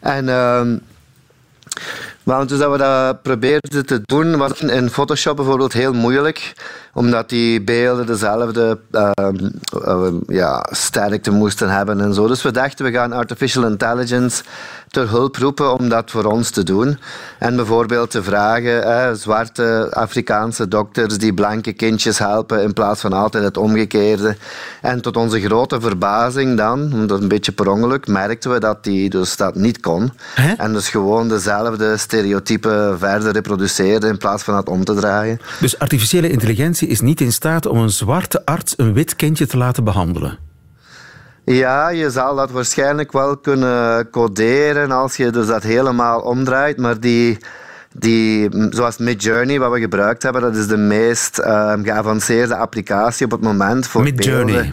En 0.00 0.28
ehm, 0.28 0.76
want 2.22 2.48
dus 2.48 2.58
dat 2.58 2.70
we 2.70 2.78
dat 2.78 3.22
probeerden 3.22 3.86
te 3.86 4.00
doen, 4.04 4.36
was 4.36 4.60
in 4.60 4.90
Photoshop 4.90 5.36
bijvoorbeeld 5.36 5.72
heel 5.72 5.92
moeilijk, 5.92 6.52
omdat 6.92 7.28
die 7.28 7.62
beelden 7.62 8.06
dezelfde 8.06 8.78
uh, 8.92 10.08
ja, 10.26 10.66
sterkte 10.70 11.30
moesten 11.30 11.68
hebben 11.68 12.00
en 12.00 12.14
zo. 12.14 12.26
Dus 12.26 12.42
we 12.42 12.50
dachten, 12.50 12.84
we 12.84 12.92
gaan 12.92 13.12
artificial 13.12 13.64
intelligence 13.64 14.42
ter 14.90 15.08
hulp 15.08 15.36
roepen 15.36 15.78
om 15.78 15.88
dat 15.88 16.10
voor 16.10 16.24
ons 16.24 16.50
te 16.50 16.62
doen. 16.62 16.98
En 17.38 17.56
bijvoorbeeld 17.56 18.10
te 18.10 18.22
vragen, 18.22 19.16
zwarte 19.16 19.88
Afrikaanse 19.90 20.68
dokters 20.68 21.18
die 21.18 21.34
blanke 21.34 21.72
kindjes 21.72 22.18
helpen 22.18 22.62
in 22.62 22.72
plaats 22.72 23.00
van 23.00 23.12
altijd 23.12 23.44
het 23.44 23.56
omgekeerde. 23.56 24.36
En 24.82 25.00
tot 25.00 25.16
onze 25.16 25.40
grote 25.40 25.80
verbazing 25.80 26.56
dan, 26.56 26.92
omdat 26.92 27.20
een 27.20 27.28
beetje 27.28 27.52
per 27.52 27.68
ongeluk, 27.70 28.06
merkten 28.06 28.52
we 28.52 28.60
dat 28.60 28.84
die 28.84 29.10
dus 29.10 29.36
dat 29.36 29.54
niet 29.54 29.80
kon. 29.80 30.12
En 30.56 30.72
dus 30.72 30.88
gewoon 30.88 31.28
dezelfde 31.28 31.96
stereotypen 31.96 32.98
verder 32.98 33.32
reproduceerde 33.32 34.06
in 34.06 34.18
plaats 34.18 34.42
van 34.42 34.56
het 34.56 34.68
om 34.68 34.84
te 34.84 34.94
draaien. 34.94 35.40
Dus 35.60 35.78
artificiële 35.78 36.30
intelligentie 36.30 36.88
is 36.88 37.00
niet 37.00 37.20
in 37.20 37.32
staat 37.32 37.66
om 37.66 37.78
een 37.78 37.90
zwarte 37.90 38.44
arts 38.44 38.74
een 38.76 38.92
wit 38.92 39.16
kindje 39.16 39.46
te 39.46 39.56
laten 39.56 39.84
behandelen? 39.84 40.49
Ja, 41.52 41.88
je 41.88 42.10
zal 42.10 42.36
dat 42.36 42.50
waarschijnlijk 42.50 43.12
wel 43.12 43.36
kunnen 43.36 44.10
coderen 44.10 44.90
als 44.90 45.16
je 45.16 45.30
dus 45.30 45.46
dat 45.46 45.62
helemaal 45.62 46.20
omdraait, 46.20 46.76
maar 46.76 47.00
die, 47.00 47.38
die, 47.92 48.48
zoals 48.70 48.98
Midjourney, 48.98 49.58
wat 49.58 49.72
we 49.72 49.80
gebruikt 49.80 50.22
hebben, 50.22 50.42
dat 50.42 50.56
is 50.56 50.66
de 50.66 50.76
meest 50.76 51.38
uh, 51.38 51.72
geavanceerde 51.82 52.56
applicatie 52.56 53.24
op 53.24 53.30
het 53.30 53.40
moment 53.40 53.86
voor 53.86 54.02
Midjourney. 54.02 54.72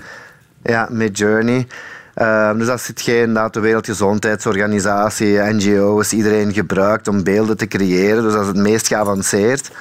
Ja, 0.64 0.88
Midjourney. 0.92 1.68
Uh, 2.16 2.54
dus 2.54 2.68
dat 2.68 2.80
is 2.80 2.88
hetgeen 2.88 3.34
dat 3.34 3.54
de 3.54 3.60
Wereldgezondheidsorganisatie, 3.60 5.40
NGO's, 5.40 6.12
iedereen 6.12 6.54
gebruikt 6.54 7.08
om 7.08 7.24
beelden 7.24 7.58
te 7.58 7.68
creëren. 7.68 8.24
Dus 8.24 8.34
dat 8.34 8.42
is 8.42 8.48
het 8.48 8.58
meest 8.58 8.88
geavanceerd. 8.88 9.72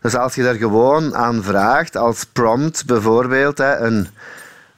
Dus 0.00 0.16
als 0.16 0.34
je 0.34 0.42
daar 0.42 0.54
gewoon 0.54 1.16
aan 1.16 1.42
vraagt, 1.42 1.96
als 1.96 2.24
prompt 2.24 2.86
bijvoorbeeld, 2.86 3.58
hè, 3.58 3.76
een 3.76 4.08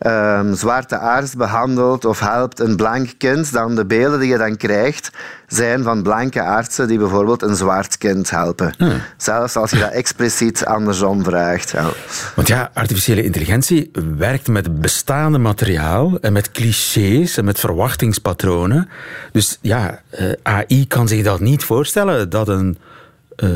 um, 0.06 0.54
zwarte 0.54 0.98
arts 0.98 1.34
behandelt 1.34 2.04
of 2.04 2.20
helpt 2.20 2.60
een 2.60 2.76
blank 2.76 3.10
kind, 3.18 3.52
dan 3.52 3.74
de 3.74 3.84
beelden 3.84 4.20
die 4.20 4.28
je 4.28 4.38
dan 4.38 4.56
krijgt 4.56 5.10
zijn 5.46 5.82
van 5.82 6.02
blanke 6.02 6.42
artsen 6.42 6.88
die 6.88 6.98
bijvoorbeeld 6.98 7.42
een 7.42 7.56
zwart 7.56 7.98
kind 7.98 8.30
helpen. 8.30 8.74
Hmm. 8.78 9.00
Zelfs 9.16 9.56
als 9.56 9.70
je 9.70 9.78
dat 9.78 9.90
expliciet 9.90 10.64
andersom 10.64 11.24
vraagt. 11.24 11.70
Ja. 11.70 11.88
Want 12.34 12.48
ja, 12.48 12.70
artificiële 12.74 13.24
intelligentie 13.24 13.90
werkt 14.16 14.48
met 14.48 14.80
bestaande 14.80 15.38
materiaal 15.38 16.18
en 16.20 16.32
met 16.32 16.50
clichés 16.50 17.36
en 17.36 17.44
met 17.44 17.60
verwachtingspatronen. 17.60 18.88
Dus 19.32 19.58
ja, 19.60 20.00
eh, 20.10 20.32
AI 20.42 20.86
kan 20.86 21.08
zich 21.08 21.22
dat 21.22 21.40
niet 21.40 21.64
voorstellen 21.64 22.30
dat 22.30 22.48
een... 22.48 22.78
Uh, 23.36 23.50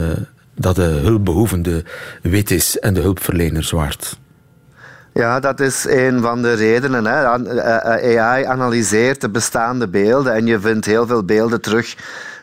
dat 0.58 0.76
de 0.76 0.82
hulpbehoevende 0.82 1.84
wit 2.22 2.50
is 2.50 2.78
en 2.78 2.94
de 2.94 3.00
hulpverlener 3.00 3.64
zwart. 3.64 4.18
Ja, 5.16 5.40
dat 5.40 5.60
is 5.60 5.84
een 5.84 6.20
van 6.20 6.42
de 6.42 6.52
redenen. 6.52 7.06
Hè. 7.06 7.44
Eh, 7.58 8.20
AI 8.20 8.44
analyseert 8.44 9.20
de 9.20 9.28
bestaande 9.28 9.88
beelden 9.88 10.34
en 10.34 10.46
je 10.46 10.60
vindt 10.60 10.86
heel 10.86 11.06
veel 11.06 11.24
beelden 11.24 11.60
terug 11.60 11.96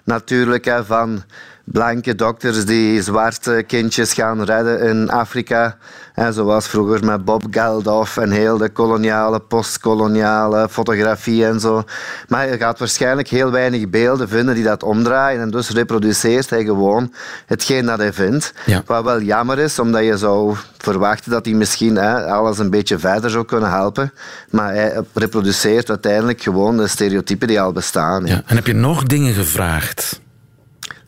natuurlijk 0.04 0.66
hè, 0.66 0.86
van 0.86 1.24
blanke 1.64 2.16
dokters 2.16 2.66
die 2.66 3.02
zwarte 3.02 3.64
kindjes 3.68 4.14
gaan 4.14 4.44
redden 4.44 4.82
in 4.82 5.10
Afrika. 5.10 5.78
En 6.14 6.34
zoals 6.34 6.68
vroeger 6.68 7.06
met 7.06 7.26
Bob 7.26 7.44
Geldof 7.52 8.18
en 8.18 8.32
heel 8.32 8.58
de 8.58 8.70
koloniale, 8.70 9.40
postkoloniale 9.40 10.68
fotografie 10.70 11.46
en 11.46 11.60
zo. 11.60 11.84
Maar 12.28 12.50
je 12.50 12.58
gaat 12.58 12.80
waarschijnlijk 12.80 13.28
heel 13.28 13.52
weinig 13.52 13.90
beelden 13.90 14.30
vinden 14.30 14.56
die 14.56 14.64
dat 14.64 14.84
omdraaien. 14.84 15.42
En 15.42 15.52
dus 15.52 15.70
reproduceert 15.70 16.50
hij 16.50 16.64
gewoon 16.64 17.14
hetgeen 17.46 17.86
dat 17.86 17.98
hij 17.98 18.14
vindt. 18.14 18.54
Wat 18.86 19.04
wel 19.04 19.22
jammer 19.22 19.60
is, 19.60 19.80
omdat 19.80 20.04
je 20.04 20.18
zou 20.18 20.56
verwachten 20.78 21.32
dat 21.32 21.46
hij 21.46 21.54
misschien 21.54 21.96
hè, 21.96 22.26
alles 22.26 22.58
een 22.58 22.70
beetje 22.70 23.00
verder 23.00 23.30
zou 23.30 23.46
kunnen 23.46 23.70
helpen. 23.70 24.14
Maar 24.50 24.74
hij 24.74 25.02
reproduceert 25.14 25.90
uiteindelijk 25.90 26.42
gewoon 26.42 26.78
de 26.78 26.88
stereotypen 26.88 27.48
die 27.48 27.62
al 27.62 27.72
bestaan. 27.72 28.26
Ja. 28.26 28.42
En 28.46 28.56
heb 28.56 28.68
je 28.68 28.74
nog 28.74 29.04
dingen 29.04 29.34
gevraagd? 29.34 30.22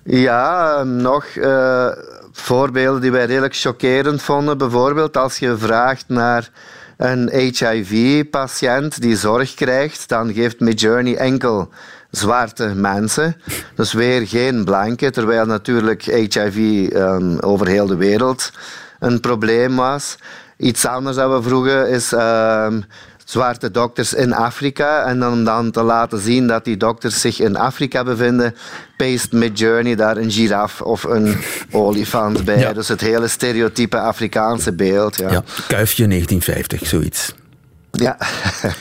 Ja, 0.08 0.84
nog 0.84 1.26
uh, 1.36 1.88
voorbeelden 2.32 3.02
die 3.02 3.12
wij 3.12 3.26
redelijk 3.26 3.56
chockerend 3.56 4.22
vonden. 4.22 4.58
Bijvoorbeeld 4.58 5.18
als 5.18 5.38
je 5.38 5.58
vraagt 5.58 6.06
naar 6.08 6.50
een 6.98 7.30
HIV-patiënt 7.30 9.02
die 9.02 9.18
zorg 9.18 9.54
krijgt, 9.54 10.10
dan 10.10 10.34
geeft 10.34 10.60
Midjourney 10.60 11.16
enkel 11.16 11.70
zwarte 12.12 12.66
mensen. 12.66 13.36
Dus 13.76 13.94
weer 13.94 14.28
geen 14.28 14.66
blanke, 14.66 15.12
terwijl 15.12 15.46
natuurlijk 15.46 16.02
HIV 16.02 16.90
ehm, 16.92 17.38
over 17.40 17.68
heel 17.68 17.88
de 17.88 17.96
wereld 17.96 18.52
een 19.00 19.20
probleem 19.20 19.76
was. 19.76 20.18
Iets 20.58 20.86
anders 20.86 21.16
dat 21.16 21.32
we 21.32 21.50
vroegen 21.50 21.90
is... 21.90 22.14
Uh, 22.14 22.68
zwarte 23.26 23.72
dokters 23.72 24.14
in 24.14 24.34
Afrika. 24.34 25.06
En 25.06 25.20
dan, 25.20 25.44
dan 25.44 25.72
te 25.72 25.84
laten 25.84 26.20
zien 26.20 26.48
dat 26.48 26.66
die 26.66 26.78
dokters 26.78 27.22
zich 27.22 27.40
in 27.40 27.56
Afrika 27.56 28.04
bevinden, 28.04 28.56
paste 28.98 29.36
Midjourney 29.36 29.96
daar 29.96 30.18
een 30.18 30.32
giraf 30.32 30.82
of 30.82 31.04
een 31.04 31.38
olifant 31.72 32.46
bij. 32.46 32.74
Dus 32.74 32.88
het 32.88 33.02
hele 33.02 33.28
stereotype 33.28 34.00
Afrikaanse 34.00 34.74
beeld. 34.74 35.18
Ja, 35.18 35.32
ja 35.32 35.44
kuifje 35.68 36.08
1950, 36.08 36.88
zoiets. 36.88 37.34
Ja. 37.92 38.18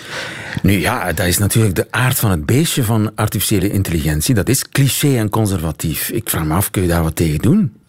Nu 0.63 0.73
ja, 0.73 1.13
dat 1.13 1.27
is 1.27 1.39
natuurlijk 1.39 1.75
de 1.75 1.87
aard 1.91 2.19
van 2.19 2.31
het 2.31 2.47
beestje 2.47 2.85
van 2.85 3.13
artificiële 3.15 3.71
intelligentie. 3.71 4.35
Dat 4.35 4.49
is 4.49 4.69
cliché 4.69 5.17
en 5.17 5.29
conservatief. 5.29 6.09
Ik 6.09 6.31
vraag 6.31 6.45
me 6.45 6.55
af, 6.55 6.71
kun 6.71 6.83
je 6.83 6.89
daar 6.89 7.03
wat 7.03 7.17
tegen 7.17 7.39
doen? 7.39 7.84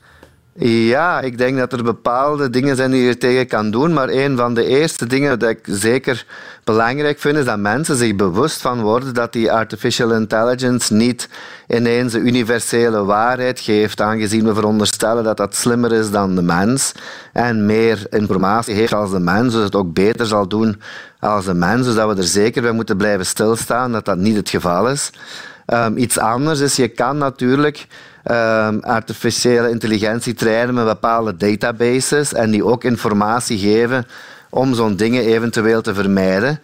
Ja, 0.59 1.21
ik 1.21 1.37
denk 1.37 1.57
dat 1.57 1.73
er 1.73 1.83
bepaalde 1.83 2.49
dingen 2.49 2.75
zijn 2.75 2.91
die 2.91 3.03
je 3.03 3.17
tegen 3.17 3.47
kan 3.47 3.71
doen. 3.71 3.93
Maar 3.93 4.09
een 4.09 4.37
van 4.37 4.53
de 4.53 4.65
eerste 4.65 5.07
dingen 5.07 5.39
dat 5.39 5.49
ik 5.49 5.59
zeker 5.63 6.25
belangrijk 6.63 7.19
vind, 7.19 7.37
is 7.37 7.45
dat 7.45 7.59
mensen 7.59 7.95
zich 7.95 8.15
bewust 8.15 8.61
van 8.61 8.81
worden 8.81 9.13
dat 9.13 9.33
die 9.33 9.51
artificial 9.51 10.11
intelligence 10.11 10.93
niet 10.93 11.29
ineens 11.67 12.13
een 12.13 12.27
universele 12.27 13.03
waarheid 13.03 13.59
geeft, 13.59 14.01
aangezien 14.01 14.45
we 14.45 14.53
veronderstellen 14.53 15.23
dat 15.23 15.37
dat 15.37 15.55
slimmer 15.55 15.93
is 15.93 16.11
dan 16.11 16.35
de 16.35 16.41
mens 16.41 16.91
en 17.33 17.65
meer 17.65 18.07
informatie 18.09 18.75
heeft 18.75 18.93
als 18.93 19.11
de 19.11 19.19
mens, 19.19 19.53
dus 19.53 19.63
het 19.63 19.75
ook 19.75 19.93
beter 19.93 20.25
zal 20.25 20.47
doen 20.47 20.81
als 21.19 21.45
de 21.45 21.53
mens. 21.53 21.85
Dus 21.85 21.95
dat 21.95 22.09
we 22.09 22.21
er 22.21 22.27
zeker 22.27 22.61
bij 22.61 22.71
moeten 22.71 22.97
blijven 22.97 23.25
stilstaan 23.25 23.91
dat 23.91 24.05
dat 24.05 24.17
niet 24.17 24.35
het 24.35 24.49
geval 24.49 24.89
is. 24.89 25.09
Um, 25.67 25.97
iets 25.97 26.17
anders 26.19 26.59
is, 26.59 26.75
je 26.75 26.87
kan 26.87 27.17
natuurlijk 27.17 27.87
um, 28.31 28.79
artificiële 28.79 29.69
intelligentie 29.69 30.33
trainen 30.33 30.73
met 30.73 30.85
bepaalde 30.85 31.37
databases 31.37 32.33
en 32.33 32.51
die 32.51 32.65
ook 32.65 32.83
informatie 32.83 33.57
geven 33.57 34.07
om 34.49 34.73
zo'n 34.73 34.95
dingen 34.95 35.23
eventueel 35.23 35.81
te 35.81 35.93
vermijden. 35.93 36.59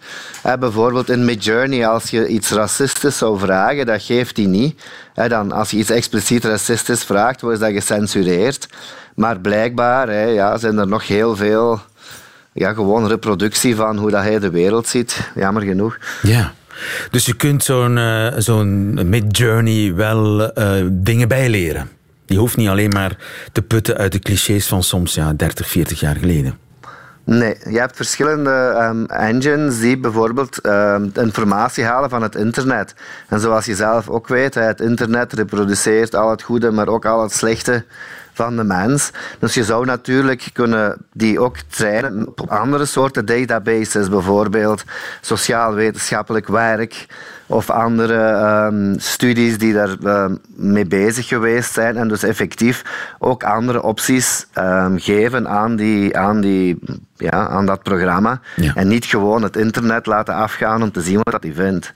Uh, 0.46 0.54
bijvoorbeeld 0.54 1.10
in 1.10 1.24
Midjourney, 1.24 1.86
als 1.86 2.10
je 2.10 2.26
iets 2.26 2.50
racistisch 2.50 3.18
zou 3.18 3.38
vragen, 3.38 3.86
dat 3.86 4.02
geeft 4.02 4.36
hij 4.36 4.46
niet. 4.46 4.82
Uh, 5.16 5.28
dan, 5.28 5.52
als 5.52 5.70
je 5.70 5.76
iets 5.76 5.90
expliciet 5.90 6.44
racistisch 6.44 7.04
vraagt, 7.04 7.40
wordt 7.40 7.60
dat 7.60 7.72
gecensureerd. 7.72 8.68
Maar 9.14 9.40
blijkbaar 9.40 10.12
ja, 10.12 10.58
zijn 10.58 10.78
er 10.78 10.88
nog 10.88 11.06
heel 11.06 11.36
veel 11.36 11.80
ja, 12.52 12.72
gewoon 12.72 13.06
reproductie 13.06 13.76
van 13.76 13.98
hoe 13.98 14.10
dat 14.10 14.22
hij 14.22 14.38
de 14.38 14.50
wereld 14.50 14.88
ziet. 14.88 15.30
Jammer 15.34 15.62
genoeg. 15.62 15.98
Ja. 16.22 16.52
Dus 17.10 17.26
je 17.26 17.36
kunt 17.36 17.64
zo'n 17.64 17.96
uh, 17.96 18.32
zo'n 18.36 18.94
mid-journey 19.08 19.94
wel 19.94 20.40
uh, 20.58 20.86
dingen 20.90 21.28
bijleren. 21.28 21.88
Je 22.26 22.36
hoeft 22.36 22.56
niet 22.56 22.68
alleen 22.68 22.90
maar 22.90 23.16
te 23.52 23.62
putten 23.62 23.96
uit 23.96 24.12
de 24.12 24.18
clichés 24.18 24.66
van 24.66 24.82
soms 24.82 25.14
ja, 25.14 25.32
30, 25.32 25.68
40 25.68 26.00
jaar 26.00 26.16
geleden. 26.16 26.58
Nee, 27.24 27.56
je 27.70 27.78
hebt 27.78 27.96
verschillende 27.96 28.78
um, 28.90 29.06
engines 29.06 29.80
die 29.80 29.98
bijvoorbeeld 29.98 30.66
um, 30.66 31.10
informatie 31.14 31.84
halen 31.84 32.10
van 32.10 32.22
het 32.22 32.34
internet. 32.34 32.94
En 33.28 33.40
zoals 33.40 33.64
je 33.64 33.74
zelf 33.74 34.08
ook 34.08 34.28
weet, 34.28 34.54
het 34.54 34.80
internet 34.80 35.32
reproduceert 35.32 36.14
al 36.14 36.30
het 36.30 36.42
goede, 36.42 36.70
maar 36.70 36.88
ook 36.88 37.04
al 37.04 37.22
het 37.22 37.32
slechte 37.32 37.84
van 38.32 38.56
de 38.56 38.64
mens. 38.64 39.10
Dus 39.38 39.54
je 39.54 39.64
zou 39.64 39.84
natuurlijk 39.84 40.48
kunnen 40.52 40.96
die 41.12 41.40
ook 41.40 41.56
trainen 41.68 42.28
op 42.28 42.50
andere 42.50 42.84
soorten 42.84 43.26
databases, 43.26 44.08
bijvoorbeeld 44.08 44.84
sociaal-wetenschappelijk 45.20 46.48
werk 46.48 47.06
of 47.46 47.70
andere 47.70 48.18
um, 48.66 48.94
studies 48.98 49.58
die 49.58 49.72
daar 49.72 49.96
um, 50.04 50.38
mee 50.46 50.86
bezig 50.86 51.28
geweest 51.28 51.72
zijn 51.72 51.96
en 51.96 52.08
dus 52.08 52.22
effectief 52.22 52.82
ook 53.18 53.44
andere 53.44 53.82
opties 53.82 54.46
um, 54.58 54.98
geven 54.98 55.48
aan, 55.48 55.76
die, 55.76 56.16
aan, 56.16 56.40
die, 56.40 56.78
ja, 57.16 57.48
aan 57.48 57.66
dat 57.66 57.82
programma 57.82 58.40
en 58.74 58.88
niet 58.88 59.04
gewoon 59.04 59.42
het 59.42 59.56
internet 59.56 60.06
laten 60.06 60.34
afgaan 60.34 60.82
om 60.82 60.92
te 60.92 61.00
zien 61.00 61.20
wat 61.22 61.42
hij 61.42 61.52
vindt. 61.52 61.92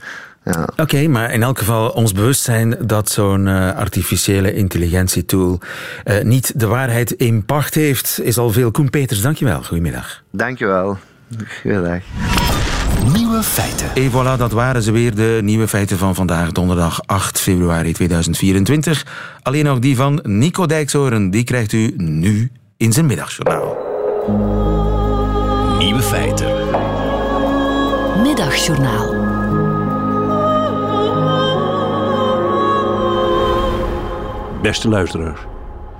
Ja. 0.50 0.68
Oké, 0.76 1.08
maar 1.08 1.32
in 1.32 1.42
elk 1.42 1.58
geval 1.58 1.88
ons 1.88 2.12
bewustzijn 2.12 2.76
dat 2.80 3.08
zo'n 3.08 3.46
uh, 3.46 3.76
artificiële 3.76 4.54
intelligentietool 4.54 5.58
uh, 6.04 6.22
niet 6.22 6.60
de 6.60 6.66
waarheid 6.66 7.10
in 7.10 7.44
pacht 7.44 7.74
heeft, 7.74 8.20
is 8.22 8.38
al 8.38 8.50
veel. 8.50 8.70
Koen 8.70 8.90
Peters, 8.90 9.20
dankjewel. 9.20 9.62
Goedemiddag. 9.62 10.22
Dankjewel. 10.30 10.98
Goedendag. 11.60 12.00
Nieuwe 13.12 13.42
feiten. 13.42 13.90
Et 13.94 14.10
voilà, 14.10 14.38
dat 14.38 14.52
waren 14.52 14.82
ze 14.82 14.92
weer, 14.92 15.14
de 15.14 15.38
nieuwe 15.42 15.68
feiten 15.68 15.98
van 15.98 16.14
vandaag, 16.14 16.52
donderdag 16.52 17.00
8 17.06 17.40
februari 17.40 17.92
2024. 17.92 19.06
Alleen 19.42 19.64
nog 19.64 19.78
die 19.78 19.96
van 19.96 20.20
Nico 20.22 20.66
Dijksoren, 20.66 21.30
die 21.30 21.44
krijgt 21.44 21.72
u 21.72 21.94
nu 21.96 22.50
in 22.76 22.92
zijn 22.92 23.06
middagjournaal. 23.06 23.76
Nieuwe 25.78 26.02
feiten. 26.02 26.54
Middagjournaal. 28.22 29.25
Beste 34.66 34.88
luisteraars, 34.88 35.40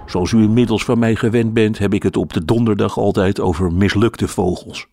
zoals 0.06 0.32
u 0.32 0.42
inmiddels 0.42 0.84
van 0.84 0.98
mij 0.98 1.16
gewend 1.16 1.52
bent, 1.54 1.78
heb 1.78 1.94
ik 1.94 2.02
het 2.02 2.16
op 2.16 2.32
de 2.32 2.44
donderdag 2.44 2.98
altijd 2.98 3.40
over 3.40 3.72
mislukte 3.72 4.28
vogels. 4.28 4.86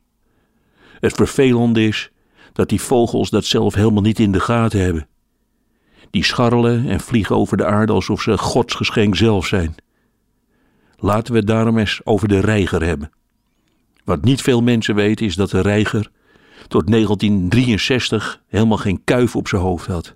Het 0.99 1.13
vervelende 1.13 1.83
is 1.83 2.11
dat 2.51 2.69
die 2.69 2.81
vogels 2.81 3.29
dat 3.29 3.45
zelf 3.45 3.73
helemaal 3.73 4.01
niet 4.01 4.19
in 4.19 4.31
de 4.31 4.39
gaten 4.39 4.79
hebben. 4.79 5.07
Die 6.09 6.23
scharrelen 6.23 6.87
en 6.89 6.99
vliegen 6.99 7.35
over 7.35 7.57
de 7.57 7.65
aarde 7.65 7.93
alsof 7.93 8.21
ze 8.21 8.37
godsgeschenk 8.37 9.15
zelf 9.15 9.45
zijn. 9.45 9.75
Laten 10.97 11.33
we 11.33 11.39
het 11.39 11.47
daarom 11.47 11.77
eens 11.77 12.01
over 12.03 12.27
de 12.27 12.39
reiger 12.39 12.83
hebben. 12.83 13.11
Wat 14.03 14.23
niet 14.23 14.41
veel 14.41 14.61
mensen 14.61 14.95
weten 14.95 15.25
is 15.25 15.35
dat 15.35 15.49
de 15.49 15.61
reiger 15.61 16.11
tot 16.67 16.87
1963 16.87 18.41
helemaal 18.47 18.77
geen 18.77 19.03
kuif 19.03 19.35
op 19.35 19.47
zijn 19.47 19.61
hoofd 19.61 19.87
had. 19.87 20.15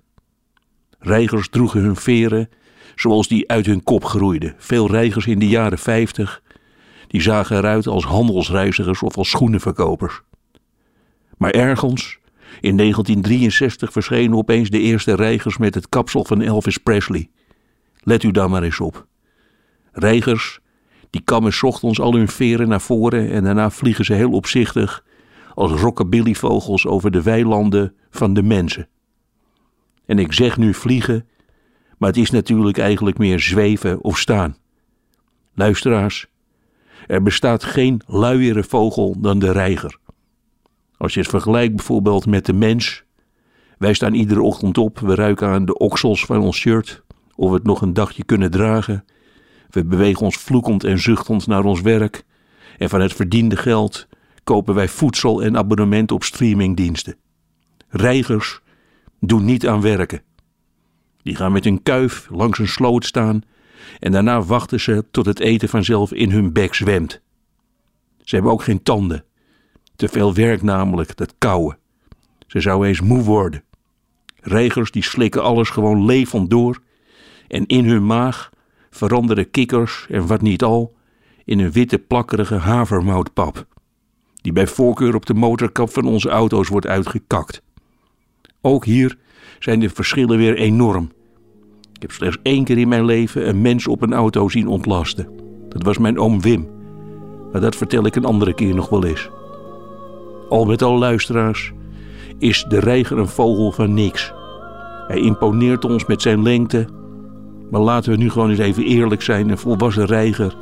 Reigers 0.98 1.48
droegen 1.48 1.80
hun 1.80 1.96
veren 1.96 2.48
zoals 3.00 3.28
die 3.28 3.50
uit 3.50 3.66
hun 3.66 3.82
kop 3.82 4.04
groeiden. 4.04 4.54
Veel 4.58 4.90
reigers 4.90 5.26
in 5.26 5.38
de 5.38 5.48
jaren 5.48 5.78
50 5.78 6.42
die 7.06 7.20
zagen 7.20 7.56
eruit 7.56 7.86
als 7.86 8.04
handelsreizigers 8.04 9.02
of 9.02 9.16
als 9.16 9.30
schoenenverkopers. 9.30 10.20
Maar 11.36 11.50
ergens, 11.50 12.18
in 12.60 12.76
1963, 12.76 13.92
verschenen 13.92 14.36
opeens 14.36 14.70
de 14.70 14.80
eerste 14.80 15.14
reigers 15.14 15.58
met 15.58 15.74
het 15.74 15.88
kapsel 15.88 16.24
van 16.24 16.40
Elvis 16.42 16.78
Presley. 16.78 17.30
Let 18.00 18.22
u 18.22 18.30
daar 18.30 18.50
maar 18.50 18.62
eens 18.62 18.80
op. 18.80 19.06
Reigers, 19.92 20.58
die 21.10 21.22
kammen 21.24 21.52
ochtends 21.60 22.00
al 22.00 22.14
hun 22.14 22.28
veren 22.28 22.68
naar 22.68 22.80
voren 22.80 23.30
en 23.30 23.44
daarna 23.44 23.70
vliegen 23.70 24.04
ze 24.04 24.12
heel 24.12 24.32
opzichtig 24.32 25.04
als 25.54 25.72
rockabillyvogels 25.72 26.86
over 26.86 27.10
de 27.10 27.22
weilanden 27.22 27.94
van 28.10 28.34
de 28.34 28.42
mensen. 28.42 28.88
En 30.06 30.18
ik 30.18 30.32
zeg 30.32 30.56
nu 30.56 30.74
vliegen, 30.74 31.28
maar 31.98 32.08
het 32.08 32.18
is 32.18 32.30
natuurlijk 32.30 32.78
eigenlijk 32.78 33.18
meer 33.18 33.40
zweven 33.40 34.02
of 34.02 34.18
staan. 34.18 34.56
Luisteraars, 35.54 36.26
er 37.06 37.22
bestaat 37.22 37.64
geen 37.64 38.00
luiere 38.06 38.64
vogel 38.64 39.14
dan 39.18 39.38
de 39.38 39.52
reiger. 39.52 39.98
Als 40.96 41.14
je 41.14 41.20
het 41.20 41.28
vergelijkt 41.28 41.76
bijvoorbeeld 41.76 42.26
met 42.26 42.46
de 42.46 42.52
mens. 42.52 43.04
Wij 43.78 43.92
staan 43.92 44.14
iedere 44.14 44.42
ochtend 44.42 44.78
op, 44.78 44.98
we 44.98 45.14
ruiken 45.14 45.48
aan 45.48 45.64
de 45.64 45.78
oksels 45.78 46.24
van 46.24 46.40
ons 46.40 46.56
shirt, 46.56 47.02
of 47.34 47.48
we 47.48 47.54
het 47.54 47.64
nog 47.64 47.82
een 47.82 47.92
dagje 47.92 48.24
kunnen 48.24 48.50
dragen. 48.50 49.04
We 49.70 49.84
bewegen 49.84 50.24
ons 50.24 50.36
vloekend 50.36 50.84
en 50.84 50.98
zuchtend 50.98 51.46
naar 51.46 51.64
ons 51.64 51.80
werk. 51.80 52.24
En 52.78 52.88
van 52.88 53.00
het 53.00 53.12
verdiende 53.12 53.56
geld 53.56 54.08
kopen 54.44 54.74
wij 54.74 54.88
voedsel 54.88 55.42
en 55.42 55.56
abonnement 55.56 56.12
op 56.12 56.24
streamingdiensten. 56.24 57.16
Reigers 57.88 58.60
doen 59.20 59.44
niet 59.44 59.66
aan 59.66 59.80
werken. 59.80 60.22
Die 61.22 61.34
gaan 61.34 61.52
met 61.52 61.64
hun 61.64 61.82
kuif 61.82 62.28
langs 62.30 62.58
een 62.58 62.68
sloot 62.68 63.04
staan 63.04 63.42
en 63.98 64.12
daarna 64.12 64.42
wachten 64.42 64.80
ze 64.80 65.04
tot 65.10 65.26
het 65.26 65.40
eten 65.40 65.68
vanzelf 65.68 66.12
in 66.12 66.30
hun 66.30 66.52
bek 66.52 66.74
zwemt. 66.74 67.20
Ze 68.22 68.34
hebben 68.34 68.52
ook 68.52 68.62
geen 68.62 68.82
tanden. 68.82 69.24
Te 69.96 70.08
veel 70.08 70.34
werk 70.34 70.62
namelijk, 70.62 71.16
dat 71.16 71.34
kauwen. 71.38 71.78
Ze 72.46 72.60
zouden 72.60 72.88
eens 72.88 73.00
moe 73.00 73.22
worden. 73.22 73.62
Regers 74.40 74.90
die 74.90 75.02
slikken 75.02 75.42
alles 75.42 75.70
gewoon 75.70 76.04
levend 76.04 76.50
door 76.50 76.82
en 77.48 77.66
in 77.66 77.84
hun 77.84 78.06
maag 78.06 78.50
veranderen 78.90 79.50
kikkers 79.50 80.06
en 80.10 80.26
wat 80.26 80.40
niet 80.40 80.62
al 80.62 80.96
in 81.44 81.58
een 81.58 81.72
witte 81.72 81.98
plakkerige 81.98 82.54
havermoutpap, 82.54 83.66
die 84.34 84.52
bij 84.52 84.66
voorkeur 84.66 85.14
op 85.14 85.26
de 85.26 85.34
motorkap 85.34 85.90
van 85.90 86.04
onze 86.04 86.28
auto's 86.28 86.68
wordt 86.68 86.86
uitgekakt. 86.86 87.62
Ook 88.60 88.84
hier 88.84 89.18
zijn 89.58 89.80
de 89.80 89.88
verschillen 89.88 90.38
weer 90.38 90.56
enorm. 90.56 91.10
Ik 91.92 92.02
heb 92.02 92.12
slechts 92.12 92.38
één 92.42 92.64
keer 92.64 92.78
in 92.78 92.88
mijn 92.88 93.04
leven 93.04 93.48
een 93.48 93.60
mens 93.60 93.86
op 93.86 94.02
een 94.02 94.12
auto 94.12 94.48
zien 94.48 94.68
ontlasten. 94.68 95.28
Dat 95.68 95.82
was 95.82 95.98
mijn 95.98 96.18
oom 96.18 96.40
Wim. 96.40 96.68
Maar 97.52 97.60
dat 97.60 97.76
vertel 97.76 98.06
ik 98.06 98.16
een 98.16 98.24
andere 98.24 98.54
keer 98.54 98.74
nog 98.74 98.88
wel 98.88 99.04
eens. 99.04 99.30
Al 100.48 100.64
met 100.64 100.82
al 100.82 100.98
luisteraars 100.98 101.72
is 102.38 102.64
de 102.68 102.80
reiger 102.80 103.18
een 103.18 103.28
vogel 103.28 103.72
van 103.72 103.94
niks. 103.94 104.32
Hij 105.06 105.20
imponeert 105.20 105.84
ons 105.84 106.06
met 106.06 106.22
zijn 106.22 106.42
lengte. 106.42 106.86
Maar 107.70 107.80
laten 107.80 108.10
we 108.12 108.18
nu 108.18 108.30
gewoon 108.30 108.50
eens 108.50 108.58
even 108.58 108.84
eerlijk 108.84 109.22
zijn. 109.22 109.48
Een 109.48 109.58
volwassen 109.58 110.04
reiger, 110.04 110.56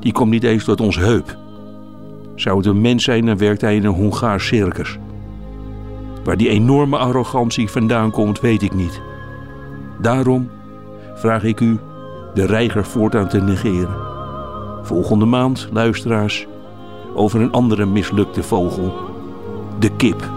die 0.00 0.12
komt 0.12 0.30
niet 0.30 0.44
eens 0.44 0.64
tot 0.64 0.80
ons 0.80 0.96
heup. 0.96 1.38
Zou 2.34 2.56
het 2.56 2.66
een 2.66 2.80
mens 2.80 3.04
zijn, 3.04 3.26
dan 3.26 3.38
werkt 3.38 3.60
hij 3.60 3.76
in 3.76 3.84
een 3.84 3.94
Hongaars 3.94 4.46
circus. 4.46 4.98
Waar 6.24 6.36
die 6.36 6.48
enorme 6.48 6.96
arrogantie 6.96 7.70
vandaan 7.70 8.10
komt, 8.10 8.40
weet 8.40 8.62
ik 8.62 8.74
niet. 8.74 9.00
Daarom 9.98 10.50
vraag 11.14 11.44
ik 11.44 11.60
u 11.60 11.78
de 12.34 12.46
reiger 12.46 12.84
voortaan 12.84 13.28
te 13.28 13.40
negeren. 13.40 13.96
Volgende 14.82 15.24
maand, 15.24 15.68
luisteraars, 15.72 16.46
over 17.14 17.40
een 17.40 17.52
andere 17.52 17.86
mislukte 17.86 18.42
vogel, 18.42 18.92
de 19.78 19.90
kip. 19.96 20.28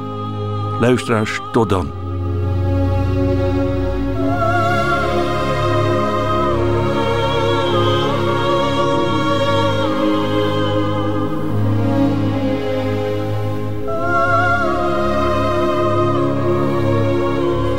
Luisteraars, 0.79 1.39
tot 1.51 1.69
dan. 1.69 2.02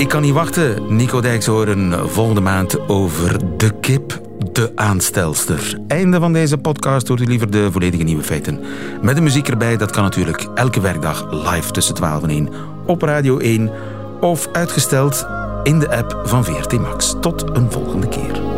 Ik 0.05 0.11
kan 0.11 0.23
niet 0.23 0.33
wachten, 0.33 0.97
Nico 0.97 1.21
Dijkshoorn, 1.21 2.09
volgende 2.09 2.41
maand 2.41 2.89
over 2.89 3.57
de 3.57 3.71
kip, 3.81 4.21
de 4.53 4.73
aanstelster. 4.75 5.79
Einde 5.89 6.21
van 6.21 6.33
deze 6.33 6.59
podcast 6.59 7.09
hoort 7.09 7.21
u 7.21 7.25
liever 7.25 7.51
de 7.51 7.73
volledige 7.73 8.03
nieuwe 8.03 8.23
feiten. 8.23 8.61
Met 9.03 9.17
de 9.17 9.23
muziek 9.23 9.49
erbij, 9.49 9.77
dat 9.77 9.91
kan 9.91 10.03
natuurlijk 10.03 10.49
elke 10.55 10.81
werkdag 10.81 11.31
live 11.31 11.71
tussen 11.71 11.95
12 11.95 12.23
en 12.23 12.29
1 12.29 12.49
op 12.87 13.03
Radio 13.03 13.39
1 13.39 13.71
of 14.21 14.49
uitgesteld 14.53 15.27
in 15.63 15.79
de 15.79 15.97
app 15.97 16.21
van 16.25 16.45
VRT 16.45 16.73
Max. 16.73 17.15
Tot 17.21 17.57
een 17.57 17.71
volgende 17.71 18.09
keer. 18.09 18.54